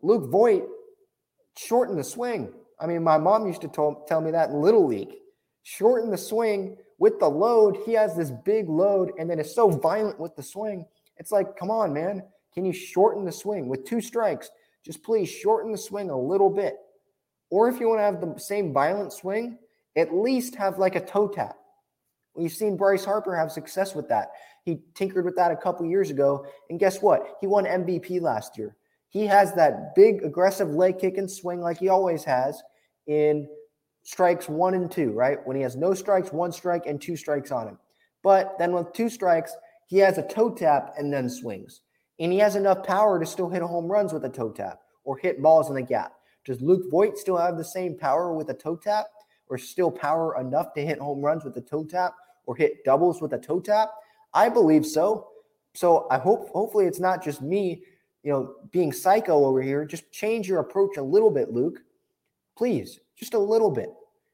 Luke 0.02 0.30
Voit 0.30 0.64
shorten 1.58 1.96
the 1.96 2.04
swing. 2.04 2.54
I 2.80 2.88
mean, 2.88 3.04
my 3.04 3.18
mom 3.18 3.48
used 3.48 3.62
to 3.62 3.68
tell, 3.68 4.04
tell 4.08 4.22
me 4.22 4.32
that 4.32 4.50
in 4.50 4.56
Little 4.62 4.88
League. 4.88 5.14
Shorten 5.64 6.10
the 6.10 6.18
swing 6.18 6.78
with 7.02 7.20
the 7.20 7.28
load. 7.28 7.80
He 7.84 7.94
has 7.94 8.16
this 8.16 8.30
big 8.30 8.70
load 8.70 9.12
and 9.18 9.28
then 9.28 9.40
it's 9.40 9.56
so 9.56 9.72
violent 9.72 10.20
with 10.20 10.36
the 10.36 10.44
swing. 10.44 10.86
It's 11.18 11.32
like, 11.32 11.58
come 11.58 11.72
on, 11.72 11.92
man. 11.92 12.22
Can 12.54 12.64
you 12.64 12.72
shorten 12.72 13.26
the 13.26 13.32
swing 13.32 13.68
with 13.68 13.86
two 13.86 14.02
strikes? 14.02 14.52
Just 14.86 15.02
please 15.02 15.28
shorten 15.28 15.72
the 15.72 15.80
swing 15.80 16.12
a 16.12 16.18
little 16.18 16.52
bit. 16.52 16.76
Or 17.50 17.68
if 17.68 17.80
you 17.80 17.90
want 17.90 18.02
to 18.02 18.04
have 18.04 18.22
the 18.22 18.40
same 18.40 18.72
violent 18.72 19.12
swing, 19.14 19.58
at 19.96 20.14
least 20.14 20.54
have 20.56 20.78
like 20.78 20.96
a 20.96 21.04
toe 21.04 21.28
tap. 21.28 21.58
We've 22.36 22.52
seen 22.52 22.78
Bryce 22.78 23.04
Harper 23.04 23.36
have 23.36 23.52
success 23.52 23.96
with 23.96 24.08
that. 24.10 24.30
He 24.64 24.82
tinkered 24.94 25.26
with 25.26 25.36
that 25.38 25.52
a 25.52 25.58
couple 25.58 25.88
years 25.88 26.12
ago. 26.12 26.46
And 26.70 26.80
guess 26.80 27.02
what? 27.02 27.38
He 27.42 27.48
won 27.48 27.66
MVP 27.66 28.22
last 28.22 28.60
year. 28.60 28.76
He 29.10 29.26
has 29.26 29.54
that 29.56 29.96
big, 29.96 30.24
aggressive 30.24 30.70
leg 30.70 31.00
kick 31.00 31.18
and 31.18 31.30
swing 31.30 31.62
like 31.62 31.80
he 31.80 31.90
always 31.90 32.24
has 32.26 32.62
in 33.08 33.48
strikes 34.04 34.50
one 34.50 34.74
and 34.74 34.92
two, 34.92 35.12
right? 35.12 35.38
When 35.46 35.56
he 35.56 35.62
has 35.64 35.76
no 35.76 35.94
strikes, 35.94 36.32
one 36.32 36.52
strike, 36.52 36.86
and 36.86 37.02
two 37.02 37.16
strikes 37.16 37.52
on 37.52 37.68
him. 37.68 37.78
But 38.24 38.58
then 38.60 38.74
with 38.74 38.94
two 38.94 39.10
strikes, 39.10 39.56
he 39.88 39.98
has 39.98 40.18
a 40.18 40.28
toe 40.28 40.52
tap 40.52 40.94
and 40.98 41.12
then 41.12 41.30
swings. 41.30 41.82
And 42.20 42.32
he 42.32 42.40
has 42.40 42.56
enough 42.56 42.84
power 42.84 43.20
to 43.20 43.26
still 43.26 43.50
hit 43.50 43.62
home 43.62 43.88
runs 43.88 44.14
with 44.14 44.26
a 44.26 44.30
toe 44.30 44.52
tap 44.52 44.80
or 45.04 45.18
hit 45.18 45.42
balls 45.42 45.70
in 45.70 45.76
the 45.76 45.82
gap. 45.82 46.14
Does 46.46 46.62
Luke 46.62 46.90
Voit 46.90 47.18
still 47.18 47.38
have 47.38 47.58
the 47.58 47.64
same 47.64 47.98
power 47.98 48.34
with 48.34 48.50
a 48.50 48.54
toe 48.54 48.76
tap 48.76 49.08
or 49.48 49.58
still 49.58 49.92
power 49.92 50.40
enough 50.40 50.74
to 50.74 50.86
hit 50.86 51.00
home 51.00 51.22
runs 51.22 51.44
with 51.44 51.58
a 51.58 51.62
toe 51.62 51.84
tap 51.84 52.14
or 52.46 52.56
hit 52.56 52.84
doubles 52.84 53.22
with 53.22 53.34
a 53.34 53.38
toe 53.40 53.60
tap? 53.60 53.92
I 54.34 54.50
believe 54.50 54.86
so. 54.86 55.28
So 55.74 56.08
I 56.10 56.18
hope 56.18 56.50
hopefully 56.50 56.86
it's 56.86 57.00
not 57.00 57.24
just 57.24 57.42
me, 57.42 57.84
you 58.24 58.32
know, 58.32 58.56
being 58.72 58.92
psycho 58.92 59.46
over 59.46 59.62
here. 59.62 59.86
Just 59.86 60.12
change 60.12 60.48
your 60.48 60.60
approach 60.60 60.98
a 60.98 61.04
little 61.04 61.32
bit, 61.32 61.52
Luke. 61.52 61.80
Please, 62.58 63.00
just 63.16 63.34
a 63.34 63.40
little 63.40 63.72
bit. 63.72 63.90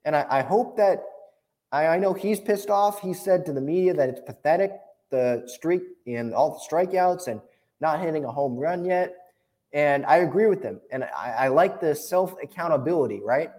And 0.06 0.16
I, 0.16 0.26
I 0.30 0.42
hope 0.42 0.78
that 0.78 1.04
I, 1.72 1.88
I 1.88 2.00
know 2.00 2.14
he's 2.14 2.40
pissed 2.40 2.70
off. 2.70 3.02
He 3.02 3.14
said 3.14 3.46
to 3.46 3.54
the 3.54 3.62
media 3.62 3.94
that 3.94 4.10
it's 4.10 4.22
pathetic, 4.22 4.72
the 5.10 5.44
streak 5.46 5.82
and 6.06 6.34
all 6.34 6.52
the 6.52 6.76
strikeouts. 6.76 7.28
And 7.28 7.42
not 7.80 8.00
hitting 8.00 8.26
a 8.26 8.32
home 8.32 8.58
run 8.58 8.86
yet. 8.86 9.16
And 9.74 10.06
I 10.06 10.18
agree 10.18 10.48
with 10.48 10.62
them. 10.62 10.80
And 10.92 11.04
I, 11.04 11.36
I 11.38 11.48
like 11.50 11.80
the 11.80 11.94
self 11.94 12.36
accountability, 12.42 13.22
right? 13.24 13.50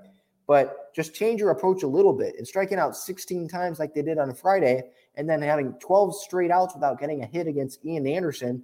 But 0.46 0.94
just 0.94 1.14
change 1.14 1.40
your 1.40 1.50
approach 1.50 1.82
a 1.82 1.86
little 1.86 2.14
bit 2.14 2.34
and 2.38 2.48
striking 2.48 2.78
out 2.78 2.96
16 2.96 3.48
times 3.48 3.78
like 3.78 3.94
they 3.94 4.02
did 4.02 4.18
on 4.18 4.34
Friday 4.34 4.82
and 5.14 5.28
then 5.28 5.42
having 5.42 5.74
12 5.74 6.16
straight 6.16 6.50
outs 6.50 6.74
without 6.74 6.98
getting 6.98 7.22
a 7.22 7.26
hit 7.26 7.46
against 7.46 7.84
Ian 7.84 8.06
Anderson. 8.06 8.62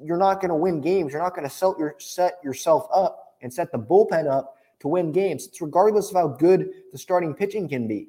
You're 0.00 0.16
not 0.16 0.40
going 0.40 0.50
to 0.50 0.54
win 0.54 0.80
games. 0.80 1.12
You're 1.12 1.22
not 1.22 1.34
going 1.34 1.48
to 1.48 1.54
set, 1.54 1.76
your, 1.78 1.96
set 1.98 2.38
yourself 2.44 2.86
up 2.94 3.34
and 3.42 3.52
set 3.52 3.72
the 3.72 3.78
bullpen 3.78 4.30
up 4.30 4.56
to 4.80 4.88
win 4.88 5.12
games. 5.12 5.46
It's 5.46 5.60
regardless 5.60 6.10
of 6.10 6.16
how 6.16 6.28
good 6.28 6.70
the 6.92 6.98
starting 6.98 7.34
pitching 7.34 7.68
can 7.68 7.86
be. 7.88 8.08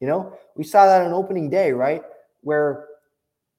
You 0.00 0.08
know, 0.08 0.36
we 0.56 0.64
saw 0.64 0.86
that 0.86 1.02
on 1.02 1.12
opening 1.12 1.50
day, 1.50 1.72
right? 1.72 2.02
Where 2.42 2.88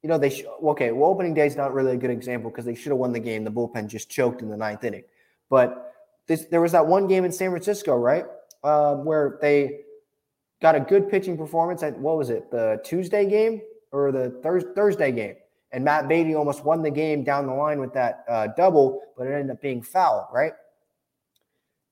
you 0.06 0.10
know, 0.10 0.20
they 0.20 0.30
sh- 0.30 0.44
okay. 0.64 0.92
Well, 0.92 1.10
opening 1.10 1.34
day 1.34 1.48
is 1.48 1.56
not 1.56 1.74
really 1.74 1.94
a 1.94 1.98
good 1.98 2.12
example 2.12 2.52
because 2.52 2.64
they 2.64 2.76
should 2.76 2.92
have 2.92 3.00
won 3.00 3.12
the 3.12 3.20
game. 3.20 3.44
The 3.44 3.50
bullpen 3.50 3.88
just 3.88 4.08
choked 4.08 4.44
in 4.44 4.50
the 4.50 4.56
ninth 4.56 4.84
inning. 4.84 5.04
But 5.50 5.96
this, 6.28 6.46
there 6.46 6.62
was 6.62 6.74
that 6.74 6.86
one 6.86 7.08
game 7.08 7.26
in 7.26 7.32
San 7.32 7.50
Francisco, 7.50 7.96
right, 7.96 8.26
um, 8.64 9.04
where 9.04 9.40
they 9.42 9.80
got 10.62 10.76
a 10.76 10.80
good 10.80 11.10
pitching 11.10 11.36
performance 11.36 11.82
at 11.82 11.98
what 11.98 12.18
was 12.18 12.30
it, 12.30 12.52
the 12.52 12.80
Tuesday 12.84 13.28
game 13.28 13.62
or 13.92 14.12
the 14.12 14.30
thurs- 14.44 14.66
Thursday 14.76 15.12
game, 15.12 15.38
and 15.72 15.84
Matt 15.84 16.08
Beaty 16.08 16.36
almost 16.36 16.64
won 16.64 16.84
the 16.84 16.92
game 16.92 17.24
down 17.24 17.48
the 17.48 17.54
line 17.54 17.80
with 17.80 17.94
that 17.94 18.26
uh, 18.30 18.50
double, 18.56 19.02
but 19.18 19.26
it 19.26 19.34
ended 19.34 19.50
up 19.50 19.62
being 19.62 19.82
foul, 19.82 20.30
right? 20.32 20.54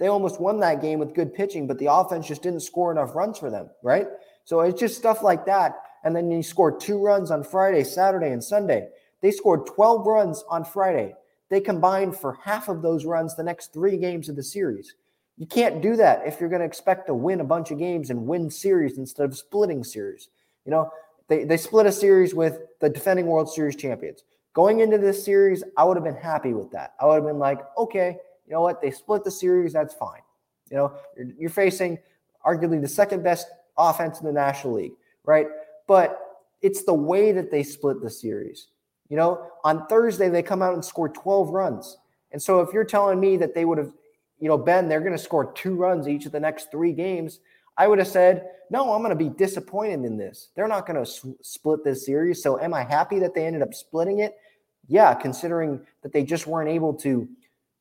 They 0.04 0.10
almost 0.10 0.41
won 0.41 0.60
that 0.60 0.82
game 0.82 0.99
with 0.99 1.14
good 1.14 1.34
pitching, 1.34 1.66
but 1.66 1.80
the 1.80 1.89
offense 1.89 2.28
just 2.28 2.43
didn't 2.43 2.60
score 2.60 2.91
enough 2.91 3.16
runs 3.16 3.39
for 3.39 3.49
them, 3.49 3.70
right? 3.84 4.08
So 4.43 4.60
it's 4.60 4.78
just 4.78 4.97
stuff 4.97 5.24
like 5.24 5.45
that 5.45 5.78
and 6.04 6.14
then 6.14 6.30
you 6.30 6.43
scored 6.43 6.82
two 6.82 7.01
runs 7.01 7.32
on 7.32 7.41
Friday, 7.41 7.86
Saturday, 7.86 8.32
and 8.32 8.43
Sunday. 8.43 8.89
They 9.22 9.32
scored 9.32 9.66
12 9.66 10.06
runs 10.06 10.43
on 10.49 10.66
Friday. 10.66 11.16
They 11.47 11.62
combined 11.62 12.18
for 12.18 12.38
half 12.43 12.68
of 12.68 12.82
those 12.82 13.06
runs 13.06 13.34
the 13.34 13.43
next 13.43 13.72
three 13.72 13.95
games 13.95 14.28
of 14.28 14.36
the 14.36 14.43
series. 14.43 14.93
You 15.38 15.47
can't 15.47 15.82
do 15.82 15.95
that 15.95 16.28
if 16.28 16.41
you're 16.41 16.49
going 16.49 16.60
to 16.60 16.66
expect 16.66 17.08
to 17.08 17.14
win 17.14 17.39
a 17.39 17.45
bunch 17.45 17.72
of 17.72 17.80
games 17.80 18.10
and 18.10 18.28
win 18.28 18.49
series 18.49 18.97
instead 18.97 19.24
of 19.24 19.38
splitting 19.38 19.86
series. 19.86 20.28
You 20.66 20.72
know, 20.72 20.91
they, 21.30 21.45
they 21.45 21.56
split 21.56 21.86
a 21.86 21.93
series 21.93 22.36
with 22.36 22.60
the 22.82 22.89
defending 22.89 23.28
World 23.28 23.49
Series 23.49 23.78
champions. 23.78 24.26
Going 24.54 24.82
into 24.82 24.97
this 24.97 25.24
series, 25.24 25.64
I 25.78 25.86
would 25.86 25.95
have 25.95 26.04
been 26.04 26.14
happy 26.16 26.54
with 26.54 26.72
that. 26.72 26.93
I 26.99 27.06
would 27.06 27.16
have 27.16 27.24
been 27.24 27.39
like, 27.39 27.60
okay, 27.78 28.18
you 28.48 28.54
know 28.54 28.62
what? 28.62 28.82
They 28.82 28.91
split 28.91 29.24
the 29.24 29.32
series. 29.32 29.74
That's 29.74 29.94
fine. 29.94 30.22
You 30.70 30.78
know, 30.78 30.94
you're, 31.18 31.28
you're 31.39 31.50
facing 31.50 31.98
arguably 32.46 32.82
the 32.82 32.88
second 32.88 33.24
best 33.24 33.48
offense 33.78 34.20
in 34.20 34.26
the 34.26 34.34
National 34.34 34.74
League, 34.74 34.94
right? 35.26 35.48
but 35.88 36.41
it's 36.62 36.84
the 36.84 36.94
way 36.94 37.32
that 37.32 37.52
they 37.52 37.64
split 37.64 38.02
the 38.02 38.10
series. 38.10 38.68
You 39.10 39.18
know, 39.18 39.48
on 39.64 39.86
Thursday, 39.88 40.30
they 40.30 40.41
come 40.41 40.62
out 40.62 40.74
and 40.74 40.84
score 40.84 41.10
12 41.10 41.50
runs. 41.50 41.98
And 42.32 42.41
so 42.41 42.62
if 42.62 42.74
you're 42.74 42.86
telling 42.86 43.20
me 43.20 43.38
that 43.38 43.54
they 43.54 43.66
would 43.66 43.78
have, 43.78 43.91
you 44.39 44.48
know, 44.48 44.58
Ben, 44.58 44.88
they're 44.88 45.02
going 45.02 45.12
to 45.12 45.18
score 45.18 45.52
two 45.54 45.76
runs 45.76 46.08
each 46.08 46.26
of 46.26 46.32
the 46.32 46.39
next 46.39 46.72
three 46.72 46.94
games, 46.94 47.39
I 47.78 47.88
would 47.88 48.00
have 48.00 48.08
said, 48.08 48.50
no, 48.70 48.94
I'm 48.94 49.02
going 49.02 49.16
to 49.18 49.24
be 49.24 49.30
disappointed 49.30 50.06
in 50.06 50.18
this. 50.18 50.50
They're 50.56 50.68
not 50.68 50.88
going 50.88 50.96
to 50.96 51.02
s- 51.02 51.26
split 51.41 51.84
this 51.84 52.06
series. 52.06 52.41
So 52.41 52.60
am 52.60 52.74
I 52.74 52.84
happy 52.84 53.20
that 53.20 53.36
they 53.36 53.46
ended 53.46 53.62
up 53.62 53.74
splitting 53.74 54.20
it? 54.20 54.38
Yeah, 54.88 55.14
considering 55.14 55.82
that 56.02 56.12
they 56.12 56.24
just 56.24 56.48
weren't 56.48 56.70
able 56.70 56.94
to 56.96 57.28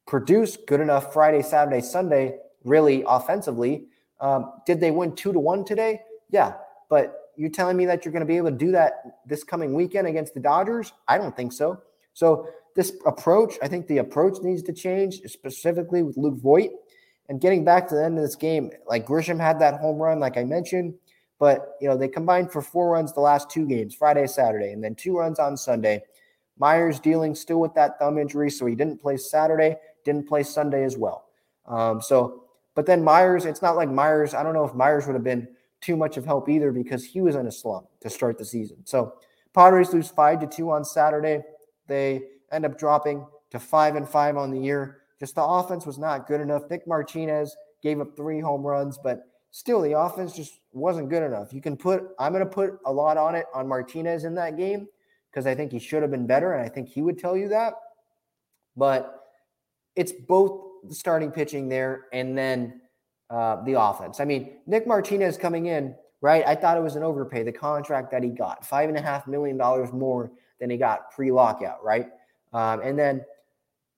produce 0.07 0.57
good 0.57 0.81
enough 0.81 1.13
Friday, 1.13 1.43
Saturday, 1.43 1.81
Sunday, 1.81 2.39
really 2.65 3.05
offensively. 3.07 3.87
Um, 4.21 4.53
did 4.67 4.81
they 4.81 4.91
win 4.91 5.15
two 5.15 5.33
to 5.33 5.39
one 5.39 5.65
today? 5.65 6.01
Yeah, 6.31 6.55
but 6.89 7.33
you 7.37 7.49
telling 7.49 7.77
me 7.77 7.87
that 7.87 8.05
you're 8.05 8.13
going 8.13 8.21
to 8.21 8.27
be 8.27 8.37
able 8.37 8.51
to 8.51 8.57
do 8.57 8.73
that 8.73 9.21
this 9.27 9.43
coming 9.43 9.75
weekend 9.75 10.07
against 10.07 10.35
the 10.35 10.41
Dodgers? 10.41 10.93
I 11.09 11.19
don't 11.19 11.37
think 11.37 11.53
so. 11.53 11.81
So 12.15 12.49
this 12.77 12.93
approach, 13.07 13.55
I 13.63 13.69
think 13.69 13.87
the 13.87 13.99
approach 13.99 14.43
needs 14.43 14.63
to 14.65 14.73
change, 14.73 15.21
specifically 15.27 16.03
with 16.03 16.17
Luke 16.17 16.41
Voit. 16.41 16.71
And 17.29 17.41
getting 17.41 17.65
back 17.65 17.89
to 17.89 17.95
the 17.95 18.05
end 18.05 18.19
of 18.19 18.25
this 18.25 18.37
game, 18.37 18.71
like 18.87 19.07
Grisham 19.07 19.41
had 19.41 19.59
that 19.61 19.81
home 19.81 19.99
run, 19.99 20.21
like 20.21 20.37
I 20.37 20.45
mentioned, 20.45 20.95
but 21.39 21.77
you 21.81 21.89
know 21.89 21.97
they 21.97 22.09
combined 22.09 22.53
for 22.53 22.61
four 22.61 22.91
runs 22.91 23.13
the 23.13 23.21
last 23.21 23.51
two 23.51 23.67
games, 23.67 23.95
Friday, 23.95 24.27
Saturday, 24.27 24.73
and 24.73 24.83
then 24.83 24.95
two 24.95 25.17
runs 25.17 25.39
on 25.39 25.57
Sunday. 25.57 26.03
Myers 26.59 27.01
dealing 27.01 27.35
still 27.35 27.59
with 27.59 27.75
that 27.75 27.99
thumb 27.99 28.19
injury, 28.19 28.51
so 28.51 28.67
he 28.67 28.75
didn't 28.75 29.01
play 29.01 29.17
Saturday, 29.17 29.77
didn't 30.05 30.29
play 30.29 30.43
Sunday 30.43 30.85
as 30.85 30.97
well. 30.97 31.27
Um, 31.67 32.01
so, 32.01 32.45
but 32.75 32.87
then 32.87 33.05
Myers, 33.05 33.45
it's 33.45 33.63
not 33.63 33.77
like 33.77 33.89
Myers. 33.89 34.35
I 34.35 34.43
don't 34.43 34.55
know 34.55 34.65
if 34.65 34.75
Myers 34.75 35.07
would 35.07 35.15
have 35.15 35.25
been 35.25 35.49
too 35.81 35.97
much 35.97 36.17
of 36.17 36.25
help 36.25 36.49
either 36.49 36.73
because 36.73 37.05
he 37.05 37.21
was 37.21 37.35
in 37.35 37.47
a 37.47 37.53
slump 37.53 37.87
to 38.01 38.09
start 38.09 38.39
the 38.39 38.45
season. 38.45 38.79
So 38.85 39.15
Padres 39.53 39.93
lose 39.93 40.09
five 40.09 40.41
to 40.41 40.47
two 40.47 40.71
on 40.71 40.85
Saturday. 40.85 41.43
They 41.87 42.23
end 42.51 42.65
up 42.65 42.79
dropping 42.79 43.27
to 43.51 43.59
five 43.59 43.97
and 43.97 44.09
five 44.09 44.37
on 44.37 44.51
the 44.51 44.59
year. 44.59 44.99
Just 45.21 45.35
the 45.35 45.45
offense 45.45 45.85
was 45.85 45.99
not 45.99 46.27
good 46.27 46.41
enough. 46.41 46.63
Nick 46.71 46.87
Martinez 46.87 47.57
gave 47.83 48.01
up 48.01 48.17
three 48.17 48.41
home 48.41 48.63
runs, 48.63 48.97
but 48.97 49.27
still 49.51 49.81
the 49.83 49.99
offense 49.99 50.35
just 50.35 50.61
wasn't 50.73 51.11
good 51.11 51.23
enough. 51.23 51.53
You 51.53 51.61
can 51.61 51.77
put 51.77 52.05
I'm 52.19 52.33
going 52.33 52.45
to 52.45 52.51
put 52.51 52.79
a 52.87 52.93
lot 52.93 53.17
on 53.17 53.35
it 53.35 53.47
on 53.53 53.69
Martinez 53.69 54.25
in 54.25 54.35
that 54.37 54.57
game 54.57 54.89
because 55.31 55.47
I 55.47 55.55
think 55.55 55.73
he 55.73 55.79
should 55.79 56.03
have 56.03 56.11
been 56.11 56.27
better 56.27 56.55
and 56.55 56.65
I 56.65 56.69
think 56.69 56.89
he 56.89 57.03
would 57.03 57.19
tell 57.19 57.37
you 57.37 57.49
that. 57.49 57.75
But 58.77 59.22
it's 59.97 60.13
both 60.13 60.63
the 60.89 60.95
starting 60.95 61.31
pitching 61.31 61.69
there 61.69 62.07
and 62.13 62.37
then 62.37 62.81
uh, 63.31 63.63
the 63.65 63.81
offense. 63.81 64.21
I 64.21 64.25
mean, 64.25 64.59
Nick 64.67 64.87
Martinez 64.87 65.37
coming 65.37 65.67
in, 65.67 65.95
right? 66.21 66.45
I 66.47 66.55
thought 66.55 66.77
it 66.77 66.83
was 66.83 66.97
an 66.97 67.03
overpay, 67.03 67.43
the 67.43 67.53
contract 67.53 68.11
that 68.11 68.23
he 68.23 68.31
got, 68.31 68.65
five 68.67 68.89
and 68.89 68.99
a 68.99 69.03
half 69.03 69.27
million 69.27 69.57
dollars 69.57 69.93
more 69.93 70.31
than 70.61 70.71
he 70.71 70.77
got 70.77 71.11
pre-lockout, 71.11 71.83
right? 71.83 72.09
Um, 72.53 72.81
and 72.83 72.99
then, 72.99 73.25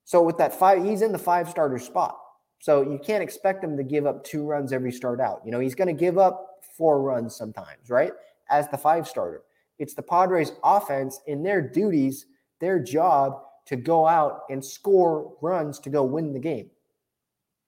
so 0.03 0.21
with 0.21 0.37
that 0.37 0.57
five, 0.57 0.83
he's 0.83 1.01
in 1.01 1.11
the 1.11 1.19
five 1.19 1.49
starter 1.49 1.79
spot. 1.79 2.17
So 2.59 2.81
you 2.81 2.99
can't 3.03 3.21
expect 3.21 3.63
him 3.63 3.75
to 3.77 3.83
give 3.83 4.05
up 4.05 4.23
two 4.23 4.43
runs 4.43 4.71
every 4.71 4.91
start 4.91 5.19
out. 5.19 5.41
You 5.45 5.51
know, 5.51 5.59
he's 5.59 5.75
going 5.75 5.87
to 5.87 5.93
give 5.93 6.17
up 6.17 6.63
four 6.77 7.01
runs 7.01 7.35
sometimes, 7.35 7.89
right? 7.89 8.11
As 8.49 8.69
the 8.69 8.77
five 8.77 9.07
starter. 9.07 9.43
It's 9.77 9.93
the 9.93 10.01
Padres 10.01 10.53
offense 10.63 11.19
in 11.27 11.43
their 11.43 11.61
duties, 11.61 12.27
their 12.61 12.79
job 12.79 13.41
to 13.65 13.75
go 13.75 14.07
out 14.07 14.41
and 14.49 14.63
score 14.63 15.35
runs 15.41 15.79
to 15.79 15.89
go 15.89 16.03
win 16.03 16.33
the 16.33 16.39
game. 16.39 16.69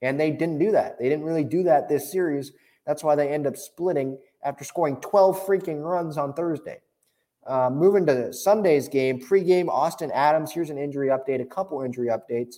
And 0.01 0.19
they 0.19 0.31
didn't 0.31 0.59
do 0.59 0.71
that. 0.71 0.99
They 0.99 1.09
didn't 1.09 1.25
really 1.25 1.43
do 1.43 1.63
that 1.63 1.89
this 1.89 2.11
series. 2.11 2.51
That's 2.85 3.03
why 3.03 3.15
they 3.15 3.29
end 3.29 3.47
up 3.47 3.57
splitting 3.57 4.17
after 4.43 4.63
scoring 4.63 4.97
12 4.97 5.45
freaking 5.45 5.83
runs 5.83 6.17
on 6.17 6.33
Thursday. 6.33 6.79
Uh, 7.45 7.69
moving 7.69 8.05
to 8.05 8.31
Sunday's 8.33 8.87
game, 8.87 9.19
pregame, 9.19 9.69
Austin 9.69 10.11
Adams. 10.11 10.51
Here's 10.51 10.69
an 10.69 10.77
injury 10.77 11.07
update, 11.07 11.41
a 11.41 11.45
couple 11.45 11.81
injury 11.81 12.09
updates. 12.09 12.55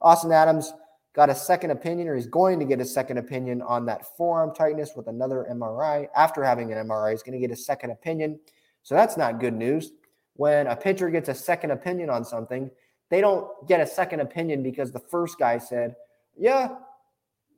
Austin 0.00 0.32
Adams 0.32 0.72
got 1.14 1.30
a 1.30 1.34
second 1.34 1.70
opinion, 1.70 2.08
or 2.08 2.16
he's 2.16 2.26
going 2.26 2.58
to 2.58 2.64
get 2.64 2.80
a 2.80 2.84
second 2.84 3.18
opinion 3.18 3.60
on 3.62 3.84
that 3.86 4.16
forearm 4.16 4.54
tightness 4.54 4.92
with 4.96 5.06
another 5.06 5.46
MRI. 5.50 6.08
After 6.16 6.42
having 6.42 6.72
an 6.72 6.88
MRI, 6.88 7.12
he's 7.12 7.22
going 7.22 7.38
to 7.38 7.46
get 7.46 7.50
a 7.50 7.60
second 7.60 7.90
opinion. 7.90 8.40
So 8.82 8.94
that's 8.94 9.16
not 9.16 9.38
good 9.38 9.54
news. 9.54 9.92
When 10.34 10.66
a 10.66 10.76
pitcher 10.76 11.10
gets 11.10 11.28
a 11.28 11.34
second 11.34 11.70
opinion 11.70 12.10
on 12.10 12.24
something, 12.24 12.70
they 13.10 13.20
don't 13.20 13.48
get 13.68 13.80
a 13.80 13.86
second 13.86 14.20
opinion 14.20 14.62
because 14.62 14.90
the 14.90 14.98
first 14.98 15.38
guy 15.38 15.58
said, 15.58 15.96
yeah, 16.38 16.76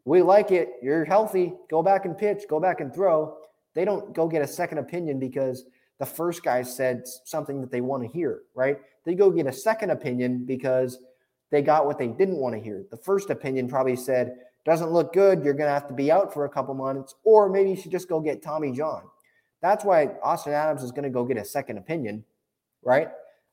we 0.05 0.23
like 0.23 0.51
it. 0.51 0.73
You're 0.83 1.05
healthy. 1.05 1.55
Go 1.71 1.83
back 1.83 2.05
and 2.05 2.17
pitch. 2.17 2.43
Go 2.49 2.61
back 2.61 2.81
and 2.81 2.93
throw. 2.93 3.37
They 3.75 3.85
don't 3.85 4.15
go 4.15 4.29
get 4.29 4.43
a 4.43 4.47
second 4.47 4.79
opinion 4.79 5.19
because 5.19 5.65
the 5.99 6.07
first 6.07 6.43
guy 6.43 6.63
said 6.63 7.05
something 7.25 7.61
that 7.61 7.71
they 7.71 7.81
want 7.81 8.03
to 8.03 8.09
hear, 8.09 8.43
right? 8.55 8.79
They 9.05 9.15
go 9.15 9.31
get 9.31 9.47
a 9.47 9.53
second 9.53 9.91
opinion 9.91 10.45
because 10.45 10.99
they 11.51 11.63
got 11.63 11.87
what 11.87 11.99
they 11.99 12.09
didn't 12.09 12.39
want 12.39 12.55
to 12.55 12.61
hear. 12.61 12.85
The 12.91 12.97
first 12.97 13.31
opinion 13.31 13.69
probably 13.69 13.97
said, 13.97 14.37
doesn't 14.65 14.91
look 14.91 15.13
good. 15.13 15.45
You're 15.45 15.55
going 15.55 15.69
to 15.69 15.75
have 15.75 15.89
to 15.89 15.95
be 15.95 16.11
out 16.11 16.33
for 16.33 16.47
a 16.47 16.49
couple 16.49 16.75
months, 16.75 17.15
or 17.23 17.49
maybe 17.49 17.71
you 17.71 17.77
should 17.77 17.93
just 17.93 18.09
go 18.09 18.21
get 18.21 18.43
Tommy 18.43 18.73
John. 18.73 19.03
That's 19.61 19.85
why 19.85 20.11
Austin 20.23 20.53
Adams 20.53 20.83
is 20.83 20.91
going 20.91 21.05
to 21.05 21.11
go 21.11 21.25
get 21.25 21.37
a 21.37 21.45
second 21.45 21.79
opinion, 21.79 22.25
right? 22.85 23.09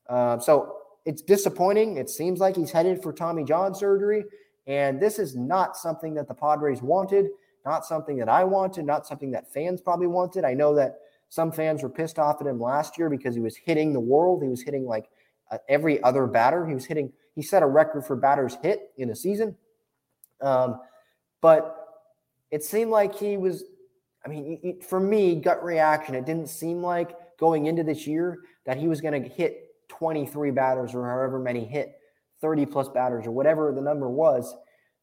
Uh, 0.07 0.39
so 0.39 0.77
it's 1.05 1.21
disappointing. 1.21 1.97
It 1.97 2.09
seems 2.09 2.39
like 2.39 2.55
he's 2.55 2.71
headed 2.71 3.01
for 3.01 3.13
Tommy 3.13 3.43
John 3.43 3.73
surgery. 3.73 4.25
And 4.67 4.99
this 4.99 5.19
is 5.19 5.35
not 5.35 5.75
something 5.75 6.13
that 6.15 6.27
the 6.27 6.33
Padres 6.33 6.81
wanted, 6.81 7.29
not 7.65 7.85
something 7.85 8.17
that 8.17 8.29
I 8.29 8.43
wanted, 8.43 8.85
not 8.85 9.07
something 9.07 9.31
that 9.31 9.51
fans 9.51 9.81
probably 9.81 10.07
wanted. 10.07 10.45
I 10.45 10.53
know 10.53 10.75
that 10.75 10.99
some 11.29 11.51
fans 11.51 11.81
were 11.81 11.89
pissed 11.89 12.19
off 12.19 12.41
at 12.41 12.47
him 12.47 12.59
last 12.59 12.97
year 12.97 13.09
because 13.09 13.33
he 13.33 13.41
was 13.41 13.55
hitting 13.55 13.93
the 13.93 13.99
world. 13.99 14.43
He 14.43 14.49
was 14.49 14.61
hitting 14.61 14.85
like 14.85 15.09
uh, 15.49 15.57
every 15.67 16.01
other 16.03 16.27
batter. 16.27 16.67
He 16.67 16.73
was 16.73 16.85
hitting, 16.85 17.11
he 17.35 17.41
set 17.41 17.63
a 17.63 17.67
record 17.67 18.05
for 18.05 18.15
batters 18.15 18.57
hit 18.61 18.91
in 18.97 19.09
a 19.09 19.15
season. 19.15 19.55
Um, 20.41 20.79
but 21.41 21.77
it 22.51 22.63
seemed 22.63 22.91
like 22.91 23.15
he 23.15 23.37
was, 23.37 23.63
I 24.25 24.29
mean, 24.29 24.81
for 24.81 24.99
me, 24.99 25.35
gut 25.35 25.63
reaction, 25.63 26.13
it 26.13 26.25
didn't 26.25 26.49
seem 26.49 26.83
like 26.83 27.15
going 27.39 27.65
into 27.65 27.83
this 27.83 28.05
year 28.05 28.39
that 28.65 28.77
he 28.77 28.87
was 28.87 29.01
going 29.01 29.21
to 29.21 29.27
hit 29.27 29.67
23 29.89 30.51
batters 30.51 30.93
or 30.93 31.07
however 31.07 31.39
many 31.39 31.65
hit 31.65 31.95
30 32.41 32.65
plus 32.65 32.89
batters 32.89 33.27
or 33.27 33.31
whatever 33.31 33.71
the 33.71 33.81
number 33.81 34.09
was 34.09 34.55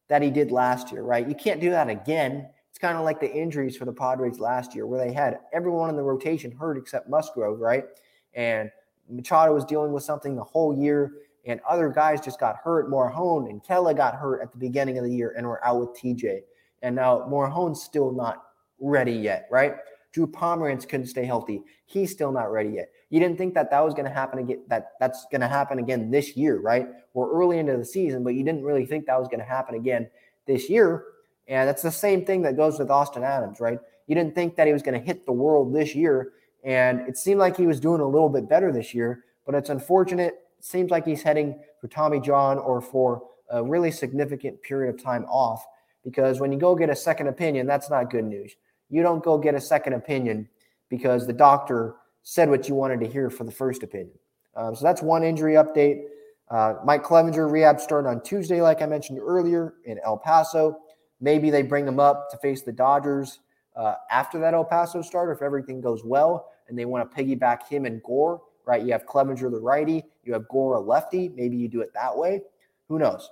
that 0.09 0.21
he 0.21 0.29
did 0.29 0.51
last 0.51 0.91
year, 0.91 1.03
right? 1.03 1.27
You 1.27 1.35
can't 1.35 1.61
do 1.61 1.69
that 1.69 1.89
again. 1.89 2.49
It's 2.69 2.79
kind 2.79 2.97
of 2.97 3.03
like 3.03 3.19
the 3.19 3.31
injuries 3.31 3.77
for 3.77 3.85
the 3.85 3.93
Padres 3.93 4.39
last 4.39 4.75
year, 4.75 4.85
where 4.85 5.03
they 5.03 5.13
had 5.13 5.39
everyone 5.53 5.89
in 5.89 5.95
the 5.95 6.03
rotation 6.03 6.51
hurt 6.51 6.77
except 6.77 7.09
Musgrove, 7.09 7.59
right? 7.59 7.85
And 8.33 8.69
Machado 9.09 9.53
was 9.53 9.65
dealing 9.65 9.91
with 9.91 10.03
something 10.03 10.35
the 10.35 10.43
whole 10.43 10.77
year. 10.77 11.13
and 11.45 11.61
other 11.67 11.89
guys 11.89 12.21
just 12.21 12.39
got 12.39 12.57
hurt. 12.57 12.91
Morejon 12.91 13.49
and 13.49 13.63
Kela 13.63 13.95
got 13.95 14.13
hurt 14.13 14.41
at 14.41 14.51
the 14.51 14.57
beginning 14.57 14.97
of 14.97 15.03
the 15.03 15.11
year 15.11 15.33
and 15.35 15.47
were 15.47 15.65
out 15.65 15.79
with 15.79 15.89
TJ. 15.97 16.41
And 16.81 16.95
now 16.95 17.21
Morejon's 17.21 17.81
still 17.81 18.11
not 18.11 18.43
ready 18.79 19.13
yet, 19.13 19.47
right? 19.49 19.77
Drew 20.11 20.27
Pomeranz 20.27 20.87
couldn't 20.87 21.07
stay 21.07 21.25
healthy. 21.25 21.63
He's 21.85 22.11
still 22.11 22.31
not 22.31 22.51
ready 22.51 22.71
yet. 22.71 22.89
You 23.09 23.19
didn't 23.19 23.37
think 23.37 23.53
that 23.55 23.71
that 23.71 23.83
was 23.83 23.93
going 23.93 24.05
to 24.05 24.13
happen 24.13 24.39
again. 24.39 24.61
That 24.67 24.91
that's 24.99 25.25
going 25.31 25.41
to 25.41 25.47
happen 25.47 25.79
again 25.79 26.11
this 26.11 26.37
year, 26.37 26.59
right? 26.59 26.87
We're 27.13 27.31
early 27.31 27.57
into 27.57 27.75
the 27.75 27.85
season, 27.85 28.23
but 28.23 28.35
you 28.35 28.43
didn't 28.43 28.63
really 28.63 28.85
think 28.85 29.07
that 29.07 29.19
was 29.19 29.27
going 29.27 29.39
to 29.39 29.45
happen 29.45 29.75
again 29.75 30.09
this 30.45 30.69
year. 30.69 31.05
And 31.47 31.67
that's 31.67 31.81
the 31.81 31.91
same 31.91 32.25
thing 32.25 32.43
that 32.43 32.55
goes 32.55 32.77
with 32.77 32.91
Austin 32.91 33.23
Adams, 33.23 33.59
right? 33.59 33.79
You 34.05 34.15
didn't 34.15 34.35
think 34.35 34.55
that 34.55 34.67
he 34.67 34.73
was 34.73 34.83
going 34.83 34.99
to 34.99 35.05
hit 35.05 35.25
the 35.25 35.31
world 35.31 35.73
this 35.73 35.95
year, 35.95 36.33
and 36.63 37.01
it 37.07 37.17
seemed 37.17 37.39
like 37.39 37.57
he 37.57 37.65
was 37.65 37.79
doing 37.79 38.01
a 38.01 38.07
little 38.07 38.29
bit 38.29 38.47
better 38.47 38.71
this 38.71 38.93
year. 38.93 39.23
But 39.45 39.55
it's 39.55 39.69
unfortunate. 39.69 40.33
It 40.59 40.65
seems 40.65 40.91
like 40.91 41.05
he's 41.05 41.23
heading 41.23 41.59
for 41.81 41.87
Tommy 41.87 42.19
John 42.19 42.59
or 42.59 42.81
for 42.81 43.23
a 43.49 43.63
really 43.63 43.89
significant 43.89 44.61
period 44.61 44.93
of 44.93 45.01
time 45.01 45.25
off. 45.25 45.65
Because 46.03 46.39
when 46.39 46.51
you 46.51 46.59
go 46.59 46.75
get 46.75 46.89
a 46.89 46.95
second 46.95 47.27
opinion, 47.27 47.65
that's 47.65 47.89
not 47.89 48.11
good 48.11 48.25
news. 48.25 48.55
You 48.89 49.01
don't 49.01 49.23
go 49.23 49.37
get 49.37 49.55
a 49.55 49.61
second 49.61 49.93
opinion 49.93 50.47
because 50.89 51.25
the 51.25 51.33
doctor 51.33 51.95
said 52.23 52.49
what 52.49 52.67
you 52.67 52.75
wanted 52.75 52.99
to 52.99 53.07
hear 53.07 53.29
for 53.29 53.43
the 53.43 53.51
first 53.51 53.83
opinion. 53.83 54.17
Um, 54.55 54.75
so 54.75 54.83
that's 54.83 55.01
one 55.01 55.23
injury 55.23 55.53
update. 55.53 56.03
Uh, 56.49 56.75
Mike 56.83 57.03
Clevinger 57.03 57.51
rehab 57.51 57.79
started 57.79 58.09
on 58.09 58.21
Tuesday, 58.23 58.61
like 58.61 58.81
I 58.81 58.85
mentioned 58.85 59.19
earlier, 59.19 59.75
in 59.85 59.99
El 60.03 60.17
Paso. 60.17 60.79
Maybe 61.21 61.49
they 61.49 61.61
bring 61.61 61.87
him 61.87 61.99
up 61.99 62.29
to 62.31 62.37
face 62.37 62.61
the 62.63 62.71
Dodgers 62.71 63.39
uh, 63.75 63.95
after 64.09 64.39
that 64.39 64.53
El 64.53 64.65
Paso 64.65 65.01
start, 65.01 65.35
if 65.35 65.41
everything 65.41 65.79
goes 65.81 66.03
well, 66.03 66.51
and 66.67 66.77
they 66.77 66.85
want 66.85 67.09
to 67.09 67.15
piggyback 67.15 67.67
him 67.67 67.85
and 67.85 68.01
Gore, 68.03 68.41
right? 68.65 68.83
You 68.83 68.91
have 68.91 69.05
Clevinger 69.05 69.51
the 69.51 69.59
righty, 69.59 70.03
you 70.23 70.33
have 70.33 70.47
Gore 70.47 70.75
a 70.75 70.79
lefty. 70.79 71.29
Maybe 71.29 71.55
you 71.57 71.67
do 71.67 71.81
it 71.81 71.93
that 71.93 72.15
way. 72.15 72.41
Who 72.87 72.99
knows? 72.99 73.29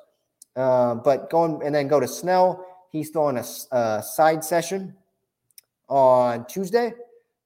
Uh, 0.56 0.96
but 0.96 1.30
going 1.30 1.62
and 1.64 1.74
then 1.74 1.88
go 1.88 2.00
to 2.00 2.08
Snell. 2.08 2.66
He's 2.92 3.10
throwing 3.10 3.38
a, 3.38 3.46
a 3.72 4.02
side 4.04 4.44
session 4.44 4.96
on 5.88 6.46
Tuesday. 6.46 6.94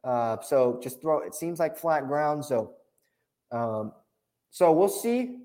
Uh, 0.03 0.37
so 0.41 0.79
just 0.81 1.01
throw. 1.01 1.19
It 1.19 1.35
seems 1.35 1.59
like 1.59 1.77
flat 1.77 2.07
ground. 2.07 2.43
So, 2.43 2.73
um, 3.51 3.93
so 4.49 4.71
we'll 4.71 4.89
see. 4.89 5.37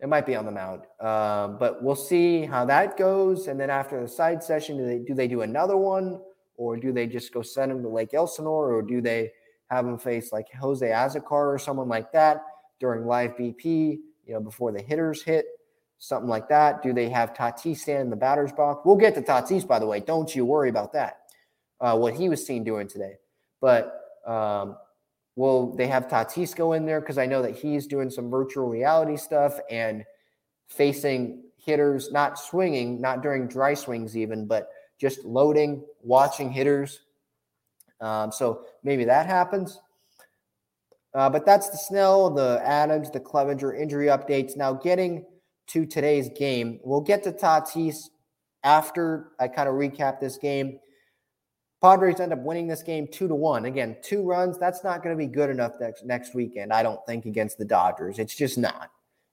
It 0.00 0.08
might 0.08 0.26
be 0.26 0.34
on 0.34 0.44
the 0.44 0.50
mound, 0.50 0.82
um, 1.00 1.56
but 1.58 1.82
we'll 1.82 1.94
see 1.94 2.44
how 2.44 2.64
that 2.66 2.96
goes. 2.96 3.46
And 3.46 3.58
then 3.58 3.70
after 3.70 4.00
the 4.00 4.08
side 4.08 4.42
session, 4.42 4.76
do 4.76 4.84
they 4.84 4.98
do 4.98 5.14
they 5.14 5.28
do 5.28 5.42
another 5.42 5.76
one, 5.76 6.20
or 6.56 6.76
do 6.76 6.92
they 6.92 7.06
just 7.06 7.32
go 7.32 7.42
send 7.42 7.70
him 7.70 7.82
to 7.82 7.88
Lake 7.88 8.12
Elsinore, 8.12 8.74
or 8.74 8.82
do 8.82 9.00
they 9.00 9.30
have 9.70 9.86
him 9.86 9.98
face 9.98 10.32
like 10.32 10.52
Jose 10.52 10.86
Azocar 10.86 11.54
or 11.54 11.58
someone 11.58 11.88
like 11.88 12.12
that 12.12 12.42
during 12.80 13.06
live 13.06 13.36
BP? 13.36 13.98
You 14.26 14.34
know, 14.34 14.40
before 14.40 14.72
the 14.72 14.82
hitters 14.82 15.22
hit 15.22 15.46
something 15.98 16.28
like 16.28 16.48
that. 16.48 16.82
Do 16.82 16.92
they 16.92 17.08
have 17.08 17.32
Tatis 17.32 17.78
stand 17.78 18.02
in 18.02 18.10
the 18.10 18.16
batter's 18.16 18.52
box? 18.52 18.82
We'll 18.84 18.96
get 18.96 19.14
to 19.14 19.22
Tatis, 19.22 19.66
by 19.66 19.78
the 19.78 19.86
way. 19.86 20.00
Don't 20.00 20.34
you 20.34 20.44
worry 20.44 20.68
about 20.68 20.92
that 20.92 21.18
uh, 21.80 21.96
what 21.96 22.14
he 22.14 22.28
was 22.28 22.44
seen 22.44 22.64
doing 22.64 22.88
today. 22.88 23.14
But 23.64 23.98
um, 24.26 24.76
will 25.36 25.74
they 25.74 25.86
have 25.86 26.06
Tatis 26.06 26.54
go 26.54 26.74
in 26.74 26.84
there? 26.84 27.00
Because 27.00 27.16
I 27.16 27.24
know 27.24 27.40
that 27.40 27.56
he's 27.56 27.86
doing 27.86 28.10
some 28.10 28.28
virtual 28.30 28.68
reality 28.68 29.16
stuff 29.16 29.58
and 29.70 30.04
facing 30.68 31.44
hitters, 31.56 32.12
not 32.12 32.38
swinging, 32.38 33.00
not 33.00 33.22
during 33.22 33.48
dry 33.48 33.72
swings 33.72 34.18
even, 34.18 34.46
but 34.46 34.68
just 35.00 35.24
loading, 35.24 35.82
watching 36.02 36.50
hitters. 36.50 37.00
Um, 38.02 38.30
so 38.30 38.66
maybe 38.82 39.06
that 39.06 39.24
happens. 39.24 39.80
Uh, 41.14 41.30
but 41.30 41.46
that's 41.46 41.70
the 41.70 41.78
Snell, 41.78 42.28
the 42.28 42.60
Adams, 42.62 43.10
the 43.10 43.20
Clevinger 43.20 43.80
injury 43.80 44.08
updates. 44.08 44.58
Now 44.58 44.74
getting 44.74 45.24
to 45.68 45.86
today's 45.86 46.28
game, 46.36 46.80
we'll 46.84 47.00
get 47.00 47.22
to 47.22 47.32
Tatis 47.32 48.10
after 48.62 49.30
I 49.40 49.48
kind 49.48 49.70
of 49.70 49.76
recap 49.76 50.20
this 50.20 50.36
game. 50.36 50.80
Padres 51.84 52.18
end 52.18 52.32
up 52.32 52.38
winning 52.38 52.66
this 52.66 52.82
game 52.82 53.06
two 53.06 53.28
to 53.28 53.34
one. 53.34 53.66
Again, 53.66 53.98
two 54.00 54.22
runs. 54.22 54.56
That's 54.56 54.82
not 54.82 55.02
going 55.02 55.14
to 55.14 55.22
be 55.22 55.30
good 55.30 55.50
enough 55.50 55.72
next 55.78 56.06
next 56.06 56.34
weekend. 56.34 56.72
I 56.72 56.82
don't 56.82 57.04
think 57.04 57.26
against 57.26 57.58
the 57.58 57.64
Dodgers. 57.66 58.18
It's 58.18 58.34
just 58.34 58.56
not. 58.56 58.90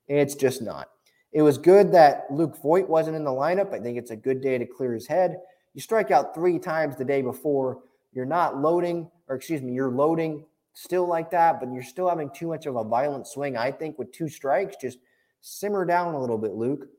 It's 0.10 0.36
just 0.36 0.62
not. 0.62 0.90
It 1.32 1.44
was 1.44 1.58
good 1.58 1.94
that 1.94 2.26
Luke 2.30 2.62
Voit 2.62 2.90
wasn't 2.90 3.16
in 3.16 3.24
the 3.24 3.32
lineup. 3.32 3.74
I 3.74 3.80
think 3.80 3.98
it's 3.98 4.12
a 4.12 4.18
good 4.18 4.42
day 4.42 4.58
to 4.58 4.66
clear 4.66 4.94
his 4.94 5.08
head. 5.08 5.38
You 5.74 5.80
strike 5.80 6.12
out 6.12 6.36
three 6.36 6.60
times 6.60 6.98
the 6.98 7.06
day 7.06 7.22
before. 7.22 7.84
You're 8.12 8.26
not 8.26 8.58
loading, 8.58 9.10
or 9.30 9.38
excuse 9.38 9.62
me, 9.62 9.72
you're 9.72 9.90
loading 9.90 10.44
still 10.74 11.08
like 11.08 11.32
that, 11.32 11.62
but 11.62 11.72
you're 11.72 11.82
still 11.82 12.10
having 12.10 12.30
too 12.32 12.48
much 12.48 12.66
of 12.66 12.76
a 12.76 12.84
violent 12.84 13.28
swing. 13.28 13.56
I 13.56 13.72
think 13.72 13.98
with 13.98 14.12
two 14.12 14.28
strikes, 14.28 14.76
just 14.76 14.98
simmer 15.40 15.86
down 15.86 16.16
a 16.16 16.20
little 16.20 16.38
bit, 16.38 16.52
Luke. 16.52 16.90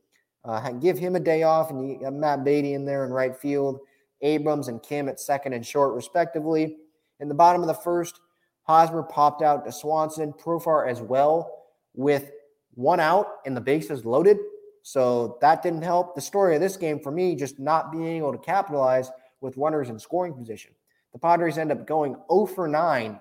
Uh, 0.47 0.71
give 0.73 0.99
him 0.99 1.15
a 1.15 1.21
day 1.21 1.43
off, 1.43 1.71
and 1.71 1.91
you 1.91 2.01
got 2.01 2.15
Matt 2.15 2.43
Beaty 2.43 2.73
in 2.73 2.87
there 2.87 3.05
in 3.05 3.11
right 3.11 3.37
field. 3.37 3.81
Abrams 4.23 4.68
and 4.68 4.83
Kim 4.83 5.09
at 5.09 5.20
second 5.20 5.53
and 5.53 5.66
short, 5.66 5.95
respectively. 5.95 6.77
In 7.20 7.29
the 7.29 7.35
bottom 7.35 7.61
of 7.61 7.68
the 7.68 7.75
first, 7.75 8.20
Hosmer 8.62 9.03
popped 9.03 9.43
out 9.43 9.64
to 9.64 9.73
Swanson, 9.73 10.33
Profar 10.33 10.89
as 10.89 11.01
well, 11.01 11.66
with 11.95 12.31
one 12.75 13.01
out 13.01 13.27
and 13.45 13.57
the 13.57 13.61
bases 13.61 14.05
loaded. 14.05 14.39
So 14.83 15.39
that 15.41 15.62
didn't 15.62 15.83
help. 15.83 16.14
The 16.14 16.20
story 16.20 16.55
of 16.55 16.61
this 16.61 16.77
game 16.77 16.99
for 16.99 17.11
me, 17.11 17.37
just 17.37 17.59
not 17.59 17.93
being 17.93 18.07
able 18.07 18.33
to 18.33 18.39
capitalize 18.39 19.11
with 19.41 19.57
runners 19.57 19.91
in 19.91 19.99
scoring 19.99 20.35
position. 20.35 20.73
The 21.12 21.18
Padres 21.18 21.59
end 21.59 21.73
up 21.73 21.87
going 21.87 22.16
0 22.31 22.47
for 22.47 22.66
9. 22.66 23.20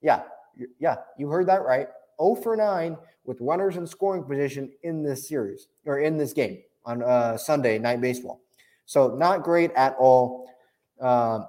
Yeah, 0.00 0.22
yeah, 0.78 0.96
you 1.18 1.28
heard 1.28 1.46
that 1.48 1.64
right. 1.64 1.88
0 2.20 2.36
for 2.36 2.56
9 2.56 2.96
with 3.24 3.40
runners 3.40 3.76
in 3.76 3.86
scoring 3.86 4.24
position 4.24 4.72
in 4.82 5.02
this 5.02 5.28
series 5.28 5.68
or 5.84 6.00
in 6.00 6.16
this 6.16 6.32
game 6.32 6.58
on 6.84 7.02
uh, 7.02 7.36
Sunday 7.36 7.78
night 7.78 8.00
baseball. 8.00 8.40
So 8.86 9.14
not 9.14 9.42
great 9.42 9.72
at 9.72 9.96
all. 9.98 10.48
Um, 11.00 11.46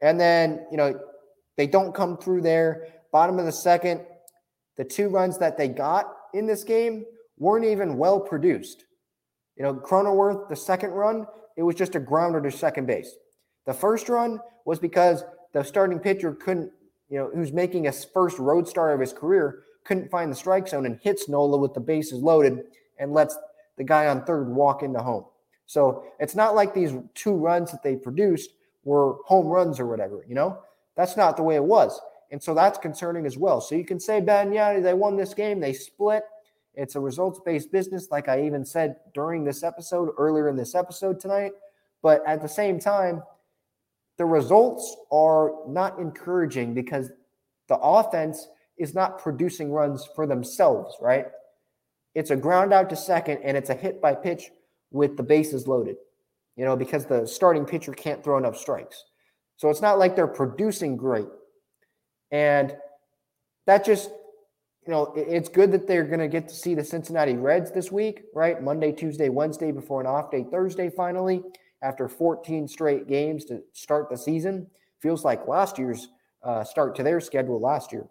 and 0.00 0.18
then, 0.18 0.66
you 0.70 0.76
know, 0.76 0.98
they 1.56 1.66
don't 1.66 1.94
come 1.94 2.16
through 2.16 2.42
there. 2.42 2.88
Bottom 3.12 3.38
of 3.38 3.44
the 3.44 3.52
second, 3.52 4.02
the 4.76 4.84
two 4.84 5.08
runs 5.08 5.38
that 5.38 5.56
they 5.56 5.68
got 5.68 6.12
in 6.32 6.46
this 6.46 6.64
game 6.64 7.04
weren't 7.38 7.64
even 7.64 7.96
well 7.96 8.20
produced. 8.20 8.84
You 9.56 9.62
know, 9.62 9.74
Cronenworth, 9.74 10.48
the 10.48 10.56
second 10.56 10.90
run, 10.90 11.26
it 11.56 11.62
was 11.62 11.76
just 11.76 11.94
a 11.94 12.00
grounder 12.00 12.40
to 12.42 12.50
second 12.50 12.86
base. 12.86 13.14
The 13.66 13.74
first 13.74 14.08
run 14.08 14.40
was 14.64 14.78
because 14.78 15.24
the 15.52 15.62
starting 15.62 16.00
pitcher 16.00 16.32
couldn't, 16.32 16.72
you 17.08 17.18
know, 17.18 17.30
who's 17.32 17.52
making 17.52 17.84
his 17.84 18.04
first 18.04 18.38
road 18.38 18.66
start 18.66 18.94
of 18.94 19.00
his 19.00 19.12
career, 19.12 19.62
couldn't 19.84 20.10
find 20.10 20.30
the 20.30 20.36
strike 20.36 20.66
zone 20.66 20.86
and 20.86 20.98
hits 21.02 21.28
Nola 21.28 21.56
with 21.58 21.74
the 21.74 21.80
bases 21.80 22.20
loaded 22.20 22.64
and 22.98 23.12
lets 23.12 23.38
the 23.76 23.84
guy 23.84 24.06
on 24.06 24.24
third 24.24 24.48
walk 24.48 24.82
into 24.82 25.00
home. 25.00 25.24
So 25.66 26.04
it's 26.18 26.34
not 26.34 26.54
like 26.54 26.74
these 26.74 26.94
two 27.14 27.34
runs 27.34 27.70
that 27.72 27.82
they 27.82 27.96
produced 27.96 28.50
were 28.84 29.16
home 29.24 29.46
runs 29.46 29.80
or 29.80 29.86
whatever, 29.86 30.24
you 30.28 30.34
know? 30.34 30.58
That's 30.96 31.16
not 31.16 31.36
the 31.36 31.42
way 31.42 31.56
it 31.56 31.64
was. 31.64 32.00
And 32.30 32.42
so 32.42 32.54
that's 32.54 32.78
concerning 32.78 33.26
as 33.26 33.38
well. 33.38 33.60
So 33.60 33.74
you 33.74 33.84
can 33.84 33.98
say, 33.98 34.20
Ben, 34.20 34.52
yeah, 34.52 34.80
they 34.80 34.94
won 34.94 35.16
this 35.16 35.34
game, 35.34 35.60
they 35.60 35.72
split. 35.72 36.24
It's 36.74 36.96
a 36.96 37.00
results 37.00 37.40
based 37.44 37.70
business, 37.70 38.10
like 38.10 38.28
I 38.28 38.44
even 38.44 38.64
said 38.64 38.96
during 39.14 39.44
this 39.44 39.62
episode, 39.62 40.10
earlier 40.18 40.48
in 40.48 40.56
this 40.56 40.74
episode 40.74 41.20
tonight. 41.20 41.52
But 42.02 42.22
at 42.26 42.42
the 42.42 42.48
same 42.48 42.78
time, 42.78 43.22
the 44.16 44.24
results 44.24 44.96
are 45.10 45.52
not 45.66 45.98
encouraging 45.98 46.74
because 46.74 47.10
the 47.68 47.78
offense 47.78 48.48
is 48.76 48.94
not 48.94 49.18
producing 49.18 49.72
runs 49.72 50.08
for 50.14 50.26
themselves, 50.26 50.96
right? 51.00 51.26
It's 52.14 52.30
a 52.30 52.36
ground 52.36 52.72
out 52.72 52.90
to 52.90 52.96
second 52.96 53.38
and 53.42 53.56
it's 53.56 53.70
a 53.70 53.74
hit 53.74 54.00
by 54.00 54.14
pitch 54.14 54.50
with 54.94 55.16
the 55.16 55.22
bases 55.22 55.66
loaded, 55.66 55.96
you 56.56 56.64
know, 56.64 56.76
because 56.76 57.04
the 57.04 57.26
starting 57.26 57.66
pitcher 57.66 57.92
can't 57.92 58.22
throw 58.22 58.38
enough 58.38 58.56
strikes. 58.56 59.04
So 59.56 59.68
it's 59.68 59.82
not 59.82 59.98
like 59.98 60.14
they're 60.14 60.28
producing 60.28 60.96
great. 60.96 61.26
And 62.30 62.76
that 63.66 63.84
just, 63.84 64.08
you 64.86 64.92
know, 64.92 65.12
it's 65.16 65.48
good 65.48 65.72
that 65.72 65.88
they're 65.88 66.04
going 66.04 66.20
to 66.20 66.28
get 66.28 66.48
to 66.48 66.54
see 66.54 66.76
the 66.76 66.84
Cincinnati 66.84 67.34
Reds 67.34 67.72
this 67.72 67.90
week, 67.90 68.22
right? 68.34 68.62
Monday, 68.62 68.92
Tuesday, 68.92 69.28
Wednesday 69.28 69.72
before 69.72 70.00
an 70.00 70.06
off 70.06 70.30
day 70.30 70.46
Thursday 70.48 70.88
finally 70.88 71.42
after 71.82 72.08
14 72.08 72.68
straight 72.68 73.08
games 73.08 73.44
to 73.46 73.62
start 73.72 74.08
the 74.08 74.16
season. 74.16 74.68
Feels 75.00 75.24
like 75.24 75.48
last 75.48 75.76
year's 75.76 76.08
uh, 76.44 76.62
start 76.62 76.94
to 76.96 77.02
their 77.02 77.20
schedule 77.20 77.60
last 77.60 77.92
year. 77.92 78.06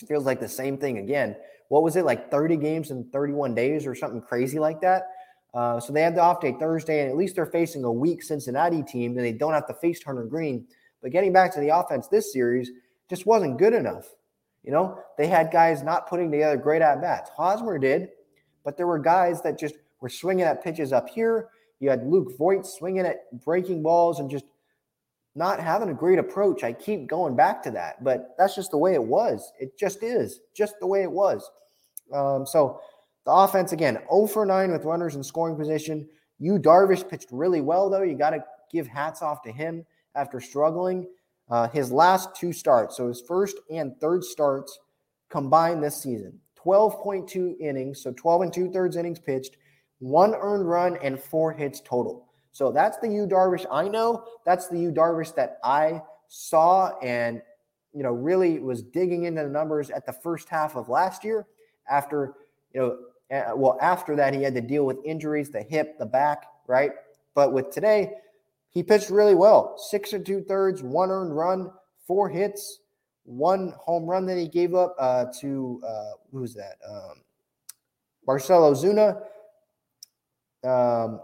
It 0.00 0.06
feels 0.06 0.24
like 0.24 0.38
the 0.38 0.48
same 0.48 0.78
thing 0.78 0.98
again. 0.98 1.34
What 1.70 1.82
was 1.82 1.96
it 1.96 2.04
like 2.04 2.30
30 2.30 2.56
games 2.56 2.90
in 2.92 3.10
31 3.10 3.54
days 3.54 3.84
or 3.84 3.94
something 3.96 4.20
crazy 4.20 4.58
like 4.58 4.80
that? 4.82 5.08
Uh, 5.54 5.78
so 5.78 5.92
they 5.92 6.02
have 6.02 6.14
the 6.14 6.22
off 6.22 6.40
day 6.40 6.56
Thursday, 6.58 7.02
and 7.02 7.10
at 7.10 7.16
least 7.16 7.36
they're 7.36 7.46
facing 7.46 7.84
a 7.84 7.92
weak 7.92 8.22
Cincinnati 8.22 8.82
team, 8.82 9.16
and 9.16 9.24
they 9.24 9.32
don't 9.32 9.52
have 9.52 9.66
to 9.66 9.74
face 9.74 10.02
Hunter 10.02 10.24
Greene. 10.24 10.66
But 11.02 11.12
getting 11.12 11.32
back 11.32 11.52
to 11.54 11.60
the 11.60 11.76
offense 11.76 12.08
this 12.08 12.32
series 12.32 12.70
just 13.10 13.26
wasn't 13.26 13.58
good 13.58 13.74
enough. 13.74 14.06
You 14.62 14.72
know, 14.72 14.98
they 15.18 15.26
had 15.26 15.50
guys 15.50 15.82
not 15.82 16.08
putting 16.08 16.30
together 16.30 16.56
great 16.56 16.82
at 16.82 17.00
bats. 17.00 17.30
Hosmer 17.36 17.78
did, 17.78 18.10
but 18.64 18.76
there 18.76 18.86
were 18.86 18.98
guys 18.98 19.42
that 19.42 19.58
just 19.58 19.74
were 20.00 20.08
swinging 20.08 20.44
at 20.44 20.62
pitches 20.62 20.92
up 20.92 21.08
here. 21.08 21.48
You 21.80 21.90
had 21.90 22.06
Luke 22.06 22.38
Voit 22.38 22.64
swinging 22.64 23.04
at 23.04 23.44
breaking 23.44 23.82
balls 23.82 24.20
and 24.20 24.30
just 24.30 24.44
not 25.34 25.58
having 25.58 25.88
a 25.88 25.94
great 25.94 26.18
approach. 26.18 26.62
I 26.62 26.72
keep 26.72 27.08
going 27.08 27.34
back 27.34 27.62
to 27.64 27.70
that, 27.72 28.04
but 28.04 28.34
that's 28.38 28.54
just 28.54 28.70
the 28.70 28.78
way 28.78 28.94
it 28.94 29.02
was. 29.02 29.52
It 29.58 29.76
just 29.76 30.02
is, 30.02 30.40
just 30.54 30.74
the 30.78 30.86
way 30.86 31.02
it 31.02 31.10
was. 31.10 31.50
Um, 32.12 32.46
so 32.46 32.80
the 33.24 33.32
offense, 33.32 33.72
again, 33.72 33.98
0 34.10 34.26
for 34.26 34.44
9 34.44 34.72
with 34.72 34.84
runners 34.84 35.14
in 35.14 35.22
scoring 35.22 35.56
position. 35.56 36.08
Yu 36.38 36.58
Darvish 36.58 37.08
pitched 37.08 37.28
really 37.30 37.60
well, 37.60 37.88
though. 37.88 38.02
You 38.02 38.16
got 38.16 38.30
to 38.30 38.44
give 38.70 38.86
hats 38.86 39.22
off 39.22 39.42
to 39.42 39.52
him 39.52 39.84
after 40.14 40.40
struggling. 40.40 41.06
Uh, 41.48 41.68
his 41.68 41.92
last 41.92 42.34
two 42.34 42.52
starts, 42.52 42.96
so 42.96 43.08
his 43.08 43.20
first 43.20 43.56
and 43.70 43.98
third 44.00 44.24
starts 44.24 44.78
combined 45.28 45.82
this 45.82 46.02
season, 46.02 46.38
12.2 46.58 47.58
innings, 47.60 48.02
so 48.02 48.12
12 48.12 48.42
and 48.42 48.52
two 48.52 48.70
thirds 48.70 48.96
innings 48.96 49.18
pitched, 49.18 49.56
one 49.98 50.34
earned 50.34 50.68
run, 50.68 50.96
and 51.02 51.20
four 51.20 51.52
hits 51.52 51.80
total. 51.80 52.28
So 52.52 52.70
that's 52.70 52.98
the 52.98 53.08
Yu 53.08 53.26
Darvish 53.26 53.66
I 53.70 53.88
know. 53.88 54.24
That's 54.44 54.68
the 54.68 54.78
Yu 54.78 54.92
Darvish 54.92 55.34
that 55.34 55.58
I 55.64 56.02
saw 56.28 56.98
and 57.00 57.42
you 57.92 58.02
know 58.02 58.12
really 58.12 58.58
was 58.58 58.82
digging 58.82 59.24
into 59.24 59.42
the 59.42 59.48
numbers 59.48 59.90
at 59.90 60.06
the 60.06 60.12
first 60.12 60.48
half 60.48 60.76
of 60.76 60.88
last 60.88 61.24
year. 61.24 61.46
After 61.88 62.34
you 62.74 62.80
know, 62.80 62.98
well 63.54 63.78
after 63.80 64.14
that 64.16 64.34
he 64.34 64.42
had 64.42 64.54
to 64.54 64.60
deal 64.60 64.84
with 64.84 64.98
injuries, 65.04 65.50
the 65.50 65.62
hip, 65.62 65.98
the 65.98 66.06
back, 66.06 66.44
right? 66.66 66.92
But 67.34 67.52
with 67.52 67.70
today, 67.70 68.12
he 68.70 68.82
pitched 68.82 69.10
really 69.10 69.34
well. 69.34 69.76
Six 69.78 70.12
and 70.12 70.24
two 70.24 70.42
thirds, 70.42 70.82
one 70.82 71.10
earned 71.10 71.34
run, 71.34 71.70
four 72.06 72.28
hits, 72.28 72.80
one 73.24 73.74
home 73.78 74.04
run 74.04 74.26
that 74.26 74.36
he 74.36 74.48
gave 74.48 74.74
up 74.74 74.94
uh, 74.98 75.26
to 75.40 75.80
uh, 75.86 76.12
who's 76.30 76.54
that? 76.54 76.76
Um, 76.88 77.22
Marcell 78.26 78.72
Ozuna. 78.72 79.22
Um, 80.64 81.20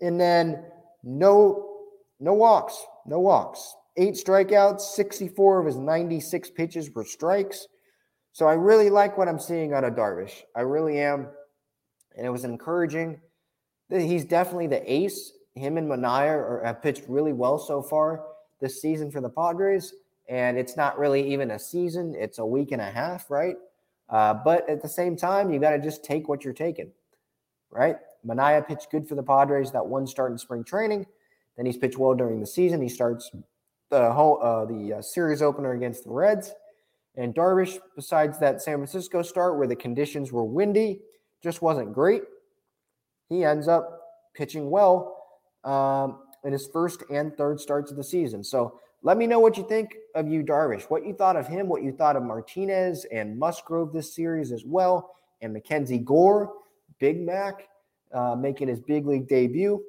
and 0.00 0.20
then 0.20 0.64
no 1.02 1.70
no 2.20 2.34
walks, 2.34 2.84
no 3.06 3.20
walks. 3.20 3.76
Eight 3.96 4.14
strikeouts, 4.14 4.80
64 4.80 5.60
of 5.60 5.66
his 5.66 5.76
96 5.76 6.50
pitches 6.50 6.90
were 6.90 7.04
strikes. 7.04 7.68
So 8.34 8.48
I 8.48 8.54
really 8.54 8.90
like 8.90 9.16
what 9.16 9.28
I'm 9.28 9.38
seeing 9.38 9.72
out 9.72 9.84
of 9.84 9.94
Darvish. 9.94 10.42
I 10.56 10.62
really 10.62 10.98
am. 10.98 11.28
And 12.16 12.26
it 12.26 12.30
was 12.30 12.42
encouraging. 12.42 13.20
He's 13.88 14.24
definitely 14.24 14.66
the 14.66 14.92
ace. 14.92 15.34
Him 15.54 15.78
and 15.78 15.88
Manaea 15.88 16.34
are, 16.34 16.62
have 16.64 16.82
pitched 16.82 17.04
really 17.06 17.32
well 17.32 17.58
so 17.58 17.80
far 17.80 18.24
this 18.60 18.82
season 18.82 19.12
for 19.12 19.20
the 19.20 19.28
Padres. 19.28 19.94
And 20.28 20.58
it's 20.58 20.76
not 20.76 20.98
really 20.98 21.32
even 21.32 21.52
a 21.52 21.58
season, 21.60 22.16
it's 22.18 22.38
a 22.38 22.44
week 22.44 22.72
and 22.72 22.82
a 22.82 22.90
half, 22.90 23.30
right? 23.30 23.54
Uh, 24.08 24.34
but 24.34 24.68
at 24.68 24.82
the 24.82 24.88
same 24.88 25.16
time, 25.16 25.52
you 25.52 25.60
got 25.60 25.70
to 25.70 25.78
just 25.78 26.02
take 26.02 26.28
what 26.28 26.44
you're 26.44 26.54
taking, 26.54 26.90
right? 27.70 27.98
Manaea 28.26 28.66
pitched 28.66 28.90
good 28.90 29.06
for 29.06 29.14
the 29.14 29.22
Padres 29.22 29.70
that 29.70 29.86
one 29.86 30.08
start 30.08 30.32
in 30.32 30.38
spring 30.38 30.64
training. 30.64 31.06
Then 31.56 31.66
he's 31.66 31.76
pitched 31.76 31.98
well 31.98 32.14
during 32.14 32.40
the 32.40 32.48
season. 32.48 32.82
He 32.82 32.88
starts 32.88 33.30
the 33.90 34.12
whole 34.12 34.42
uh, 34.42 34.64
the 34.64 34.94
uh, 34.94 35.02
series 35.02 35.40
opener 35.40 35.74
against 35.74 36.02
the 36.02 36.10
Reds. 36.10 36.52
And 37.16 37.34
Darvish, 37.34 37.78
besides 37.94 38.38
that 38.40 38.60
San 38.60 38.76
Francisco 38.76 39.22
start 39.22 39.56
where 39.56 39.68
the 39.68 39.76
conditions 39.76 40.32
were 40.32 40.44
windy, 40.44 41.00
just 41.42 41.62
wasn't 41.62 41.92
great. 41.92 42.22
He 43.28 43.44
ends 43.44 43.68
up 43.68 44.00
pitching 44.34 44.70
well 44.70 45.16
um, 45.62 46.18
in 46.44 46.52
his 46.52 46.66
first 46.66 47.04
and 47.10 47.36
third 47.36 47.60
starts 47.60 47.90
of 47.90 47.96
the 47.96 48.04
season. 48.04 48.42
So 48.42 48.80
let 49.02 49.16
me 49.16 49.26
know 49.26 49.38
what 49.38 49.56
you 49.56 49.66
think 49.68 49.94
of 50.14 50.26
Yu 50.26 50.42
Darvish, 50.42 50.84
what 50.84 51.06
you 51.06 51.14
thought 51.14 51.36
of 51.36 51.46
him, 51.46 51.68
what 51.68 51.82
you 51.82 51.92
thought 51.92 52.16
of 52.16 52.22
Martinez 52.22 53.04
and 53.12 53.38
Musgrove 53.38 53.92
this 53.92 54.14
series 54.14 54.50
as 54.50 54.64
well, 54.64 55.14
and 55.42 55.54
MacKenzie 55.54 56.02
Gore, 56.02 56.52
Big 56.98 57.20
Mac 57.20 57.68
uh, 58.12 58.34
making 58.34 58.68
his 58.68 58.80
big 58.80 59.06
league 59.06 59.28
debut. 59.28 59.82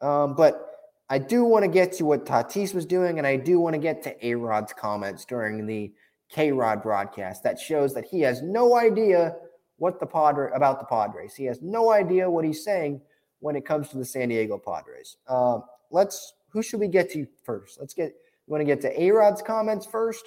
Um, 0.00 0.34
but 0.34 0.66
I 1.10 1.18
do 1.18 1.42
want 1.44 1.64
to 1.64 1.70
get 1.70 1.92
to 1.94 2.04
what 2.04 2.26
Tatis 2.26 2.74
was 2.74 2.86
doing, 2.86 3.18
and 3.18 3.26
I 3.26 3.36
do 3.36 3.58
want 3.58 3.74
to 3.74 3.80
get 3.80 4.02
to 4.04 4.26
A 4.26 4.34
Rod's 4.34 4.72
comments 4.72 5.24
during 5.24 5.66
the 5.66 5.92
KayRod 6.34 6.82
broadcast. 6.82 7.42
That 7.42 7.58
shows 7.58 7.94
that 7.94 8.04
he 8.04 8.20
has 8.20 8.42
no 8.42 8.76
idea 8.76 9.36
what 9.76 10.00
the 10.00 10.06
Padre 10.06 10.50
about 10.54 10.80
the 10.80 10.86
Padres. 10.86 11.34
He 11.34 11.44
has 11.44 11.62
no 11.62 11.90
idea 11.90 12.30
what 12.30 12.44
he's 12.44 12.64
saying 12.64 13.00
when 13.40 13.56
it 13.56 13.64
comes 13.64 13.88
to 13.90 13.98
the 13.98 14.04
San 14.04 14.28
Diego 14.28 14.58
Padres. 14.58 15.16
Uh, 15.26 15.60
let's. 15.90 16.34
Who 16.50 16.62
should 16.62 16.80
we 16.80 16.88
get 16.88 17.10
to 17.12 17.26
first? 17.44 17.78
Let's 17.78 17.94
get. 17.94 18.14
You 18.46 18.52
want 18.52 18.62
to 18.62 18.66
get 18.66 18.80
to 18.82 19.02
A 19.02 19.10
Rod's 19.10 19.42
comments 19.42 19.86
first, 19.86 20.24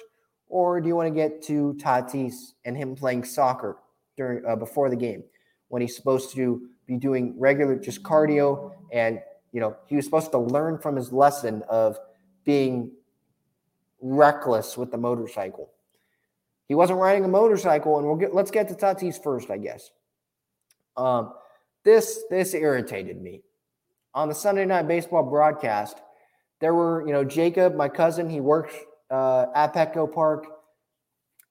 or 0.48 0.80
do 0.80 0.86
you 0.86 0.94
want 0.94 1.08
to 1.08 1.14
get 1.14 1.42
to 1.44 1.76
Tatis 1.80 2.52
and 2.64 2.76
him 2.76 2.94
playing 2.94 3.24
soccer 3.24 3.78
during 4.16 4.44
uh, 4.46 4.56
before 4.56 4.90
the 4.90 4.96
game 4.96 5.24
when 5.68 5.82
he's 5.82 5.96
supposed 5.96 6.34
to 6.34 6.68
be 6.86 6.96
doing 6.96 7.34
regular 7.38 7.76
just 7.76 8.02
cardio 8.02 8.72
and 8.92 9.20
you 9.52 9.60
know 9.60 9.76
he 9.86 9.96
was 9.96 10.04
supposed 10.04 10.30
to 10.30 10.38
learn 10.38 10.78
from 10.78 10.96
his 10.96 11.12
lesson 11.12 11.62
of 11.68 11.98
being 12.44 12.90
reckless 14.00 14.76
with 14.76 14.90
the 14.90 14.98
motorcycle 14.98 15.70
he 16.68 16.74
wasn't 16.74 16.98
riding 16.98 17.24
a 17.24 17.28
motorcycle 17.28 17.98
and 17.98 18.06
we'll 18.06 18.16
get 18.16 18.34
let's 18.34 18.50
get 18.50 18.68
to 18.68 18.74
tatis 18.74 19.22
first 19.22 19.50
i 19.50 19.56
guess 19.56 19.90
um, 20.96 21.32
this 21.84 22.24
this 22.30 22.54
irritated 22.54 23.20
me 23.20 23.42
on 24.14 24.28
the 24.28 24.34
sunday 24.34 24.64
night 24.64 24.88
baseball 24.88 25.22
broadcast 25.22 25.98
there 26.60 26.74
were 26.74 27.06
you 27.06 27.12
know 27.12 27.24
jacob 27.24 27.74
my 27.74 27.88
cousin 27.88 28.28
he 28.28 28.40
works 28.40 28.74
uh, 29.10 29.46
at 29.54 29.74
petco 29.74 30.12
park 30.12 30.46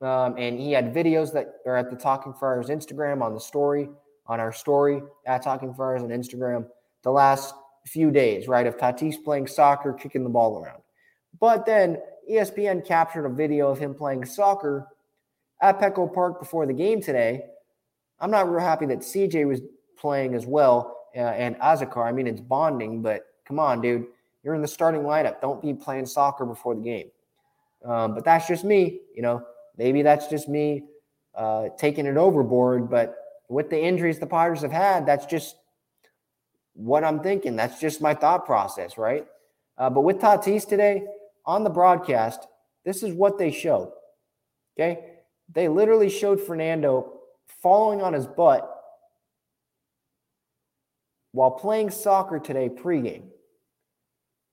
um, 0.02 0.36
and 0.38 0.60
he 0.60 0.72
had 0.72 0.94
videos 0.94 1.32
that 1.32 1.56
are 1.66 1.78
at 1.78 1.90
the 1.90 1.96
talking 1.96 2.34
friars 2.34 2.68
instagram 2.68 3.22
on 3.22 3.34
the 3.34 3.40
story 3.40 3.90
on 4.32 4.40
our 4.40 4.54
story 4.54 5.02
at 5.26 5.44
Talking 5.44 5.74
Friars 5.74 6.02
on 6.02 6.10
Instagram 6.10 6.66
the 7.04 7.12
last 7.12 7.54
few 7.86 8.12
days, 8.12 8.48
right, 8.48 8.66
of 8.66 8.78
Tatis 8.78 9.22
playing 9.22 9.48
soccer, 9.48 9.92
kicking 9.92 10.24
the 10.24 10.30
ball 10.30 10.58
around. 10.58 10.82
But 11.40 11.66
then 11.66 11.98
ESPN 12.32 12.86
captured 12.86 13.26
a 13.26 13.30
video 13.30 13.70
of 13.70 13.78
him 13.78 13.94
playing 13.94 14.26
soccer 14.26 14.88
at 15.62 15.80
Petco 15.80 16.12
Park 16.14 16.40
before 16.40 16.66
the 16.66 16.74
game 16.74 17.02
today. 17.02 17.44
I'm 18.20 18.32
not 18.32 18.50
real 18.50 18.60
happy 18.60 18.86
that 18.88 19.00
CJ 19.00 19.48
was 19.48 19.62
playing 19.98 20.34
as 20.36 20.46
well 20.46 20.98
uh, 21.16 21.20
and 21.20 21.56
Azocar. 21.58 22.06
I 22.06 22.12
mean, 22.12 22.28
it's 22.28 22.42
bonding, 22.42 23.02
but 23.02 23.26
come 23.46 23.60
on, 23.60 23.82
dude. 23.82 24.06
You're 24.44 24.56
in 24.56 24.62
the 24.62 24.68
starting 24.68 25.02
lineup. 25.02 25.40
Don't 25.40 25.62
be 25.62 25.74
playing 25.74 26.06
soccer 26.08 26.46
before 26.46 26.74
the 26.76 26.82
game. 26.82 27.12
Um, 27.86 28.16
but 28.16 28.26
that's 28.26 28.48
just 28.48 28.64
me. 28.64 29.02
You 29.16 29.22
know, 29.22 29.44
maybe 29.78 30.02
that's 30.02 30.28
just 30.28 30.50
me 30.50 30.86
uh, 31.36 31.70
taking 31.78 32.06
it 32.06 32.18
overboard. 32.18 32.90
But 32.90 33.16
with 33.50 33.70
the 33.70 33.80
injuries 33.80 34.20
the 34.20 34.26
Padres 34.26 34.62
have 34.62 34.72
had, 34.72 35.06
that's 35.06 35.26
just 35.28 35.58
what 36.74 37.04
I'm 37.04 37.20
thinking. 37.20 37.56
That's 37.56 37.80
just 37.80 38.02
my 38.02 38.16
thought 38.16 38.46
process, 38.46 38.98
right? 38.98 39.28
Uh, 39.78 39.90
but 39.90 40.02
with 40.02 40.18
Tatis 40.18 40.68
today 40.68 41.04
on 41.46 41.64
the 41.64 41.70
broadcast, 41.70 42.48
this 42.84 43.04
is 43.04 43.14
what 43.14 43.38
they 43.38 43.52
showed. 43.52 43.92
Okay. 44.80 45.11
They 45.54 45.68
literally 45.68 46.10
showed 46.10 46.42
Fernando 46.42 47.20
falling 47.62 48.02
on 48.02 48.14
his 48.14 48.28
butt 48.28 48.70
while 51.34 51.52
playing 51.52 51.90
soccer 51.90 52.40
today 52.40 52.70
pregame. 52.70 53.24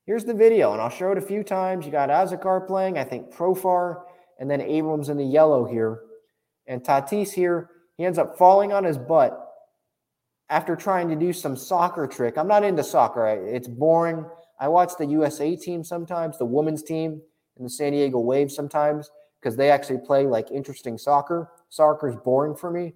Here's 0.07 0.25
the 0.25 0.35
video, 0.35 0.73
and 0.73 0.81
I'll 0.81 0.89
show 0.89 1.13
it 1.13 1.19
a 1.19 1.23
few 1.23 1.43
times. 1.43 1.85
You 1.85 1.93
got 1.93 2.09
Azocar 2.09 2.67
playing, 2.67 2.97
I 2.99 3.05
think 3.05 3.33
Profar, 3.33 4.03
and 4.39 4.51
then 4.51 4.61
Abrams 4.61 5.09
in 5.11 5.19
the 5.19 5.25
yellow 5.25 5.65
here. 5.65 6.01
And 6.67 6.83
Tatis 6.83 7.33
here 7.33 7.71
he 7.99 8.05
ends 8.05 8.19
up 8.19 8.39
falling 8.39 8.73
on 8.73 8.85
his 8.85 8.97
butt 8.97 9.39
after 10.49 10.77
trying 10.77 11.09
to 11.09 11.17
do 11.17 11.33
some 11.33 11.57
soccer 11.57 12.07
trick. 12.07 12.39
I'm 12.39 12.49
not 12.49 12.65
into 12.65 12.85
soccer. 12.85 13.27
It's 13.27 13.69
boring. 13.69 14.25
I 14.59 14.69
watch 14.69 14.93
the 14.97 15.07
USA 15.07 15.57
team 15.57 15.85
sometimes, 15.85 16.39
the 16.39 16.45
women's 16.45 16.83
team, 16.83 17.21
and 17.57 17.67
the 17.67 17.71
San 17.71 17.93
Diego 17.93 18.19
Waves 18.21 18.55
sometimes 18.55 19.11
because 19.41 19.57
they 19.57 19.70
actually 19.70 19.99
play 19.99 20.26
like 20.26 20.51
interesting 20.51 20.99
soccer. 20.99 21.51
Soccer 21.68 22.09
is 22.09 22.16
boring 22.16 22.55
for 22.55 22.70
me, 22.70 22.95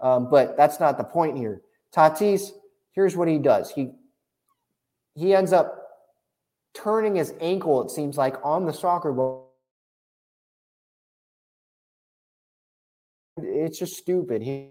um, 0.00 0.28
but 0.30 0.56
that's 0.56 0.80
not 0.80 0.98
the 0.98 1.04
point 1.04 1.36
here. 1.36 1.62
Tatis, 1.94 2.50
here's 2.92 3.16
what 3.16 3.28
he 3.28 3.38
does. 3.38 3.70
He 3.70 3.92
he 5.14 5.34
ends 5.34 5.52
up 5.52 5.80
turning 6.74 7.14
his 7.14 7.34
ankle. 7.40 7.82
It 7.84 7.90
seems 7.90 8.16
like 8.16 8.36
on 8.44 8.66
the 8.66 8.72
soccer 8.72 9.12
ball 9.12 9.44
it's 13.36 13.78
just 13.78 13.96
stupid. 13.96 14.42
He 14.42 14.70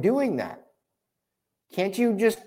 doing 0.00 0.36
that? 0.36 0.64
Can't 1.72 1.96
you 1.98 2.14
just 2.14 2.38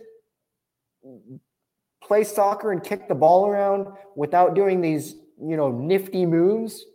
play 2.03 2.23
soccer 2.23 2.71
and 2.71 2.83
kick 2.83 3.07
the 3.07 3.15
ball 3.15 3.47
around 3.47 3.87
without 4.15 4.55
doing 4.55 4.81
these, 4.81 5.15
you 5.39 5.57
know, 5.57 5.71
nifty 5.71 6.25
moves? 6.25 6.85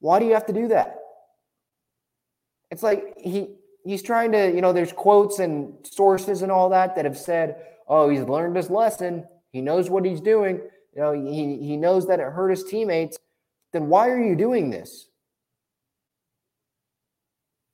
Why 0.00 0.18
do 0.18 0.26
you 0.26 0.34
have 0.34 0.46
to 0.46 0.52
do 0.52 0.68
that? 0.68 0.98
It's 2.70 2.82
like 2.82 3.14
he 3.18 3.56
he's 3.84 4.02
trying 4.02 4.32
to, 4.32 4.52
you 4.52 4.60
know, 4.60 4.72
there's 4.72 4.92
quotes 4.92 5.38
and 5.38 5.74
sources 5.86 6.42
and 6.42 6.50
all 6.50 6.68
that 6.70 6.96
that 6.96 7.04
have 7.04 7.18
said, 7.18 7.56
"Oh, 7.86 8.08
he's 8.08 8.22
learned 8.22 8.56
his 8.56 8.70
lesson. 8.70 9.26
He 9.52 9.60
knows 9.60 9.88
what 9.88 10.04
he's 10.04 10.20
doing. 10.20 10.60
You 10.94 11.00
know, 11.00 11.12
he 11.12 11.58
he 11.58 11.76
knows 11.76 12.06
that 12.08 12.20
it 12.20 12.32
hurt 12.32 12.50
his 12.50 12.64
teammates." 12.64 13.18
Then 13.72 13.88
why 13.88 14.08
are 14.08 14.22
you 14.22 14.34
doing 14.34 14.70
this? 14.70 15.08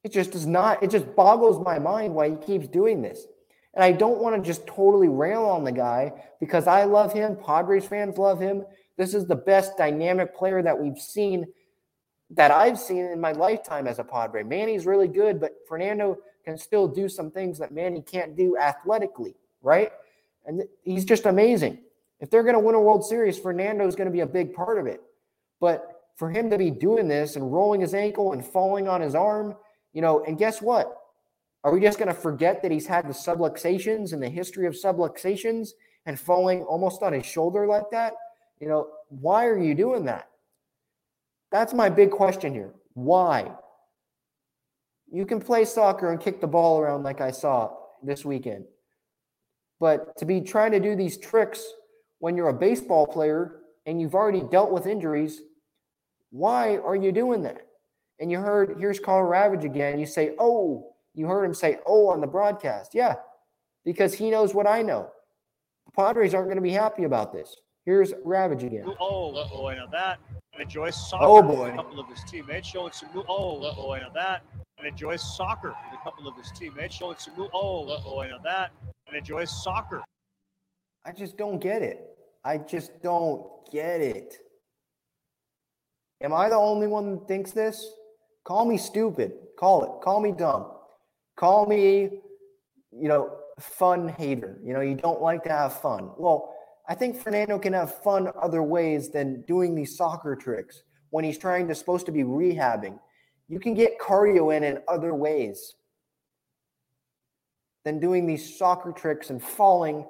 It 0.05 0.13
just 0.13 0.33
does 0.33 0.47
not, 0.47 0.83
it 0.83 0.91
just 0.91 1.15
boggles 1.15 1.65
my 1.65 1.79
mind 1.79 2.15
why 2.15 2.31
he 2.31 2.37
keeps 2.37 2.67
doing 2.67 3.03
this. 3.03 3.27
And 3.75 3.85
I 3.85 3.93
don't 3.93 4.21
want 4.21 4.37
to 4.37 4.43
just 4.43 4.67
totally 4.67 5.09
rail 5.09 5.45
on 5.45 5.65
the 5.65 5.73
guy 5.73 6.13
because 6.41 6.67
I 6.67 6.85
love 6.85 7.13
him. 7.13 7.37
Padres 7.37 7.87
fans 7.87 8.19
love 8.19 8.41
him. 8.41 8.65
This 8.99 9.15
is 9.15 9.27
the 9.27 9.37
best 9.37 9.79
dynamic 9.79 10.37
player 10.37 10.63
that 10.63 10.79
we've 10.79 10.99
seen, 10.99 11.47
that 12.31 12.51
I've 12.51 12.79
seen 12.79 13.07
in 13.07 13.21
my 13.21 13.33
lifetime 13.33 13.87
as 13.87 13.99
a 13.99 14.05
Padre. 14.05 14.43
Manny's 14.43 14.85
really 14.85 15.09
good, 15.09 15.41
but 15.41 15.53
Fernando 15.67 16.19
can 16.45 16.59
still 16.59 16.89
do 16.89 17.09
some 17.09 17.31
things 17.31 17.59
that 17.59 17.73
Manny 17.73 18.03
can't 18.03 18.37
do 18.37 18.57
athletically, 18.59 19.37
right? 19.63 19.93
And 20.45 20.65
he's 20.83 21.05
just 21.05 21.25
amazing. 21.25 21.79
If 22.21 22.31
they're 22.31 22.43
going 22.43 22.55
to 22.55 22.61
win 22.61 22.75
a 22.75 22.81
World 22.81 23.05
Series, 23.05 23.39
Fernando 23.39 23.87
is 23.87 23.97
going 23.97 24.07
to 24.07 24.13
be 24.13 24.21
a 24.21 24.27
big 24.27 24.53
part 24.53 24.79
of 24.79 24.87
it. 24.87 25.01
But 25.61 26.03
for 26.17 26.31
him 26.31 26.51
to 26.51 26.59
be 26.59 26.71
doing 26.71 27.09
this 27.09 27.37
and 27.37 27.53
rolling 27.53 27.81
his 27.81 27.95
ankle 27.95 28.33
and 28.33 28.45
falling 28.45 28.89
on 28.89 29.01
his 29.01 29.15
arm, 29.15 29.57
you 29.93 30.03
know, 30.03 30.25
and 30.25 30.39
guess 30.39 30.63
what? 30.63 30.97
Are 31.65 31.73
we 31.73 31.81
just 31.81 31.99
going 31.99 32.09
to 32.09 32.15
forget 32.15 32.63
that 32.63 32.73
he's 32.73 32.87
had 32.87 33.07
the 33.07 33.13
subluxations 33.13 34.13
and 34.13 34.23
the 34.23 34.29
history 34.29 34.67
of 34.67 34.75
subluxations 34.75 35.71
and 36.07 36.19
falling 36.19 36.63
almost 36.63 37.03
on 37.03 37.13
his 37.13 37.25
shoulder 37.25 37.67
like 37.67 37.91
that? 37.93 38.15
You 38.61 38.69
know, 38.69 38.89
why 39.09 39.47
are 39.47 39.59
you 39.59 39.75
doing 39.75 40.05
that? 40.07 40.29
That's 41.53 41.75
my 41.75 41.89
big 41.89 42.11
question 42.11 42.53
here. 42.53 42.75
Why? 42.95 43.53
You 45.13 45.27
can 45.27 45.41
play 45.41 45.65
soccer 45.65 46.11
and 46.11 46.21
kick 46.21 46.41
the 46.41 46.47
ball 46.47 46.81
around 46.81 47.03
like 47.03 47.21
I 47.21 47.31
saw 47.31 47.77
this 48.03 48.25
weekend. 48.25 48.65
But 49.79 50.17
to 50.19 50.25
be 50.25 50.41
trying 50.41 50.73
to 50.73 50.81
do 50.81 50.97
these 50.97 51.19
tricks 51.19 51.65
when 52.19 52.37
you're 52.37 52.49
a 52.49 52.55
baseball 52.55 53.07
player 53.07 53.61
and 53.85 54.01
you've 54.01 54.15
already 54.15 54.43
dealt 54.51 54.73
with 54.73 54.87
injuries, 54.87 55.43
why 56.31 56.79
are 56.79 56.97
you 56.97 57.13
doing 57.13 57.43
that? 57.43 57.67
And 58.21 58.31
you 58.31 58.39
heard, 58.39 58.77
here's 58.79 59.01
Karl 59.01 59.29
Ravech 59.29 59.65
again. 59.65 59.99
You 59.99 60.07
say, 60.07 60.35
oh, 60.39 60.93
you 61.15 61.27
heard 61.27 61.45
him 61.45 61.55
say, 61.55 61.79
oh, 61.87 62.09
on 62.09 62.21
the 62.21 62.27
broadcast. 62.27 62.95
Yeah, 62.95 63.17
because 63.85 64.15
he 64.15 64.31
knows 64.31 64.55
what 64.55 64.67
I 64.67 64.83
know. 64.83 65.11
The 65.87 65.93
Padres 65.93 66.35
aren't 66.35 66.47
going 66.47 66.57
to 66.57 66.63
be 66.63 66.71
happy 66.71 67.05
about 67.05 67.33
this. 67.33 67.57
Here's 67.85 68.13
Ravech 68.13 68.65
again. 68.65 68.87
Oh, 69.01 69.33
boy, 69.49 69.75
now 69.75 69.87
that. 69.87 70.21
And 70.53 70.63
enjoys 70.63 70.95
soccer. 70.95 71.25
Oh, 71.25 71.43
boy. 71.43 71.71
with 71.71 71.71
oh, 71.71 71.75
a 71.75 71.77
couple 71.77 72.01
of 72.01 72.09
his 72.09 72.23
teammates 72.25 72.69
showing 72.69 72.93
some. 72.93 73.09
Oh, 73.29 73.75
boy, 73.75 74.01
now 74.01 74.11
that. 74.11 74.43
And 74.79 74.87
enjoys 74.87 75.23
soccer 75.37 75.69
with 75.69 76.01
a 76.01 76.03
couple 76.05 76.29
of 76.29 76.37
his 76.37 76.51
teammates 76.53 76.95
showing 76.95 77.17
some. 77.19 77.35
Oh, 77.53 77.87
boy, 78.05 78.29
now 78.31 78.39
that. 78.45 78.71
And 79.09 79.17
enjoys 79.17 79.51
soccer. 79.63 80.03
I 81.05 81.13
just 81.13 81.37
don't 81.37 81.59
get 81.59 81.83
it. 81.83 82.07
I 82.45 82.59
just 82.59 83.03
don't 83.03 83.47
get 83.73 84.01
it. 84.01 84.37
Am 86.21 86.33
I 86.33 86.49
the 86.49 86.57
only 86.57 86.87
one 86.87 87.11
that 87.13 87.27
thinks 87.27 87.51
this? 87.51 87.85
Call 88.45 88.65
me 88.65 88.77
stupid. 88.77 89.33
Call 89.59 89.85
it. 89.85 90.03
Call 90.03 90.21
me 90.21 90.33
dumb. 90.33 90.67
Call 91.37 91.67
me, 91.67 92.21
you 92.91 93.09
know, 93.09 93.37
fun 93.59 94.09
hater. 94.09 94.59
You 94.65 94.73
know, 94.73 94.81
you 94.81 94.95
don't 94.95 95.23
like 95.23 95.45
to 95.45 95.51
have 95.51 95.81
fun. 95.81 96.11
Well, 96.17 96.55
I 96.89 96.95
think 96.95 97.17
Fernando 97.17 97.59
can 97.59 97.73
have 97.73 98.03
fun 98.03 98.31
other 98.41 98.63
ways 98.63 99.11
than 99.11 99.43
doing 99.43 99.75
these 99.75 99.97
soccer 99.97 100.35
tricks 100.35 100.83
when 101.11 101.25
he's 101.25 101.39
trying 101.39 101.69
to 101.69 101.75
supposed 101.75 102.07
to 102.07 102.13
be 102.13 102.23
rehabbing. 102.23 102.99
You 103.49 103.61
can 103.61 103.75
get 103.75 104.01
cardio 104.01 104.57
in 104.57 104.65
in 104.65 104.79
other 104.89 105.15
ways 105.15 105.75
than 107.85 108.01
doing 108.01 108.27
these 108.27 108.59
soccer 108.59 108.93
tricks 108.93 109.31
and 109.31 109.43
falling. 109.43 110.07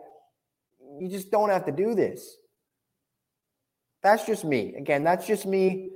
You 0.99 1.09
just 1.09 1.30
don't 1.30 1.51
have 1.51 1.66
to 1.66 1.72
do 1.72 1.95
this. 1.95 2.37
That's 4.03 4.24
just 4.24 4.45
me. 4.45 4.74
Again, 4.76 5.05
that's 5.05 5.26
just 5.26 5.47
me 5.47 5.91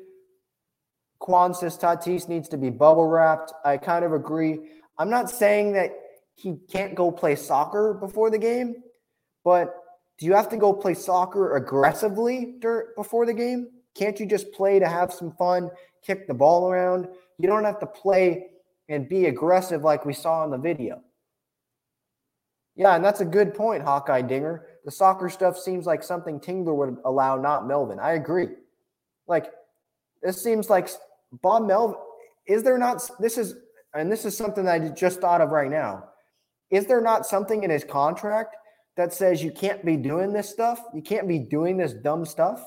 Quan 1.19 1.55
says 1.55 1.79
Tatis 1.79 2.29
needs 2.29 2.49
to 2.51 2.57
be 2.57 2.71
bubble 2.71 3.07
wrapped. 3.07 3.53
I 3.65 3.77
kind 3.77 4.05
of 4.05 4.13
agree. 4.13 4.59
I'm 4.99 5.11
not 5.11 5.31
saying 5.31 5.73
that 5.73 5.91
he 6.35 6.57
can't 6.71 6.95
go 6.95 7.11
play 7.11 7.37
soccer 7.37 7.95
before 7.95 8.31
the 8.31 8.39
game, 8.39 8.83
but 9.45 9.75
do 10.19 10.27
you 10.27 10.35
have 10.35 10.49
to 10.51 10.57
go 10.57 10.73
play 10.73 10.95
soccer 10.95 11.57
aggressively 11.57 12.57
before 12.97 13.27
the 13.27 13.35
game? 13.35 13.69
Can't 13.95 14.19
you 14.21 14.27
just 14.27 14.53
play 14.53 14.79
to 14.79 14.89
have 14.89 15.13
some 15.13 15.33
fun, 15.33 15.71
kick 16.05 16.27
the 16.27 16.35
ball 16.35 16.71
around? 16.71 17.09
You 17.39 17.49
don't 17.49 17.65
have 17.65 17.81
to 17.81 17.87
play 17.87 18.49
and 18.89 19.09
be 19.09 19.27
aggressive 19.27 19.83
like 19.83 20.05
we 20.05 20.13
saw 20.13 20.45
in 20.45 20.51
the 20.51 20.59
video. 20.59 21.03
Yeah, 22.77 22.95
and 22.95 23.05
that's 23.05 23.21
a 23.21 23.25
good 23.25 23.55
point, 23.55 23.83
Hawkeye 23.83 24.23
Dinger. 24.23 24.67
The 24.85 24.91
soccer 24.91 25.31
stuff 25.31 25.59
seems 25.59 25.87
like 25.87 26.03
something 26.03 26.39
Tingler 26.39 26.77
would 26.77 26.99
allow, 27.07 27.37
not 27.37 27.67
Melvin. 27.67 27.99
I 27.99 28.13
agree. 28.13 28.49
Like, 29.27 29.51
this 30.23 30.43
seems 30.43 30.69
like 30.71 30.89
Bob 31.43 31.67
Melvin, 31.67 31.97
is 32.47 32.63
there 32.63 32.79
not, 32.79 33.03
this 33.19 33.39
is, 33.39 33.57
and 33.95 34.11
this 34.11 34.25
is 34.25 34.37
something 34.37 34.65
that 34.65 34.83
I 34.83 34.89
just 34.89 35.21
thought 35.21 35.41
of 35.41 35.51
right 35.51 35.71
now. 35.71 36.05
Is 36.71 36.87
there 36.87 37.01
not 37.01 37.27
something 37.27 37.63
in 37.63 37.71
his 37.71 37.85
contract 37.85 38.57
that 38.97 39.13
says 39.13 39.43
you 39.43 39.53
can't 39.53 39.85
be 39.85 39.97
doing 39.97 40.33
this 40.33 40.49
stuff? 40.49 40.81
You 40.95 41.03
can't 41.03 41.29
be 41.29 41.39
doing 41.39 41.77
this 41.77 41.93
dumb 41.93 42.25
stuff 42.25 42.65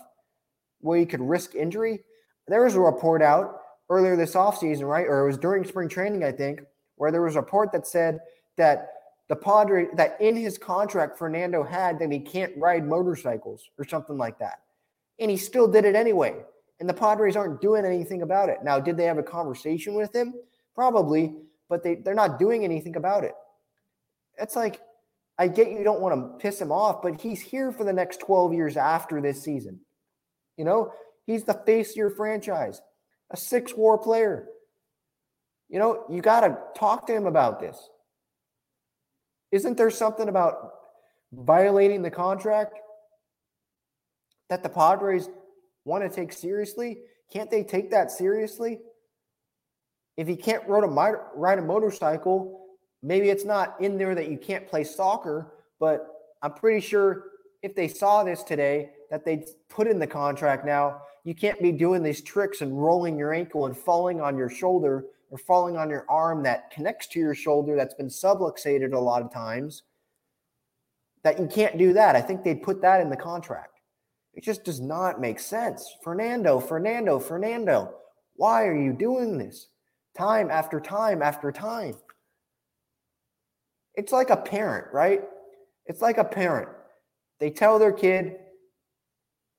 where 0.80 0.97
you 0.97 1.06
could 1.06 1.22
risk 1.22 1.56
injury? 1.56 2.00
There 2.47 2.64
was 2.64 2.76
a 2.76 2.80
report 2.80 3.22
out 3.22 3.60
earlier 3.89 4.16
this 4.16 4.36
offseason, 4.36 4.88
right? 4.88 5.06
Or 5.06 5.22
it 5.22 5.28
was 5.28 5.38
during 5.38 5.64
spring 5.64 5.89
training, 5.89 6.24
I 6.24 6.32
think, 6.32 6.62
where 6.95 7.12
there 7.12 7.22
was 7.22 7.36
a 7.36 7.41
report 7.41 7.72
that 7.74 7.88
said 7.88 8.20
that 8.58 8.89
the 9.28 9.36
Padre, 9.36 9.88
that 9.93 10.20
in 10.20 10.36
his 10.36 10.58
contract, 10.58 11.18
Fernando 11.18 11.64
had 11.64 12.00
that 12.00 12.12
he 12.12 12.20
can't 12.20 12.52
ride 12.58 12.88
motorcycles 12.88 13.70
or 13.78 13.86
something 13.86 14.18
like 14.18 14.39
that. 14.39 14.62
And 15.20 15.30
he 15.30 15.38
still 15.38 15.68
did 15.68 15.86
it 15.86 15.95
anyway 15.95 16.36
and 16.80 16.88
the 16.88 16.93
Padres 16.93 17.36
aren't 17.36 17.61
doing 17.61 17.86
anything 17.86 18.21
about 18.21 18.49
it. 18.49 18.59
Now, 18.63 18.80
did 18.80 18.97
they 18.97 19.05
have 19.05 19.17
a 19.17 19.23
conversation 19.23 19.95
with 19.95 20.15
him? 20.15 20.34
Probably, 20.75 21.36
but 21.67 21.84
they, 21.84 21.95
they're 21.95 22.13
not 22.13 22.39
doing 22.39 22.63
anything 22.63 22.95
about 22.95 23.23
it. 23.23 23.34
It's 24.38 24.55
like, 24.55 24.80
I 25.38 25.47
get 25.47 25.71
you 25.71 25.84
don't 25.84 26.01
want 26.01 26.15
to 26.15 26.38
piss 26.38 26.59
him 26.59 26.71
off, 26.71 27.01
but 27.01 27.21
he's 27.21 27.41
here 27.41 27.71
for 27.71 27.84
the 27.84 27.93
next 27.93 28.19
12 28.21 28.53
years 28.53 28.77
after 28.77 29.21
this 29.21 29.43
season. 29.43 29.80
You 30.57 30.65
know, 30.65 30.91
he's 31.25 31.43
the 31.43 31.61
face 31.65 31.91
of 31.91 31.95
your 31.95 32.09
franchise, 32.09 32.82
a 33.32 33.38
six 33.38 33.73
war 33.73 33.97
player. 33.97 34.47
You 35.69 35.80
know, 35.80 36.03
you 36.09 36.21
got 36.21 36.41
to 36.41 36.57
talk 36.77 37.07
to 37.07 37.15
him 37.15 37.25
about 37.25 37.59
this. 37.59 37.77
Isn't 39.51 39.77
there 39.77 39.91
something 39.91 40.27
about 40.27 40.71
violating 41.32 42.01
the 42.01 42.11
contract 42.11 42.80
that 44.49 44.63
the 44.63 44.69
Padres 44.69 45.30
want 45.86 46.03
to 46.03 46.09
take 46.09 46.34
seriously? 46.34 46.99
Can't 47.32 47.49
they 47.49 47.63
take 47.63 47.91
that 47.91 48.11
seriously? 48.11 48.80
If 50.17 50.27
he 50.27 50.36
can't 50.36 50.67
ride 50.67 50.84
a, 50.84 51.19
ride 51.36 51.59
a 51.59 51.61
motorcycle, 51.61 52.65
maybe 53.01 53.30
it's 53.30 53.45
not 53.45 53.75
in 53.80 53.97
there 53.97 54.15
that 54.15 54.30
you 54.30 54.38
can't 54.38 54.67
play 54.67 54.84
soccer, 54.84 55.53
but 55.80 56.07
I'm 56.41 56.53
pretty 56.53 56.82
sure 56.82 57.25
if 57.61 57.75
they 57.75 57.88
saw 57.88 58.23
this 58.23 58.43
today, 58.43 58.91
that 59.09 59.25
they'd 59.25 59.45
put 59.69 59.88
in 59.88 59.99
the 59.99 60.07
contract 60.07 60.65
now, 60.65 61.01
you 61.23 61.36
can't 61.36 61.61
be 61.61 61.71
doing 61.71 62.03
these 62.03 62.21
tricks 62.21 62.61
and 62.61 62.82
rolling 62.82 63.17
your 63.17 63.34
ankle 63.34 63.65
and 63.65 63.75
falling 63.75 64.21
on 64.21 64.38
your 64.38 64.49
shoulder 64.49 65.05
or 65.30 65.38
falling 65.38 65.77
on 65.77 65.89
your 65.89 66.05
arm 66.09 66.43
that 66.43 66.71
connects 66.71 67.07
to 67.07 67.19
your 67.19 67.36
shoulder 67.36 67.75
that's 67.75 67.93
been 67.93 68.07
subluxated 68.07 68.93
a 68.93 68.99
lot 68.99 69.21
of 69.21 69.32
times. 69.32 69.84
That 71.23 71.39
you 71.39 71.47
can't 71.47 71.77
do 71.77 71.93
that. 71.93 72.15
I 72.15 72.21
think 72.21 72.43
they'd 72.43 72.63
put 72.63 72.82
that 72.82 73.01
in 73.01 73.09
the 73.09 73.17
contract. 73.17 73.68
It 74.40 74.46
just 74.46 74.64
does 74.64 74.80
not 74.80 75.20
make 75.20 75.38
sense. 75.38 75.98
Fernando, 76.02 76.62
Fernando, 76.62 77.20
Fernando, 77.20 77.94
why 78.38 78.66
are 78.68 78.82
you 78.82 78.94
doing 78.94 79.38
this? 79.38 79.68
Time 80.18 80.50
after 80.50 80.80
time 80.80 81.22
after 81.22 81.52
time. 81.52 81.96
It's 83.96 84.14
like 84.14 84.30
a 84.30 84.38
parent, 84.38 84.94
right? 84.94 85.24
It's 85.88 86.02
like 86.02 86.20
a 86.20 86.24
parent. 86.24 86.70
They 87.42 87.50
tell 87.50 87.80
their 87.80 87.92
kid, 87.92 88.38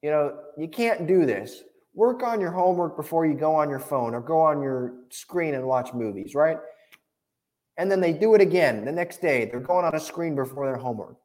you 0.00 0.10
know, 0.10 0.38
you 0.56 0.66
can't 0.66 1.06
do 1.06 1.26
this. 1.26 1.62
Work 1.92 2.22
on 2.22 2.40
your 2.40 2.52
homework 2.52 2.96
before 2.96 3.26
you 3.26 3.34
go 3.34 3.54
on 3.54 3.68
your 3.68 3.80
phone 3.80 4.14
or 4.14 4.22
go 4.22 4.40
on 4.40 4.62
your 4.62 4.94
screen 5.10 5.52
and 5.52 5.66
watch 5.66 5.92
movies, 5.92 6.34
right? 6.34 6.56
And 7.76 7.90
then 7.90 8.00
they 8.00 8.14
do 8.14 8.34
it 8.34 8.40
again 8.40 8.86
the 8.86 8.92
next 8.92 9.20
day. 9.20 9.44
They're 9.44 9.60
going 9.60 9.84
on 9.84 9.94
a 9.94 10.00
screen 10.00 10.34
before 10.34 10.64
their 10.64 10.78
homework. 10.80 11.18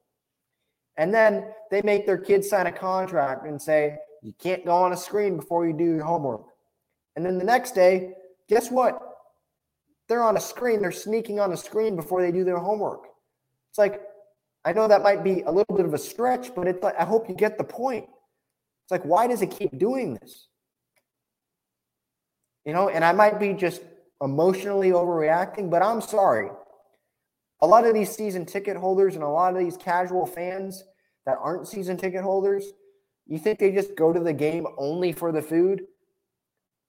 And 0.97 1.13
then 1.13 1.45
they 1.71 1.81
make 1.81 2.05
their 2.05 2.17
kids 2.17 2.49
sign 2.49 2.67
a 2.67 2.71
contract 2.71 3.45
and 3.45 3.61
say, 3.61 3.97
you 4.21 4.33
can't 4.39 4.65
go 4.65 4.75
on 4.75 4.93
a 4.93 4.97
screen 4.97 5.35
before 5.35 5.67
you 5.67 5.73
do 5.73 5.83
your 5.83 6.03
homework. 6.03 6.45
And 7.15 7.25
then 7.25 7.37
the 7.37 7.43
next 7.43 7.75
day, 7.75 8.13
guess 8.47 8.71
what? 8.71 8.99
They're 10.07 10.23
on 10.23 10.37
a 10.37 10.41
screen. 10.41 10.81
They're 10.81 10.91
sneaking 10.91 11.39
on 11.39 11.51
a 11.51 11.57
screen 11.57 11.95
before 11.95 12.21
they 12.21 12.31
do 12.31 12.43
their 12.43 12.57
homework. 12.57 13.07
It's 13.69 13.77
like, 13.77 14.01
I 14.63 14.73
know 14.73 14.87
that 14.87 15.03
might 15.03 15.23
be 15.23 15.41
a 15.41 15.51
little 15.51 15.75
bit 15.75 15.85
of 15.85 15.93
a 15.93 15.97
stretch, 15.97 16.55
but 16.55 16.67
it's 16.67 16.81
like, 16.81 16.95
I 16.99 17.05
hope 17.05 17.29
you 17.29 17.35
get 17.35 17.57
the 17.57 17.63
point. 17.63 18.05
It's 18.05 18.91
like, 18.91 19.03
why 19.03 19.27
does 19.27 19.41
it 19.41 19.51
keep 19.51 19.77
doing 19.77 20.15
this? 20.15 20.47
You 22.65 22.73
know, 22.73 22.89
and 22.89 23.03
I 23.05 23.11
might 23.11 23.39
be 23.39 23.53
just 23.53 23.81
emotionally 24.23 24.89
overreacting, 24.89 25.69
but 25.69 25.83
I'm 25.83 26.01
sorry. 26.01 26.49
A 27.61 27.67
lot 27.67 27.85
of 27.85 27.93
these 27.93 28.11
season 28.11 28.45
ticket 28.45 28.77
holders 28.77 29.15
and 29.15 29.23
a 29.23 29.27
lot 29.27 29.53
of 29.53 29.59
these 29.59 29.77
casual 29.77 30.25
fans 30.25 30.83
that 31.25 31.37
aren't 31.41 31.67
season 31.67 31.97
ticket 31.97 32.21
holders, 32.21 32.65
you 33.25 33.39
think 33.39 33.59
they 33.59 33.71
just 33.71 33.95
go 33.95 34.13
to 34.13 34.19
the 34.19 34.33
game 34.33 34.67
only 34.77 35.11
for 35.11 35.31
the 35.31 35.41
food? 35.41 35.83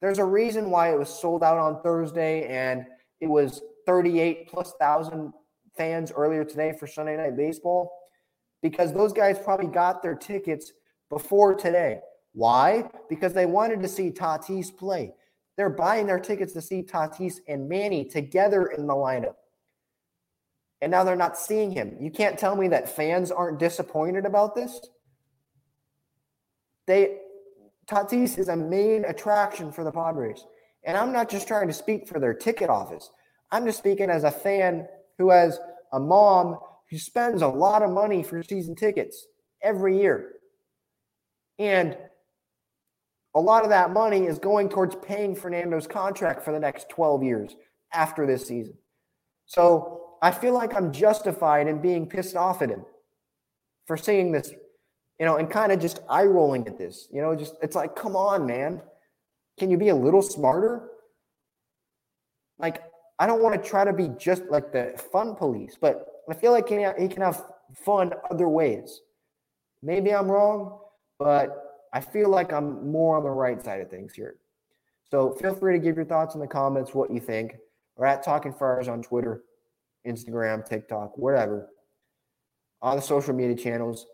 There's 0.01 0.19
a 0.19 0.25
reason 0.25 0.71
why 0.71 0.93
it 0.93 0.99
was 0.99 1.09
sold 1.09 1.43
out 1.43 1.59
on 1.59 1.83
Thursday 1.83 2.47
and 2.49 2.85
it 3.21 3.27
was 3.27 3.63
38 3.87 4.49
plus 4.49 4.75
thousand 4.79 5.33
fans 5.77 6.13
earlier 6.15 6.45
today 6.45 6.75
for 6.79 6.87
Sunday 6.87 7.17
Night 7.17 7.37
Baseball 7.37 7.91
because 8.63 8.93
those 8.93 9.13
guys 9.13 9.39
probably 9.39 9.69
got 9.69 10.03
their 10.03 10.15
tickets 10.15 10.73
before 11.09 11.55
today. 11.55 12.01
Why? 12.33 12.85
Because 13.09 13.33
they 13.33 13.47
wanted 13.47 13.81
to 13.83 13.89
see 13.89 14.11
Tatis 14.11 14.77
play. 14.77 15.15
They're 15.57 15.71
buying 15.71 16.07
their 16.07 16.19
tickets 16.19 16.53
to 16.53 16.61
see 16.61 16.83
Tatis 16.83 17.37
and 17.49 17.69
Manny 17.69 18.05
together 18.05 18.67
in 18.67 18.87
the 18.87 18.95
lineup. 18.95 19.37
And 20.83 20.91
now 20.91 21.05
they're 21.05 21.17
not 21.17 21.39
seeing 21.39 21.71
him. 21.71 21.97
You 22.01 22.11
can't 22.11 22.39
tell 22.39 22.55
me 22.55 22.69
that 22.69 22.95
fans 22.95 23.31
aren't 23.31 23.59
disappointed 23.59 24.27
about 24.27 24.55
this. 24.55 24.81
They 26.87 27.19
Tatis 27.87 28.39
is 28.39 28.49
a 28.49 28.57
main 28.57 29.05
attraction 29.05 29.71
for 29.71 29.85
the 29.85 29.93
Padres. 29.93 30.45
And 30.85 30.97
I'm 30.97 31.13
not 31.13 31.31
just 31.31 31.49
trying 31.49 31.69
to 31.69 31.73
speak 31.73 32.09
for 32.09 32.19
their 32.19 32.35
ticket 32.35 32.69
office. 32.69 33.11
I'm 33.51 33.65
just 33.65 33.79
speaking 33.79 34.11
as 34.11 34.25
a 34.25 34.31
fan 34.31 34.87
who 35.19 35.31
has 35.31 35.59
a 35.93 36.01
mom 36.01 36.59
who 36.91 36.99
spends 36.99 37.43
a 37.43 37.49
lot 37.49 37.83
of 37.83 37.91
money 37.91 38.23
for 38.23 38.43
season 38.43 38.75
tickets 38.75 39.27
every 39.63 40.01
year. 40.01 40.33
And 41.59 41.97
a 43.35 43.41
lot 43.41 43.65
of 43.65 43.71
that 43.71 43.93
money 43.93 44.27
is 44.27 44.39
going 44.39 44.69
towards 44.69 44.97
paying 44.97 45.35
Fernando's 45.35 45.87
contract 45.87 46.45
for 46.45 46.53
the 46.53 46.61
next 46.61 46.89
12 46.89 47.23
years 47.23 47.57
after 47.93 48.27
this 48.27 48.47
season. 48.47 48.75
So 49.47 50.06
I 50.23 50.31
feel 50.31 50.55
like 50.55 50.75
I'm 50.75 50.93
justified 50.93 51.67
in 51.69 51.81
being 51.81 52.07
pissed 52.07 52.37
off 52.37 52.63
at 52.63 52.71
him 52.71 52.85
for 53.87 53.97
seeing 53.97 54.33
this, 54.33 54.53
you 55.19 55.27
know, 55.27 55.37
and 55.37 55.51
kind 55.51 55.73
of 55.73 55.81
just 55.81 56.01
eye 56.09 56.25
rolling 56.25 56.67
at 56.67 56.79
this. 56.79 57.09
You 57.13 57.23
know, 57.23 57.35
just 57.35 57.55
it's 57.63 57.77
like, 57.77 57.95
come 57.95 58.17
on, 58.17 58.47
man. 58.47 58.81
Can 59.59 59.71
you 59.71 59.79
be 59.79 59.89
a 59.89 59.95
little 59.95 60.23
smarter? 60.23 60.89
Like, 62.59 62.83
I 63.19 63.27
don't 63.27 63.43
want 63.43 63.63
to 63.63 63.69
try 63.69 63.85
to 63.85 63.93
be 63.93 64.09
just 64.19 64.43
like 64.51 64.73
the 64.73 65.01
fun 65.13 65.35
police, 65.35 65.77
but 65.81 66.07
I 66.29 66.35
feel 66.35 66.53
like 66.53 66.69
he, 66.69 66.77
he 66.99 67.09
can 67.09 67.23
have 67.23 67.43
fun 67.75 68.13
other 68.31 68.49
ways. 68.49 69.01
Maybe 69.83 70.15
I'm 70.15 70.31
wrong, 70.31 70.79
but 71.19 71.89
I 71.93 72.01
feel 72.01 72.29
like 72.29 72.53
I'm 72.53 72.91
more 72.91 73.17
on 73.17 73.23
the 73.23 73.31
right 73.31 73.63
side 73.63 73.81
of 73.81 73.91
things 73.91 74.15
here. 74.15 74.37
So 75.11 75.33
feel 75.35 75.55
free 75.55 75.75
to 75.75 75.79
give 75.79 75.97
your 75.97 76.05
thoughts 76.05 76.35
in 76.35 76.41
the 76.41 76.47
comments, 76.47 76.95
what 76.95 77.11
you 77.11 77.21
think. 77.21 77.57
We're 77.97 78.07
at 78.07 78.23
Talking 78.23 78.53
Friars 78.53 78.89
on 78.89 79.03
Twitter, 79.03 79.43
Instagram, 80.07 80.67
TikTok, 80.67 81.17
whatever, 81.19 81.69
on 82.83 82.97
the 82.97 83.03
social 83.03 83.35
media 83.35 83.57
channels, 83.57 84.07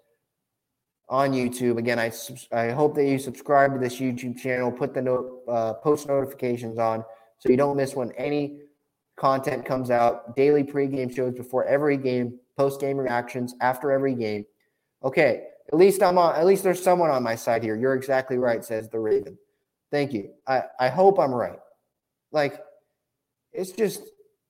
on 1.09 1.33
YouTube. 1.33 1.79
Again, 1.79 1.99
I 1.99 2.13
I 2.53 2.71
hope 2.71 2.95
that 2.95 3.05
you 3.05 3.19
subscribe 3.19 3.73
to 3.75 3.79
this 3.79 3.97
YouTube 4.01 4.39
channel, 4.39 4.73
put 4.73 4.95
the 4.95 5.03
note, 5.03 5.43
uh, 5.49 5.75
post 5.75 6.09
notifications 6.09 6.79
on, 6.79 7.05
so 7.39 7.51
you 7.51 7.57
don't 7.57 7.77
miss 7.77 7.95
when 7.95 8.13
any 8.13 8.61
content 9.17 9.65
comes 9.65 9.91
out, 9.91 10.35
daily 10.35 10.65
pregame 10.65 11.15
shows 11.15 11.35
before 11.35 11.65
every 11.65 11.97
game, 11.97 12.39
post 12.57 12.81
game 12.81 12.97
reactions 12.97 13.55
after 13.61 13.93
every 13.93 14.15
game. 14.15 14.45
Okay, 15.05 15.45
at 15.69 15.79
least 15.79 16.03
I'm 16.03 16.19
on. 16.19 16.35
At 16.35 16.47
least 16.47 16.65
there's 16.65 16.83
someone 16.83 17.11
on 17.11 17.23
my 17.23 17.35
side 17.35 17.63
here. 17.63 17.77
You're 17.77 17.95
exactly 17.95 18.39
right, 18.39 18.65
says 18.65 18.89
the 18.89 18.99
Raven. 18.99 19.37
Thank 19.91 20.13
you. 20.13 20.31
I 20.47 20.63
I 20.81 20.89
hope 20.89 21.19
I'm 21.19 21.35
right. 21.35 21.59
Like, 22.31 22.59
it's 23.53 23.73
just 23.73 24.03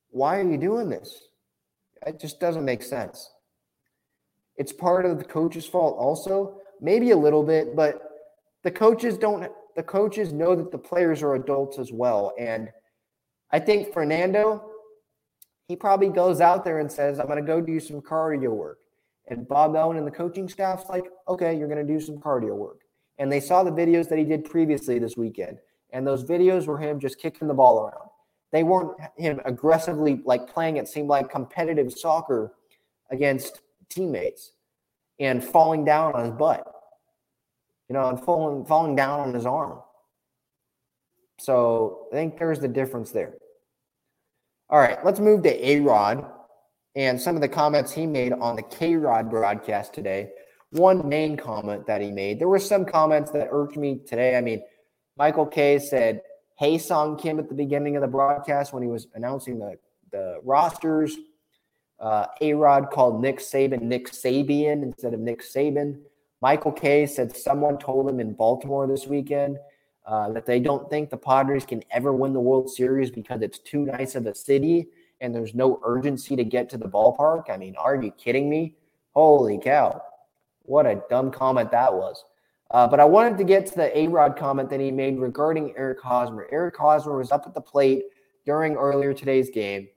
why 0.09 0.39
are 0.39 0.49
you 0.49 0.57
doing 0.57 0.89
this? 0.89 1.27
It 2.05 2.19
just 2.19 2.39
doesn't 2.39 2.65
make 2.65 2.83
sense. 2.83 3.31
It's 4.57 4.73
part 4.73 5.05
of 5.05 5.17
the 5.17 5.25
coach's 5.25 5.65
fault, 5.65 5.97
also 5.97 6.57
maybe 6.81 7.11
a 7.11 7.17
little 7.17 7.43
bit, 7.43 7.75
but 7.75 8.01
the 8.63 8.71
coaches 8.71 9.17
don't. 9.17 9.51
The 9.75 9.83
coaches 9.83 10.31
know 10.31 10.55
that 10.55 10.71
the 10.71 10.77
players 10.77 11.23
are 11.23 11.33
adults 11.33 11.79
as 11.79 11.91
well, 11.91 12.33
and 12.39 12.69
I 13.53 13.59
think 13.59 13.93
Fernando, 13.93 14.63
he 15.67 15.75
probably 15.75 16.09
goes 16.09 16.41
out 16.41 16.65
there 16.65 16.79
and 16.79 16.91
says, 16.91 17.19
I'm 17.19 17.27
going 17.27 17.37
to 17.37 17.45
go 17.45 17.61
do 17.61 17.79
some 17.79 18.01
cardio 18.01 18.49
work. 18.49 18.79
And 19.27 19.47
Bob 19.47 19.73
Melvin 19.73 19.97
and 19.97 20.07
the 20.07 20.11
coaching 20.11 20.49
staff's 20.49 20.89
like, 20.89 21.05
okay, 21.27 21.55
you're 21.55 21.67
going 21.67 21.85
to 21.85 21.93
do 21.93 21.99
some 21.99 22.17
cardio 22.17 22.55
work. 22.55 22.81
And 23.19 23.31
they 23.31 23.39
saw 23.39 23.63
the 23.63 23.71
videos 23.71 24.09
that 24.09 24.17
he 24.17 24.25
did 24.25 24.43
previously 24.43 24.97
this 24.97 25.15
weekend. 25.15 25.59
And 25.91 26.05
those 26.05 26.23
videos 26.23 26.65
were 26.65 26.79
him 26.79 26.99
just 26.99 27.19
kicking 27.19 27.47
the 27.47 27.53
ball 27.53 27.79
around. 27.79 28.09
They 28.53 28.63
weren't 28.63 28.97
him 29.17 29.41
aggressively 29.43 30.21
like 30.23 30.47
playing 30.47 30.77
it 30.77 30.87
seemed 30.87 31.09
like 31.09 31.29
competitive 31.29 31.91
soccer 31.91 32.53
against 33.11 33.61
teammates 33.89 34.53
and 35.19 35.43
falling 35.43 35.83
down 35.83 36.13
on 36.13 36.25
his 36.25 36.33
butt. 36.33 36.63
You 37.89 37.95
know, 37.95 38.07
and 38.07 38.23
falling 38.23 38.65
falling 38.65 38.95
down 38.95 39.19
on 39.19 39.33
his 39.33 39.45
arm. 39.45 39.79
So 41.39 42.07
I 42.13 42.15
think 42.15 42.37
there's 42.37 42.59
the 42.59 42.67
difference 42.67 43.11
there. 43.11 43.33
All 44.69 44.79
right, 44.79 45.03
let's 45.03 45.19
move 45.19 45.43
to 45.43 45.69
A 45.69 45.81
Rod 45.81 46.25
and 46.95 47.19
some 47.19 47.35
of 47.35 47.41
the 47.41 47.49
comments 47.49 47.91
he 47.91 48.05
made 48.05 48.33
on 48.33 48.55
the 48.55 48.63
KayRod 48.63 49.29
broadcast 49.29 49.93
today. 49.93 50.29
One 50.71 51.07
main 51.09 51.37
comment 51.37 51.85
that 51.87 52.01
he 52.01 52.11
made. 52.11 52.39
There 52.39 52.47
were 52.47 52.59
some 52.59 52.85
comments 52.85 53.31
that 53.31 53.49
irked 53.51 53.77
me 53.77 53.99
today. 54.07 54.37
I 54.37 54.41
mean, 54.41 54.63
Michael 55.17 55.45
Kay 55.45 55.79
said, 55.79 56.21
Ha-Seong 56.55 57.19
Kim 57.21 57.39
at 57.39 57.49
the 57.49 57.55
beginning 57.55 57.95
of 57.95 58.01
the 58.01 58.07
broadcast 58.07 58.73
when 58.73 58.83
he 58.83 58.89
was 58.89 59.07
announcing 59.15 59.59
the, 59.59 59.77
the 60.11 60.39
rosters. 60.43 61.17
Uh, 61.99 62.27
A 62.41 62.53
Rod 62.53 62.91
called 62.91 63.21
Nick 63.21 63.39
Saban 63.39 63.81
Nick 63.81 64.11
Sabian 64.11 64.83
instead 64.83 65.13
of 65.13 65.19
Nick 65.19 65.41
Saban. 65.41 65.99
Michael 66.41 66.71
Kay 66.71 67.05
said 67.05 67.35
someone 67.35 67.77
told 67.77 68.09
him 68.09 68.19
in 68.19 68.33
Baltimore 68.33 68.85
this 68.85 69.07
weekend 69.07 69.57
uh, 70.05 70.29
that 70.31 70.45
they 70.45 70.59
don't 70.59 70.89
think 70.89 71.09
the 71.09 71.17
Padres 71.17 71.65
can 71.65 71.81
ever 71.91 72.11
win 72.11 72.33
the 72.33 72.39
World 72.39 72.69
Series 72.69 73.09
because 73.09 73.41
it's 73.41 73.59
too 73.59 73.85
nice 73.85 74.15
of 74.15 74.25
a 74.25 74.35
city 74.35 74.87
and 75.21 75.33
there's 75.33 75.55
no 75.55 75.79
urgency 75.85 76.35
to 76.35 76.43
get 76.43 76.69
to 76.69 76.77
the 76.77 76.89
ballpark. 76.89 77.49
I 77.49 77.55
mean, 77.55 77.75
are 77.77 77.95
you 77.95 78.11
kidding 78.11 78.49
me? 78.49 78.75
Holy 79.13 79.57
cow. 79.57 80.01
What 80.63 80.85
a 80.85 81.01
dumb 81.09 81.31
comment 81.31 81.71
that 81.71 81.93
was. 81.93 82.25
Uh, 82.73 82.87
but 82.87 82.99
I 82.99 83.05
wanted 83.05 83.37
to 83.37 83.43
get 83.43 83.67
to 83.67 83.75
the 83.75 83.97
A 83.97 84.07
Rod 84.07 84.35
comment 84.35 84.67
that 84.71 84.79
he 84.79 84.89
made 84.89 85.19
regarding 85.19 85.75
Eric 85.77 86.01
Hosmer. 86.01 86.47
Eric 86.51 86.75
Hosmer 86.75 87.15
was 87.17 87.31
up 87.31 87.45
at 87.45 87.53
the 87.53 87.61
plate 87.61 88.05
during 88.45 88.75
earlier 88.75 89.13
today's 89.13 89.51
game, 89.51 89.87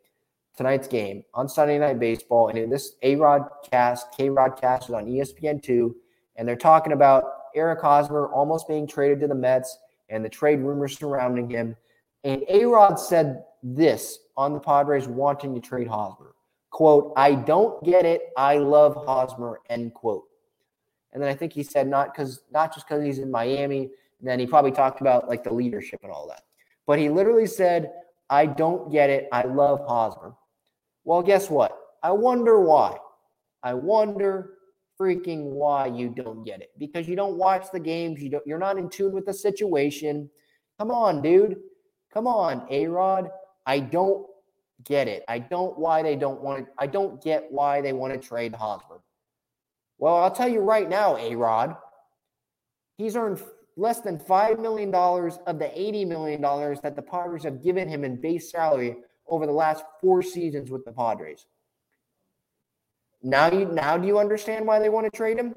tonight's 0.58 0.86
game 0.86 1.24
on 1.32 1.48
Sunday 1.48 1.78
Night 1.78 1.98
Baseball. 1.98 2.48
And 2.48 2.58
in 2.58 2.68
this 2.68 2.96
A 3.02 3.16
Rod 3.16 3.48
cast, 3.70 4.12
KayRod 4.12 4.60
cast 4.60 4.90
is 4.90 4.94
on 4.94 5.06
ESPN2. 5.06 5.94
And 6.36 6.46
they're 6.46 6.54
talking 6.54 6.92
about 6.92 7.24
Eric 7.54 7.80
Hosmer 7.80 8.28
almost 8.28 8.68
being 8.68 8.86
traded 8.86 9.20
to 9.20 9.26
the 9.26 9.34
Mets 9.34 9.78
and 10.10 10.22
the 10.22 10.28
trade 10.28 10.60
rumors 10.60 10.98
surrounding 10.98 11.48
him. 11.48 11.74
And 12.24 12.44
A 12.50 12.66
Rod 12.66 12.96
said 12.96 13.44
this 13.62 14.18
on 14.36 14.52
the 14.52 14.60
Padres 14.60 15.08
wanting 15.08 15.54
to 15.54 15.60
trade 15.62 15.88
Hosmer. 15.88 16.34
Quote, 16.68 17.14
I 17.16 17.36
don't 17.36 17.82
get 17.82 18.04
it. 18.04 18.32
I 18.36 18.58
love 18.58 18.96
Hosmer, 18.96 19.60
end 19.70 19.94
quote. 19.94 20.24
And 21.16 21.22
then 21.22 21.30
I 21.30 21.34
think 21.34 21.54
he 21.54 21.62
said 21.62 21.88
not 21.88 22.12
because 22.12 22.42
not 22.52 22.74
just 22.74 22.86
because 22.86 23.02
he's 23.02 23.20
in 23.20 23.30
Miami. 23.30 23.88
And 24.18 24.28
then 24.28 24.38
he 24.38 24.46
probably 24.46 24.70
talked 24.70 25.00
about 25.00 25.28
like 25.28 25.42
the 25.42 25.52
leadership 25.52 26.00
and 26.02 26.12
all 26.12 26.28
that. 26.28 26.42
But 26.86 26.98
he 26.98 27.08
literally 27.08 27.46
said, 27.46 27.90
I 28.28 28.44
don't 28.44 28.92
get 28.92 29.08
it. 29.08 29.26
I 29.32 29.44
love 29.44 29.80
Hosmer. 29.88 30.34
Well, 31.04 31.22
guess 31.22 31.48
what? 31.48 31.74
I 32.02 32.10
wonder 32.10 32.60
why. 32.60 32.98
I 33.62 33.72
wonder 33.72 34.58
freaking 35.00 35.44
why 35.44 35.86
you 35.86 36.10
don't 36.10 36.44
get 36.44 36.60
it 36.60 36.72
because 36.76 37.08
you 37.08 37.16
don't 37.16 37.38
watch 37.38 37.68
the 37.72 37.80
games. 37.80 38.22
You 38.22 38.28
don't. 38.28 38.46
You're 38.46 38.58
not 38.58 38.76
in 38.76 38.90
tune 38.90 39.12
with 39.12 39.24
the 39.24 39.32
situation. 39.32 40.28
Come 40.78 40.90
on, 40.90 41.22
dude. 41.22 41.56
Come 42.12 42.26
on, 42.26 42.66
A 42.68 42.88
Rod. 42.88 43.30
I 43.64 43.80
don't 43.80 44.26
get 44.84 45.08
it. 45.08 45.24
I 45.28 45.38
don't 45.38 45.78
why 45.78 46.02
they 46.02 46.14
don't 46.14 46.42
want 46.42 46.66
to. 46.66 46.72
I 46.76 46.86
don't 46.86 47.24
get 47.24 47.46
why 47.50 47.80
they 47.80 47.94
want 47.94 48.12
to 48.12 48.18
trade 48.18 48.54
Hosmer. 48.54 49.00
Well, 49.98 50.16
I'll 50.16 50.30
tell 50.30 50.48
you 50.48 50.60
right 50.60 50.88
now, 50.88 51.16
A 51.16 51.34
Rod. 51.34 51.76
He's 52.98 53.16
earned 53.16 53.42
less 53.76 54.00
than 54.00 54.18
$5 54.18 54.60
million 54.60 54.94
of 54.94 55.58
the 55.58 55.66
$80 55.66 56.06
million 56.06 56.40
that 56.82 56.96
the 56.96 57.02
Padres 57.02 57.44
have 57.44 57.62
given 57.62 57.88
him 57.88 58.04
in 58.04 58.20
base 58.20 58.50
salary 58.50 58.96
over 59.28 59.46
the 59.46 59.52
last 59.52 59.84
four 60.00 60.22
seasons 60.22 60.70
with 60.70 60.84
the 60.84 60.92
Padres. 60.92 61.46
Now 63.22 63.50
you 63.50 63.66
now 63.66 63.96
do 63.96 64.06
you 64.06 64.18
understand 64.18 64.66
why 64.66 64.78
they 64.78 64.88
want 64.88 65.10
to 65.10 65.16
trade 65.16 65.38
him? 65.38 65.54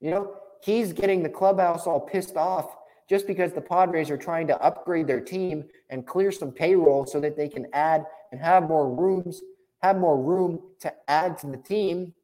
You 0.00 0.10
know, 0.10 0.34
he's 0.62 0.92
getting 0.92 1.22
the 1.22 1.28
clubhouse 1.28 1.86
all 1.86 2.00
pissed 2.00 2.36
off 2.36 2.74
just 3.08 3.26
because 3.26 3.52
the 3.52 3.60
Padres 3.60 4.10
are 4.10 4.16
trying 4.16 4.46
to 4.48 4.60
upgrade 4.62 5.06
their 5.06 5.20
team 5.20 5.64
and 5.88 6.06
clear 6.06 6.32
some 6.32 6.52
payroll 6.52 7.06
so 7.06 7.20
that 7.20 7.36
they 7.36 7.48
can 7.48 7.66
add 7.72 8.04
and 8.32 8.40
have 8.40 8.68
more 8.68 8.92
rooms, 8.92 9.42
have 9.82 9.98
more 9.98 10.20
room 10.20 10.60
to 10.80 10.92
add 11.08 11.38
to 11.38 11.46
the 11.46 11.56
team. 11.56 12.14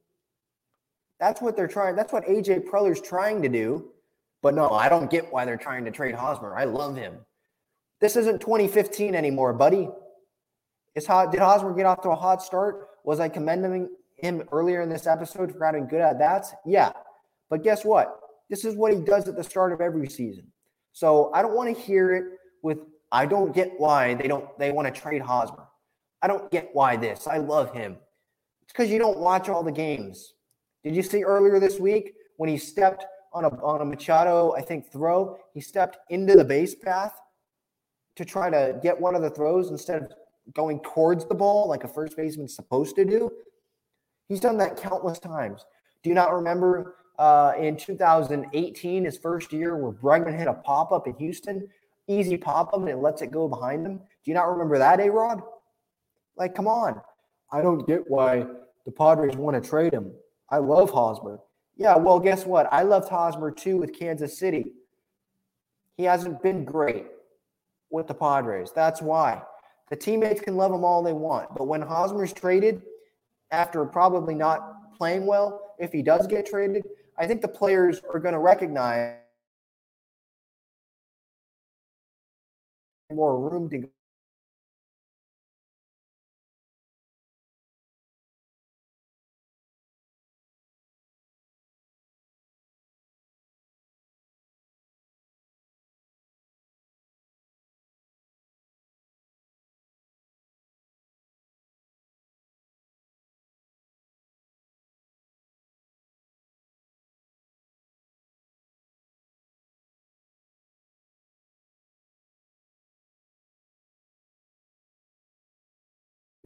That's 1.18 1.40
what 1.40 1.56
they're 1.56 1.68
trying. 1.68 1.96
That's 1.96 2.12
what 2.12 2.26
AJ 2.26 2.68
Preller's 2.68 3.00
trying 3.00 3.42
to 3.42 3.48
do. 3.48 3.90
But 4.42 4.54
no, 4.54 4.70
I 4.70 4.88
don't 4.88 5.10
get 5.10 5.32
why 5.32 5.44
they're 5.44 5.56
trying 5.56 5.84
to 5.86 5.90
trade 5.90 6.14
Hosmer. 6.14 6.54
I 6.56 6.64
love 6.64 6.96
him. 6.96 7.16
This 8.00 8.16
isn't 8.16 8.40
2015 8.40 9.14
anymore, 9.14 9.52
buddy. 9.52 9.88
Is 10.94 11.06
hot, 11.06 11.32
did 11.32 11.40
Hosmer 11.40 11.74
get 11.74 11.86
off 11.86 12.02
to 12.02 12.10
a 12.10 12.14
hot 12.14 12.42
start? 12.42 12.88
Was 13.04 13.20
I 13.20 13.28
commending 13.28 13.88
him 14.16 14.42
earlier 14.52 14.82
in 14.82 14.88
this 14.88 15.06
episode 15.06 15.52
for 15.52 15.64
having 15.64 15.86
good 15.86 16.00
at 16.00 16.18
bats? 16.18 16.52
Yeah. 16.64 16.92
But 17.48 17.62
guess 17.62 17.84
what? 17.84 18.20
This 18.48 18.64
is 18.64 18.74
what 18.74 18.92
he 18.92 19.00
does 19.00 19.28
at 19.28 19.36
the 19.36 19.44
start 19.44 19.72
of 19.72 19.80
every 19.80 20.08
season. 20.08 20.46
So 20.92 21.30
I 21.34 21.42
don't 21.42 21.54
want 21.54 21.74
to 21.74 21.82
hear 21.82 22.14
it 22.14 22.24
with 22.62 22.78
I 23.12 23.26
don't 23.26 23.54
get 23.54 23.72
why 23.78 24.14
they 24.14 24.28
don't 24.28 24.58
they 24.58 24.72
want 24.72 24.92
to 24.92 25.00
trade 25.00 25.22
Hosmer. 25.22 25.66
I 26.22 26.26
don't 26.26 26.50
get 26.50 26.70
why 26.72 26.96
this. 26.96 27.26
I 27.26 27.38
love 27.38 27.72
him. 27.74 27.96
It's 28.62 28.72
because 28.72 28.90
you 28.90 28.98
don't 28.98 29.18
watch 29.18 29.48
all 29.48 29.62
the 29.62 29.72
games. 29.72 30.34
Did 30.86 30.94
you 30.94 31.02
see 31.02 31.24
earlier 31.24 31.58
this 31.58 31.80
week 31.80 32.14
when 32.36 32.48
he 32.48 32.56
stepped 32.56 33.06
on 33.32 33.44
a 33.44 33.48
on 33.60 33.80
a 33.80 33.84
Machado, 33.84 34.54
I 34.56 34.60
think, 34.60 34.86
throw, 34.92 35.36
he 35.52 35.60
stepped 35.60 35.98
into 36.10 36.36
the 36.36 36.44
base 36.44 36.76
path 36.76 37.12
to 38.14 38.24
try 38.24 38.50
to 38.50 38.78
get 38.80 39.00
one 39.00 39.16
of 39.16 39.20
the 39.20 39.30
throws 39.30 39.72
instead 39.72 40.02
of 40.04 40.12
going 40.54 40.78
towards 40.84 41.24
the 41.24 41.34
ball 41.34 41.68
like 41.68 41.82
a 41.82 41.88
first 41.88 42.16
baseman's 42.16 42.54
supposed 42.54 42.94
to 42.94 43.04
do. 43.04 43.32
He's 44.28 44.38
done 44.38 44.58
that 44.58 44.76
countless 44.76 45.18
times. 45.18 45.66
Do 46.04 46.08
you 46.08 46.14
not 46.14 46.32
remember 46.32 46.94
uh, 47.18 47.54
in 47.58 47.76
2018, 47.76 49.06
his 49.06 49.18
first 49.18 49.52
year, 49.52 49.76
where 49.76 49.90
Bregman 49.90 50.38
hit 50.38 50.46
a 50.46 50.54
pop 50.54 50.92
up 50.92 51.08
in 51.08 51.14
Houston? 51.14 51.66
Easy 52.06 52.36
pop 52.36 52.72
up 52.72 52.78
and 52.78 52.88
it 52.88 52.98
lets 52.98 53.22
it 53.22 53.32
go 53.32 53.48
behind 53.48 53.84
him. 53.84 53.96
Do 53.96 54.30
you 54.30 54.34
not 54.34 54.44
remember 54.44 54.78
that, 54.78 55.00
A 55.00 55.10
Rod? 55.10 55.42
Like, 56.36 56.54
come 56.54 56.68
on. 56.68 57.00
I 57.50 57.60
don't 57.60 57.84
get 57.88 58.08
why 58.08 58.46
the 58.84 58.92
Padres 58.92 59.34
want 59.34 59.60
to 59.60 59.68
trade 59.68 59.92
him. 59.92 60.12
I 60.50 60.58
love 60.58 60.90
Hosmer. 60.90 61.40
Yeah, 61.76 61.96
well, 61.96 62.18
guess 62.18 62.46
what? 62.46 62.68
I 62.72 62.82
loved 62.82 63.08
Hosmer 63.08 63.50
too 63.50 63.76
with 63.76 63.98
Kansas 63.98 64.38
City. 64.38 64.72
He 65.96 66.04
hasn't 66.04 66.42
been 66.42 66.64
great 66.64 67.06
with 67.90 68.06
the 68.06 68.14
Padres. 68.14 68.72
That's 68.74 69.02
why. 69.02 69.42
The 69.90 69.96
teammates 69.96 70.40
can 70.40 70.56
love 70.56 70.72
him 70.72 70.84
all 70.84 71.02
they 71.02 71.12
want. 71.12 71.54
But 71.54 71.66
when 71.66 71.82
Hosmer's 71.82 72.32
traded, 72.32 72.82
after 73.50 73.84
probably 73.84 74.34
not 74.34 74.96
playing 74.96 75.26
well, 75.26 75.74
if 75.78 75.92
he 75.92 76.02
does 76.02 76.26
get 76.26 76.46
traded, 76.46 76.84
I 77.18 77.26
think 77.26 77.40
the 77.40 77.48
players 77.48 78.00
are 78.12 78.18
going 78.18 78.34
to 78.34 78.40
recognize 78.40 79.16
more 83.12 83.38
room 83.38 83.70
to 83.70 83.88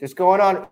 Just 0.00 0.16
going 0.16 0.40
on. 0.40 0.66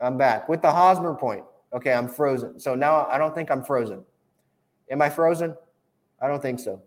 I'm 0.00 0.16
back 0.16 0.48
with 0.48 0.62
the 0.62 0.72
Hosmer 0.72 1.14
point. 1.14 1.44
Okay, 1.74 1.92
I'm 1.92 2.08
frozen. 2.08 2.58
So 2.58 2.74
now 2.74 3.06
I 3.06 3.18
don't 3.18 3.34
think 3.34 3.50
I'm 3.50 3.62
frozen. 3.62 4.02
Am 4.90 5.02
I 5.02 5.10
frozen? 5.10 5.54
I 6.20 6.26
don't 6.26 6.40
think 6.40 6.58
so. 6.58 6.82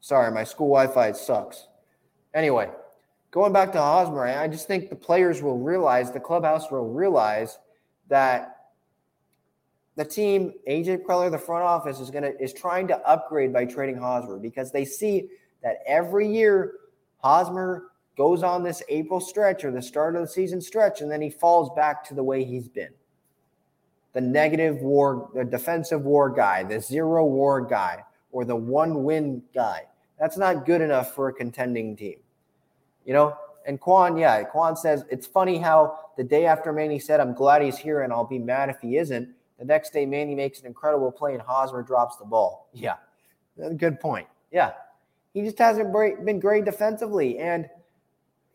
Sorry, 0.00 0.30
my 0.30 0.44
school 0.44 0.68
Wi 0.68 0.86
Fi 0.86 1.12
sucks. 1.12 1.66
Anyway, 2.32 2.70
going 3.32 3.52
back 3.52 3.72
to 3.72 3.78
Hosmer, 3.78 4.26
I 4.26 4.46
just 4.46 4.68
think 4.68 4.88
the 4.88 4.96
players 4.96 5.42
will 5.42 5.58
realize, 5.58 6.12
the 6.12 6.20
clubhouse 6.20 6.70
will 6.70 6.88
realize 6.88 7.58
that 8.08 8.56
the 9.96 10.04
team, 10.04 10.52
AJ 10.68 11.04
Preller, 11.04 11.28
the 11.28 11.38
front 11.38 11.64
office, 11.64 11.98
is 11.98 12.10
gonna 12.10 12.32
is 12.38 12.52
trying 12.52 12.86
to 12.88 12.98
upgrade 12.98 13.52
by 13.52 13.64
trading 13.64 13.96
Hosmer 13.96 14.38
because 14.38 14.70
they 14.70 14.84
see 14.84 15.28
that 15.64 15.78
every 15.86 16.32
year 16.32 16.74
Hosmer 17.18 17.87
goes 18.18 18.42
on 18.42 18.64
this 18.64 18.82
April 18.88 19.20
stretch 19.20 19.64
or 19.64 19.70
the 19.70 19.80
start 19.80 20.16
of 20.16 20.22
the 20.22 20.28
season 20.28 20.60
stretch, 20.60 21.00
and 21.00 21.10
then 21.10 21.22
he 21.22 21.30
falls 21.30 21.70
back 21.76 22.04
to 22.04 22.14
the 22.14 22.22
way 22.22 22.44
he's 22.44 22.68
been. 22.68 22.92
The 24.12 24.20
negative 24.20 24.78
war, 24.78 25.30
the 25.34 25.44
defensive 25.44 26.02
war 26.02 26.28
guy, 26.28 26.64
the 26.64 26.80
zero 26.80 27.24
war 27.24 27.60
guy, 27.60 28.04
or 28.32 28.44
the 28.44 28.56
one 28.56 29.04
win 29.04 29.44
guy. 29.54 29.82
That's 30.18 30.36
not 30.36 30.66
good 30.66 30.80
enough 30.80 31.14
for 31.14 31.28
a 31.28 31.32
contending 31.32 31.94
team. 31.94 32.16
You 33.04 33.14
know, 33.14 33.36
and 33.66 33.78
Quan, 33.78 34.16
yeah, 34.16 34.42
Quan 34.42 34.74
says 34.74 35.04
it's 35.10 35.26
funny 35.26 35.58
how 35.58 35.98
the 36.16 36.24
day 36.24 36.46
after 36.46 36.72
Manny 36.72 36.98
said, 36.98 37.20
I'm 37.20 37.34
glad 37.34 37.62
he's 37.62 37.78
here 37.78 38.02
and 38.02 38.12
I'll 38.12 38.24
be 38.24 38.38
mad 38.38 38.68
if 38.68 38.80
he 38.80 38.96
isn't. 38.96 39.28
The 39.60 39.64
next 39.64 39.92
day, 39.92 40.06
Manny 40.06 40.34
makes 40.34 40.60
an 40.60 40.66
incredible 40.66 41.12
play 41.12 41.34
and 41.34 41.42
Hosmer 41.42 41.82
drops 41.82 42.16
the 42.16 42.24
ball. 42.24 42.68
Yeah, 42.72 42.96
good 43.76 44.00
point. 44.00 44.26
Yeah, 44.50 44.72
he 45.34 45.42
just 45.42 45.58
hasn't 45.58 45.92
been 46.24 46.40
great 46.40 46.64
defensively. 46.64 47.38
And 47.38 47.68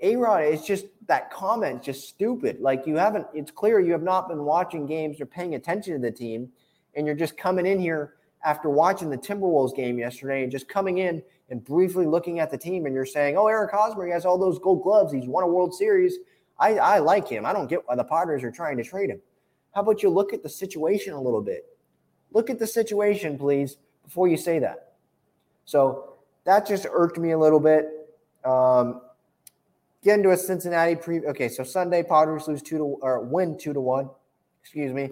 a 0.04 0.16
Rod, 0.18 0.44
it's 0.44 0.68
just 0.68 0.86
that 1.08 1.32
comment 1.32 1.82
just 1.82 2.08
stupid. 2.08 2.60
Like 2.60 2.86
you 2.86 2.98
haven't, 2.98 3.26
it's 3.34 3.52
clear 3.52 3.80
you 3.80 3.94
have 3.94 4.04
not 4.04 4.28
been 4.28 4.44
watching 4.44 4.86
games 4.86 5.20
or 5.20 5.26
paying 5.26 5.56
attention 5.56 5.94
to 5.94 6.00
the 6.00 6.12
team, 6.12 6.50
and 6.96 7.08
you're 7.08 7.16
just 7.16 7.38
coming 7.38 7.66
in 7.66 7.80
here 7.80 8.16
after 8.46 8.70
watching 8.70 9.10
the 9.10 9.18
Timberwolves 9.18 9.76
game 9.76 9.98
yesterday 9.98 10.44
and 10.44 10.52
just 10.52 10.68
coming 10.68 10.98
in 10.98 11.24
and 11.50 11.64
briefly 11.64 12.06
looking 12.06 12.40
at 12.40 12.52
the 12.52 12.58
team, 12.58 12.86
and 12.86 12.94
you're 12.94 13.06
saying, 13.06 13.38
"Oh, 13.38 13.48
Eric 13.48 13.72
Hosmer, 13.72 14.06
he 14.06 14.12
has 14.12 14.26
all 14.26 14.38
those 14.38 14.60
gold 14.60 14.84
gloves. 14.84 15.14
He's 15.14 15.26
won 15.26 15.44
a 15.44 15.48
World 15.48 15.74
Series. 15.74 16.18
I, 16.60 16.76
I 16.76 17.00
like 17.00 17.28
him. 17.28 17.46
I 17.46 17.54
don't 17.54 17.70
get 17.70 17.88
why 17.88 17.96
the 17.96 18.04
Padres 18.04 18.44
are 18.44 18.52
trying 18.52 18.78
to 18.78 18.84
trade 18.84 19.10
him." 19.10 19.22
How 19.74 19.82
about 19.82 20.04
you 20.04 20.10
look 20.10 20.34
at 20.34 20.44
the 20.44 20.50
situation 20.50 21.14
a 21.14 21.22
little 21.22 21.42
bit? 21.42 21.66
Look 22.32 22.50
at 22.50 22.60
the 22.60 22.68
situation, 22.68 23.38
please, 23.38 23.78
before 24.04 24.28
you 24.28 24.38
say 24.38 24.60
that. 24.60 24.94
So 25.66 26.16
that 26.44 26.68
just 26.68 26.86
irked 26.92 27.18
me 27.18 27.32
a 27.32 27.38
little 27.38 27.60
bit. 27.60 27.90
Um, 28.44 29.02
Get 30.04 30.20
into 30.20 30.32
a 30.32 30.38
Cincinnati 30.38 30.96
pre. 30.96 31.22
Okay, 31.22 31.48
so 31.48 31.64
Sunday 31.64 32.04
Padres 32.04 32.48
lose 32.48 32.62
two 32.62 32.78
to 32.78 32.84
or 33.02 33.22
win 33.22 33.58
two 33.58 33.74
to 33.74 33.80
one. 33.80 34.10
Excuse 34.62 34.94
me. 34.94 35.10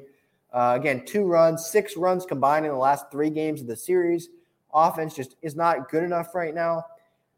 Uh, 0.51 0.73
again, 0.77 1.05
two 1.05 1.23
runs, 1.23 1.65
six 1.65 1.95
runs 1.95 2.25
combined 2.25 2.65
in 2.65 2.71
the 2.71 2.77
last 2.77 3.05
three 3.09 3.29
games 3.29 3.61
of 3.61 3.67
the 3.67 3.75
series. 3.75 4.27
Offense 4.73 5.15
just 5.15 5.37
is 5.41 5.55
not 5.55 5.89
good 5.89 6.03
enough 6.03 6.35
right 6.35 6.53
now. 6.53 6.83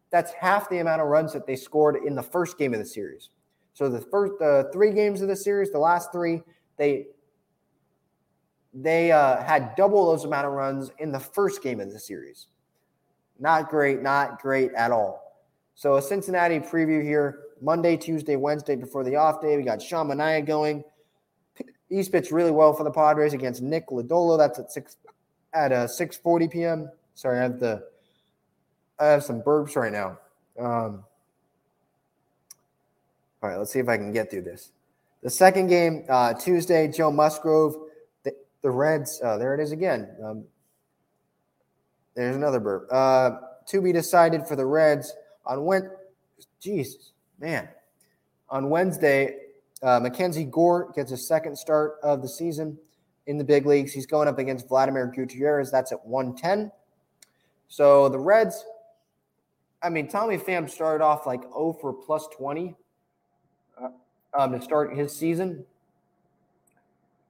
That's 0.10 0.32
half 0.34 0.68
the 0.70 0.80
amount 0.80 1.02
of 1.02 1.08
runs 1.08 1.32
that 1.34 1.46
they 1.46 1.56
scored 1.56 1.98
in 2.06 2.16
the 2.16 2.24
first 2.24 2.58
game 2.58 2.74
of 2.74 2.80
the 2.80 2.86
series. 2.86 3.30
So 3.74 3.88
the 3.88 4.02
first 4.02 4.34
uh, 4.42 4.66
three 4.72 4.92
games 4.92 5.22
of 5.22 5.28
the 5.28 5.36
series, 5.36 5.72
the 5.72 5.80
last 5.80 6.12
three, 6.12 6.42
they 6.78 7.08
they 8.74 9.12
uh, 9.12 9.44
had 9.44 9.76
double 9.76 10.08
those 10.08 10.26
amount 10.26 10.48
of 10.48 10.54
runs 10.54 10.92
in 10.98 11.12
the 11.12 11.20
first 11.20 11.62
game 11.62 11.80
of 11.80 11.92
the 11.92 12.00
series. 12.00 12.48
Not 13.40 13.70
great, 13.70 14.02
not 14.02 14.42
great 14.42 14.72
at 14.74 14.92
all. 14.92 15.44
So 15.76 15.98
a 15.98 16.02
Cincinnati 16.02 16.60
preview 16.60 17.04
here. 17.04 17.43
Monday, 17.64 17.98
Tuesday, 17.98 18.36
Wednesday 18.36 18.76
before 18.76 19.04
the 19.04 19.16
off 19.16 19.42
day. 19.42 19.58
We 19.58 19.64
got 19.64 19.82
Sean 19.82 20.08
Manaea 20.08 20.46
going. 20.46 20.84
He 21.90 22.04
spits 22.04 22.32
really 22.32 22.52
well 22.52 22.74
for 22.74 22.84
the 22.84 22.92
Padres 22.92 23.34
against 23.34 23.62
Nick 23.62 23.88
Lodolo. 23.88 24.38
That's 24.38 24.60
at 24.60 24.72
six 24.72 24.98
at 25.54 25.72
uh, 25.72 25.88
6:40 25.88 26.52
p.m. 26.52 26.92
Sorry, 27.16 27.40
I 27.40 27.44
have 27.44 27.60
the 27.60 27.84
I 29.00 29.06
have 29.06 29.24
some 29.24 29.42
burps 29.42 29.76
right 29.76 29.92
now. 29.92 30.18
Um, 30.60 31.04
all 33.42 33.50
right, 33.50 33.58
let's 33.58 33.72
see 33.72 33.80
if 33.80 33.90
I 33.90 33.98
can 33.98 34.12
get 34.12 34.30
through 34.30 34.44
this. 34.44 34.72
The 35.22 35.30
second 35.30 35.68
game, 35.68 36.06
uh, 36.10 36.34
Tuesday, 36.34 36.88
Joe 36.90 37.12
Musgrove, 37.12 37.76
the, 38.24 38.34
the 38.62 38.70
Reds. 38.70 39.22
Uh, 39.24 39.38
there 39.38 39.54
it 39.54 39.62
is 39.62 39.72
again. 39.72 40.10
Um, 40.24 40.44
there's 42.16 42.36
another 42.36 42.60
burp. 42.60 42.88
Uh, 42.92 43.32
to 43.68 43.82
be 43.82 43.92
decided 43.92 44.48
for 44.48 44.56
the 44.56 44.66
Reds 44.66 45.14
on 45.46 45.64
when. 45.64 45.90
Jesus, 46.60 47.12
man. 47.44 47.68
On 48.50 48.70
Wednesday, 48.70 49.36
uh, 49.82 50.00
MacKenzie 50.00 50.50
Gore 50.50 50.94
gets 50.96 51.12
his 51.12 51.28
second 51.28 51.58
start 51.58 51.96
of 52.02 52.22
the 52.22 52.30
season 52.30 52.78
in 53.28 53.38
the 53.38 53.44
big 53.44 53.66
leagues. 53.66 53.92
He's 53.92 54.06
going 54.06 54.30
up 54.30 54.40
against 54.40 54.70
Vladimir 54.70 55.08
Gutierrez. 55.14 55.70
That's 55.70 55.92
at 55.92 56.06
110. 56.06 56.72
So 57.68 58.08
the 58.08 58.18
Reds, 58.18 58.64
I 59.82 59.90
mean, 59.90 60.08
Tommy 60.08 60.38
Pham 60.38 60.70
started 60.70 61.04
off 61.04 61.28
like 61.28 61.42
0 61.42 61.78
for 61.82 61.92
plus 61.92 62.28
20 62.38 62.76
uh, 63.82 63.90
um, 64.34 64.54
to 64.54 64.62
start 64.62 64.96
his 64.96 65.14
season. 65.14 65.66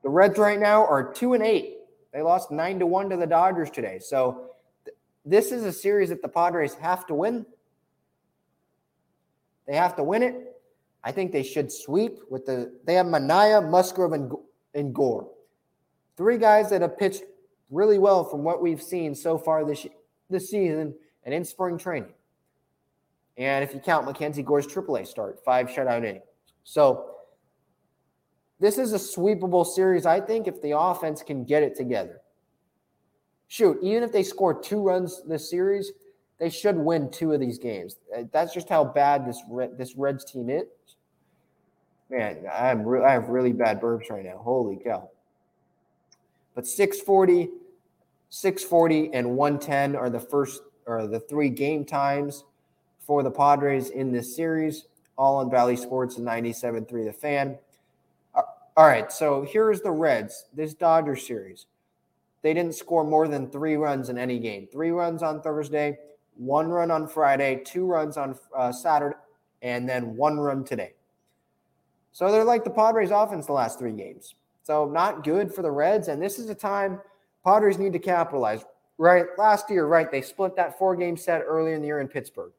The 0.03 0.09
Reds 0.09 0.38
right 0.38 0.59
now 0.59 0.86
are 0.86 1.11
2 1.11 1.34
and 1.34 1.41
8. 1.41 1.78
They 2.11 2.22
lost 2.22 2.51
9 2.51 2.80
to 2.80 2.86
1 2.86 3.09
to 3.09 3.18
the 3.18 3.26
Dodgers 3.26 3.72
today. 3.72 3.97
So 3.97 4.51
th- 4.86 4.95
this 5.26 5.51
is 5.51 5.64
a 5.64 5.74
series 5.74 6.09
that 6.09 6.22
the 6.22 6.28
Padres 6.28 6.76
have 6.76 7.07
to 7.07 7.16
win. 7.16 7.47
They 9.68 9.76
have 9.76 9.95
to 9.95 10.03
win 10.03 10.24
it. 10.24 10.36
I 11.03 11.11
think 11.11 11.32
they 11.32 11.43
should 11.43 11.72
sweep 11.72 12.20
with 12.30 12.45
the. 12.45 12.74
They 12.86 12.93
have 12.95 13.05
Manaea, 13.05 13.70
Musgrove, 13.70 14.14
and, 14.14 14.32
and 14.74 14.93
Gore. 14.93 15.30
Three 16.16 16.38
guys 16.38 16.70
that 16.70 16.82
have 16.82 16.97
pitched 16.97 17.24
really 17.70 17.97
well 17.97 18.24
from 18.24 18.43
what 18.43 18.61
we've 18.61 18.82
seen 18.82 19.16
so 19.16 19.38
far 19.38 19.66
this 19.66 19.86
this 20.30 20.49
season 20.49 20.93
and 21.24 21.34
in 21.34 21.43
spring 21.43 21.78
training. 21.78 22.14
And 23.38 23.64
if 23.64 23.74
you 23.74 23.80
count 23.80 24.07
MacKenzie 24.07 24.45
Gore's 24.45 24.68
AAA 24.68 25.07
start, 25.07 25.39
five 25.43 25.68
shutout 25.68 25.99
innings. 25.99 26.24
So 26.64 27.14
this 28.59 28.78
is 28.78 28.93
a 28.93 28.97
sweepable 28.97 29.66
series, 29.66 30.05
I 30.05 30.22
think, 30.22 30.47
if 30.47 30.61
the 30.61 30.78
offense 30.78 31.24
can 31.24 31.43
get 31.43 31.64
it 31.64 31.76
together. 31.76 32.22
Shoot, 33.47 33.80
even 33.82 34.03
if 34.03 34.11
they 34.11 34.24
score 34.24 34.59
two 34.59 34.82
runs 34.82 35.22
this 35.28 35.49
series, 35.49 35.91
they 36.40 36.50
should 36.50 36.78
win 36.78 37.10
two 37.10 37.32
of 37.32 37.40
these 37.40 37.58
games. 37.58 37.98
Uh, 38.16 38.24
that's 38.32 38.54
just 38.54 38.70
how 38.70 38.84
bad 38.84 39.26
this 39.26 39.42
this 39.78 39.96
Reds 39.96 40.26
team 40.26 40.50
is. 40.50 40.66
Man, 42.10 42.46
I'm 42.52 42.84
re- 42.84 43.04
I 43.04 43.12
have 43.12 43.30
really 43.30 43.54
bad 43.54 43.82
burps 43.82 44.10
right 44.10 44.24
now. 44.24 44.38
Holy 44.38 44.78
cow. 44.84 45.10
But 46.56 46.68
640, 46.68 47.50
640, 48.30 49.14
and 49.14 49.36
110 49.36 49.96
are 49.96 50.10
the 50.10 50.20
first 50.20 50.62
or 50.86 51.08
the 51.08 51.20
three 51.20 51.50
game 51.50 51.86
times 51.86 52.44
for 53.00 53.24
the 53.24 53.32
Padres 53.32 53.90
in 53.90 54.12
this 54.12 54.36
series, 54.36 54.86
all 55.18 55.38
on 55.38 55.50
Bally 55.50 55.76
Sports 55.76 56.18
and 56.18 56.28
97.3 56.28 57.06
The 57.06 57.14
Fan. 57.14 57.58
Uh, 58.36 58.42
all 58.78 58.86
right, 58.86 59.12
so 59.12 59.44
here's 59.44 59.82
the 59.82 59.92
Reds, 59.92 60.46
this 60.54 60.74
Dodgers 60.74 61.26
series. 61.26 61.66
They 62.42 62.54
didn't 62.54 62.76
score 62.76 63.04
more 63.04 63.28
than 63.28 63.50
three 63.50 63.76
runs 63.76 64.10
in 64.10 64.18
any 64.18 64.40
game. 64.40 64.68
Three 64.72 64.92
runs 64.92 65.24
on 65.24 65.42
Thursday, 65.42 65.98
one 66.38 66.70
run 66.70 66.92
on 66.92 67.08
Friday, 67.08 67.62
two 67.66 67.86
runs 67.86 68.18
on 68.18 68.38
uh, 68.56 68.72
Saturday, 68.72 69.16
and 69.62 69.88
then 69.88 70.16
one 70.16 70.40
run 70.40 70.64
today. 70.64 70.94
So 72.12 72.32
they're 72.32 72.44
like 72.44 72.64
the 72.64 72.70
Padres 72.70 73.12
offense 73.12 73.48
the 73.48 73.54
last 73.54 73.80
three 73.80 73.92
games. 73.92 74.36
So 74.64 74.88
not 74.88 75.24
good 75.24 75.54
for 75.54 75.62
the 75.62 75.72
Reds. 75.72 76.08
And 76.08 76.22
this 76.22 76.40
is 76.40 76.50
a 76.50 76.56
time 76.56 77.00
Padres 77.44 77.78
need 77.78 77.94
to 77.94 78.00
capitalize. 78.00 78.64
Right. 78.98 79.26
Last 79.38 79.70
year, 79.70 79.88
right, 79.88 80.10
they 80.10 80.22
split 80.22 80.56
that 80.56 80.78
four 80.78 80.96
game 80.96 81.18
set 81.18 81.42
earlier 81.42 81.76
in 81.76 81.82
the 81.82 81.88
year 81.88 82.00
in 82.00 82.08
Pittsburgh. 82.08 82.52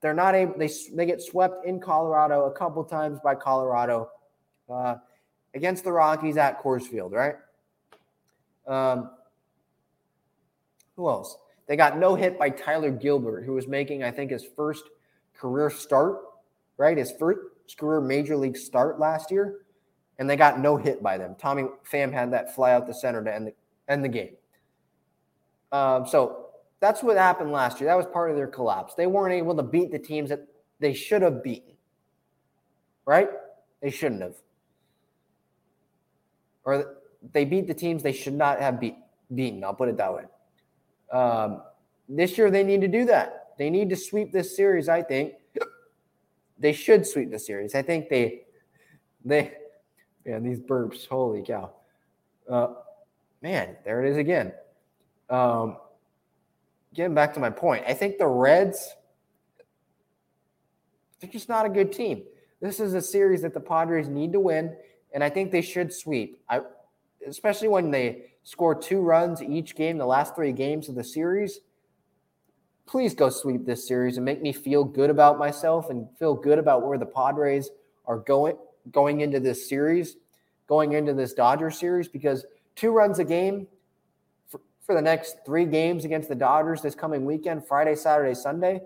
They're 0.00 0.14
not 0.14 0.34
able, 0.34 0.56
they, 0.56 0.70
they 0.94 1.04
get 1.04 1.20
swept 1.20 1.66
in 1.66 1.80
Colorado 1.80 2.46
a 2.46 2.52
couple 2.52 2.82
times 2.84 3.18
by 3.22 3.34
Colorado 3.34 4.08
uh, 4.70 4.96
against 5.54 5.84
the 5.84 5.92
Rockies 5.92 6.36
at 6.36 6.62
Coors 6.62 6.84
Field, 6.84 7.12
right? 7.12 7.34
Um, 8.66 9.10
who 10.96 11.08
else? 11.08 11.36
They 11.70 11.76
got 11.76 11.98
no 11.98 12.16
hit 12.16 12.36
by 12.36 12.50
Tyler 12.50 12.90
Gilbert, 12.90 13.44
who 13.44 13.52
was 13.52 13.68
making, 13.68 14.02
I 14.02 14.10
think, 14.10 14.32
his 14.32 14.44
first 14.56 14.82
career 15.38 15.70
start, 15.70 16.18
right? 16.76 16.98
His 16.98 17.12
first 17.12 17.38
career 17.78 18.00
major 18.00 18.36
league 18.36 18.56
start 18.56 18.98
last 18.98 19.30
year, 19.30 19.60
and 20.18 20.28
they 20.28 20.34
got 20.34 20.58
no 20.58 20.76
hit 20.76 21.00
by 21.00 21.16
them. 21.16 21.36
Tommy 21.38 21.66
Pham 21.88 22.12
had 22.12 22.32
that 22.32 22.56
fly 22.56 22.72
out 22.72 22.88
the 22.88 22.92
center 22.92 23.22
to 23.22 23.32
end 23.32 23.46
the, 23.46 23.54
end 23.88 24.02
the 24.02 24.08
game. 24.08 24.32
Um, 25.70 26.08
so 26.08 26.46
that's 26.80 27.04
what 27.04 27.16
happened 27.16 27.52
last 27.52 27.80
year. 27.80 27.88
That 27.88 27.96
was 27.96 28.06
part 28.06 28.30
of 28.30 28.36
their 28.36 28.48
collapse. 28.48 28.94
They 28.94 29.06
weren't 29.06 29.32
able 29.34 29.54
to 29.54 29.62
beat 29.62 29.92
the 29.92 29.98
teams 30.00 30.30
that 30.30 30.48
they 30.80 30.92
should 30.92 31.22
have 31.22 31.40
beaten, 31.44 31.74
right? 33.06 33.28
They 33.80 33.90
shouldn't 33.90 34.22
have. 34.22 34.34
Or 36.64 36.96
they 37.32 37.44
beat 37.44 37.68
the 37.68 37.74
teams 37.74 38.02
they 38.02 38.10
should 38.10 38.34
not 38.34 38.60
have 38.60 38.80
beat, 38.80 38.96
beaten. 39.32 39.62
I'll 39.62 39.72
put 39.72 39.88
it 39.88 39.98
that 39.98 40.12
way. 40.12 40.24
Um, 41.12 41.62
this 42.08 42.36
year, 42.38 42.50
they 42.50 42.64
need 42.64 42.80
to 42.80 42.88
do 42.88 43.04
that. 43.06 43.54
They 43.58 43.70
need 43.70 43.90
to 43.90 43.96
sweep 43.96 44.32
this 44.32 44.56
series, 44.56 44.88
I 44.88 45.02
think. 45.02 45.34
They 46.58 46.72
should 46.72 47.06
sweep 47.06 47.30
the 47.30 47.38
series. 47.38 47.74
I 47.74 47.82
think 47.82 48.08
they, 48.08 48.42
they, 49.24 49.52
man, 50.26 50.42
these 50.42 50.60
burps, 50.60 51.06
holy 51.06 51.42
cow. 51.42 51.72
Uh, 52.48 52.74
man, 53.42 53.76
there 53.84 54.04
it 54.04 54.10
is 54.10 54.16
again. 54.16 54.52
Um, 55.30 55.76
getting 56.92 57.14
back 57.14 57.32
to 57.34 57.40
my 57.40 57.50
point, 57.50 57.84
I 57.86 57.94
think 57.94 58.18
the 58.18 58.26
Reds, 58.26 58.94
they're 61.20 61.30
just 61.30 61.48
not 61.48 61.64
a 61.64 61.68
good 61.70 61.92
team. 61.92 62.24
This 62.60 62.80
is 62.80 62.94
a 62.94 63.00
series 63.00 63.42
that 63.42 63.54
the 63.54 63.60
Padres 63.60 64.08
need 64.08 64.32
to 64.32 64.40
win, 64.40 64.76
and 65.14 65.24
I 65.24 65.30
think 65.30 65.50
they 65.50 65.62
should 65.62 65.92
sweep. 65.92 66.42
I, 66.48 66.60
especially 67.26 67.68
when 67.68 67.90
they 67.90 68.32
score 68.42 68.74
two 68.74 69.00
runs 69.00 69.42
each 69.42 69.76
game, 69.76 69.98
the 69.98 70.06
last 70.06 70.34
three 70.34 70.52
games 70.52 70.88
of 70.88 70.94
the 70.94 71.04
series. 71.04 71.60
Please 72.86 73.14
go 73.14 73.28
sweep 73.28 73.64
this 73.64 73.86
series 73.86 74.16
and 74.16 74.24
make 74.24 74.42
me 74.42 74.52
feel 74.52 74.82
good 74.82 75.10
about 75.10 75.38
myself 75.38 75.90
and 75.90 76.08
feel 76.18 76.34
good 76.34 76.58
about 76.58 76.86
where 76.86 76.98
the 76.98 77.06
Padres 77.06 77.70
are 78.06 78.18
going 78.18 78.56
going 78.90 79.20
into 79.20 79.40
this 79.40 79.68
series, 79.68 80.16
going 80.66 80.92
into 80.92 81.12
this 81.12 81.32
Dodger 81.32 81.70
series, 81.70 82.08
because 82.08 82.46
two 82.74 82.90
runs 82.92 83.18
a 83.18 83.24
game 83.24 83.66
for, 84.48 84.60
for 84.80 84.94
the 84.94 85.02
next 85.02 85.36
three 85.44 85.66
games 85.66 86.04
against 86.04 86.28
the 86.28 86.34
Dodgers 86.34 86.82
this 86.82 86.94
coming 86.94 87.24
weekend, 87.24 87.66
Friday, 87.66 87.94
Saturday, 87.94 88.34
Sunday, 88.34 88.80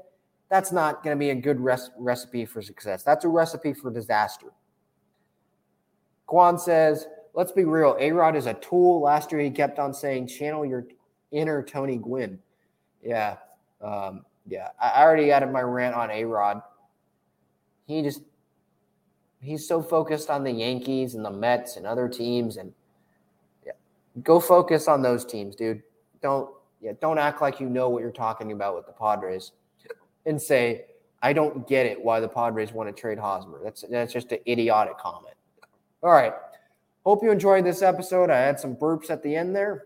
that's 0.51 0.73
not 0.73 1.03
going 1.03 1.17
to 1.17 1.19
be 1.19 1.31
a 1.31 1.35
good 1.35 1.61
res- 1.61 1.91
recipe 1.97 2.45
for 2.45 2.61
success. 2.61 3.03
That's 3.03 3.25
a 3.25 3.29
recipe 3.29 3.73
for 3.73 3.91
disaster. 3.91 4.49
Kwan 6.27 6.59
says, 6.59 7.07
let's 7.35 7.53
be 7.53 7.65
real. 7.65 7.97
A 8.01 8.13
Rod 8.13 8.37
is 8.37 8.47
a 8.47 8.55
tool. 8.55 9.01
Last 9.01 9.33
year, 9.33 9.41
he 9.41 9.51
kept 9.51 9.79
on 9.79 9.93
saying, 9.93 10.29
channel 10.29 10.65
your 10.65 10.87
inner 11.31 11.63
Tony 11.63 11.97
Gwynn. 11.97 12.39
Yeah. 13.03 13.37
Um, 13.81 14.25
yeah. 14.47 14.69
I 14.81 15.03
already 15.03 15.31
added 15.31 15.51
my 15.51 15.61
rant 15.61 15.95
on 15.95 16.11
A 16.11 16.25
Rod. 16.25 16.63
He 17.87 18.03
just, 18.03 18.23
he's 19.41 19.67
so 19.67 19.83
focused 19.83 20.31
on 20.31 20.45
the 20.45 20.53
Yankees 20.53 21.15
and 21.15 21.25
the 21.25 21.31
Mets 21.31 21.77
and 21.77 21.87
other 21.87 22.09
teams. 22.09 22.57
And 22.57 22.73
yeah, 23.67 23.73
go 24.23 24.41
focus 24.41 24.89
on 24.89 25.03
those 25.03 25.25
teams, 25.25 25.55
dude. 25.55 25.83
Don't, 26.23 26.51
yeah, 26.81 26.93
don't 27.01 27.19
act 27.19 27.43
like 27.43 27.61
you 27.61 27.69
know 27.69 27.91
what 27.91 28.01
you're 28.01 28.11
talking 28.11 28.53
about 28.53 28.75
with 28.75 28.87
the 28.87 28.93
Padres 28.93 29.53
and 30.25 30.41
say, 30.41 30.87
I 31.23 31.33
don't 31.33 31.67
get 31.67 31.87
it 31.87 32.03
why 32.03 32.21
the 32.21 32.29
Padres 32.29 32.73
want 32.73 32.95
to 32.95 32.99
trade 32.99 33.19
Hosmer. 33.19 33.59
That's 33.63 33.83
that's 33.91 34.13
just 34.13 34.31
an 34.33 34.39
idiotic 34.47 34.99
comment. 34.99 35.35
All 36.03 36.13
right. 36.13 36.35
Hope 37.05 37.23
you 37.23 37.31
enjoyed 37.31 37.67
this 37.67 37.83
episode. 37.83 38.31
I 38.31 38.39
had 38.39 38.59
some 38.59 38.75
burps 38.75 39.11
at 39.11 39.23
the 39.23 39.37
end 39.37 39.55
there, 39.55 39.85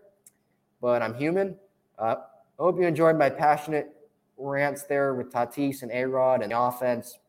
but 0.79 1.01
I'm 1.01 1.13
human. 1.13 1.57
Uh, 1.97 2.15
hope 2.57 2.79
you 2.79 2.87
enjoyed 2.87 3.17
my 3.17 3.29
passionate 3.29 3.93
rants 4.37 4.83
there 4.83 5.13
with 5.13 5.29
Tatis 5.29 5.81
and 5.81 5.91
Arod 5.91 6.41
and 6.41 6.51
the 6.51 6.57
offense. 6.57 7.19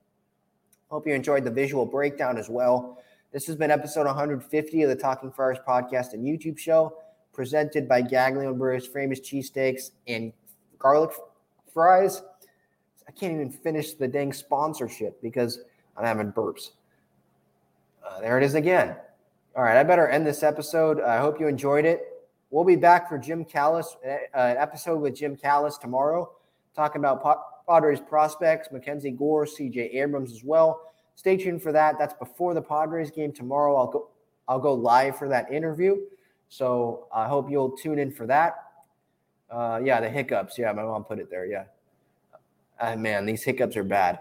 Hope 0.91 1.09
you 1.09 1.14
enjoyed 1.14 1.43
the 1.43 1.51
visual 1.51 1.84
breakdown 1.84 2.38
as 2.38 2.49
well. 2.49 3.03
This 3.32 3.49
has 3.49 3.57
been 3.57 3.72
episode 3.72 4.07
150 4.07 4.82
of 4.84 4.88
the 4.88 4.95
Talking 4.95 5.32
Friars 5.32 5.59
podcast 5.66 6.12
and 6.12 6.24
YouTube 6.24 6.57
show, 6.57 6.97
presented 7.32 7.88
by 7.88 8.01
Gaglione 8.01 8.57
Brothers 8.57 8.86
Famous 8.86 9.18
Cheesesteaks 9.18 9.91
and 10.07 10.32
Garlic 10.78 11.11
Fries. 11.74 12.22
I 13.09 13.11
can't 13.11 13.32
even 13.32 13.51
finish 13.51 13.95
the 13.95 14.07
dang 14.07 14.32
sponsorship 14.32 15.20
because 15.20 15.60
I'm 15.97 16.05
having 16.05 16.31
burps. 16.31 16.70
Uh, 18.09 18.20
there 18.20 18.39
it 18.39 18.44
is 18.44 18.55
again. 18.55 18.94
All 19.56 19.64
right, 19.64 19.77
I 19.77 19.82
better 19.82 20.06
end 20.06 20.24
this 20.24 20.44
episode. 20.44 21.01
I 21.01 21.18
hope 21.18 21.40
you 21.40 21.48
enjoyed 21.48 21.85
it. 21.85 22.06
We'll 22.51 22.64
be 22.64 22.77
back 22.77 23.09
for 23.09 23.18
Jim 23.18 23.44
Callis, 23.44 23.97
uh, 24.06 24.16
an 24.32 24.56
episode 24.56 25.01
with 25.01 25.16
Jim 25.16 25.36
Callis 25.36 25.77
tomorrow, 25.77 26.31
talking 26.77 27.01
about 27.01 27.66
Padres 27.66 27.98
prospects, 28.01 28.68
MacKenzie 28.68 29.16
Gore, 29.18 29.47
CJ 29.47 29.93
Abrams 29.97 30.31
as 30.31 30.44
well. 30.44 30.93
Stay 31.16 31.36
tuned 31.36 31.64
for 31.64 31.72
that. 31.72 31.97
That's 31.98 32.14
before 32.14 32.55
the 32.55 32.62
Padres 32.62 33.10
game 33.10 33.32
tomorrow. 33.32 33.74
I'll 33.74 33.89
go 33.89 34.09
I'll 34.47 34.60
go 34.60 34.72
live 34.72 35.18
for 35.18 35.28
that 35.28 35.52
interview. 35.52 35.97
So 36.48 37.09
I 37.12 37.27
hope 37.27 37.51
you'll 37.51 37.77
tune 37.77 37.98
in 37.98 38.12
for 38.12 38.28
that. 38.28 38.55
Uh, 39.51 39.81
yeah, 39.82 40.01
the 40.01 40.09
hiccups. 40.09 40.59
Yeah, 40.59 40.70
my 40.72 40.85
mom 40.85 41.02
put 41.02 41.18
it 41.18 41.28
there. 41.28 41.47
Yeah. 41.47 41.64
Uh, 42.78 42.94
man, 42.94 43.27
these 43.27 43.43
hiccups 43.43 43.77
are 43.77 43.85
bad. 43.85 44.20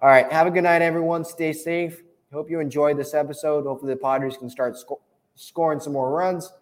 All 0.00 0.10
right. 0.10 0.30
Have 0.30 0.46
a 0.46 0.50
good 0.50 0.64
night, 0.64 0.82
everyone. 0.82 1.24
Stay 1.24 1.54
safe. 1.54 2.02
Hope 2.32 2.50
you 2.50 2.60
enjoyed 2.60 2.98
this 2.98 3.14
episode. 3.14 3.64
Hopefully, 3.64 3.94
the 3.94 4.00
Padres 4.00 4.36
can 4.36 4.50
start 4.50 4.76
sco- 4.76 5.00
scoring 5.34 5.80
some 5.80 5.94
more 5.94 6.10
runs. 6.10 6.52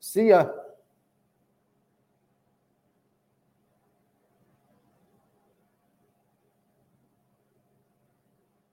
See 0.00 0.28
ya. 0.28 0.48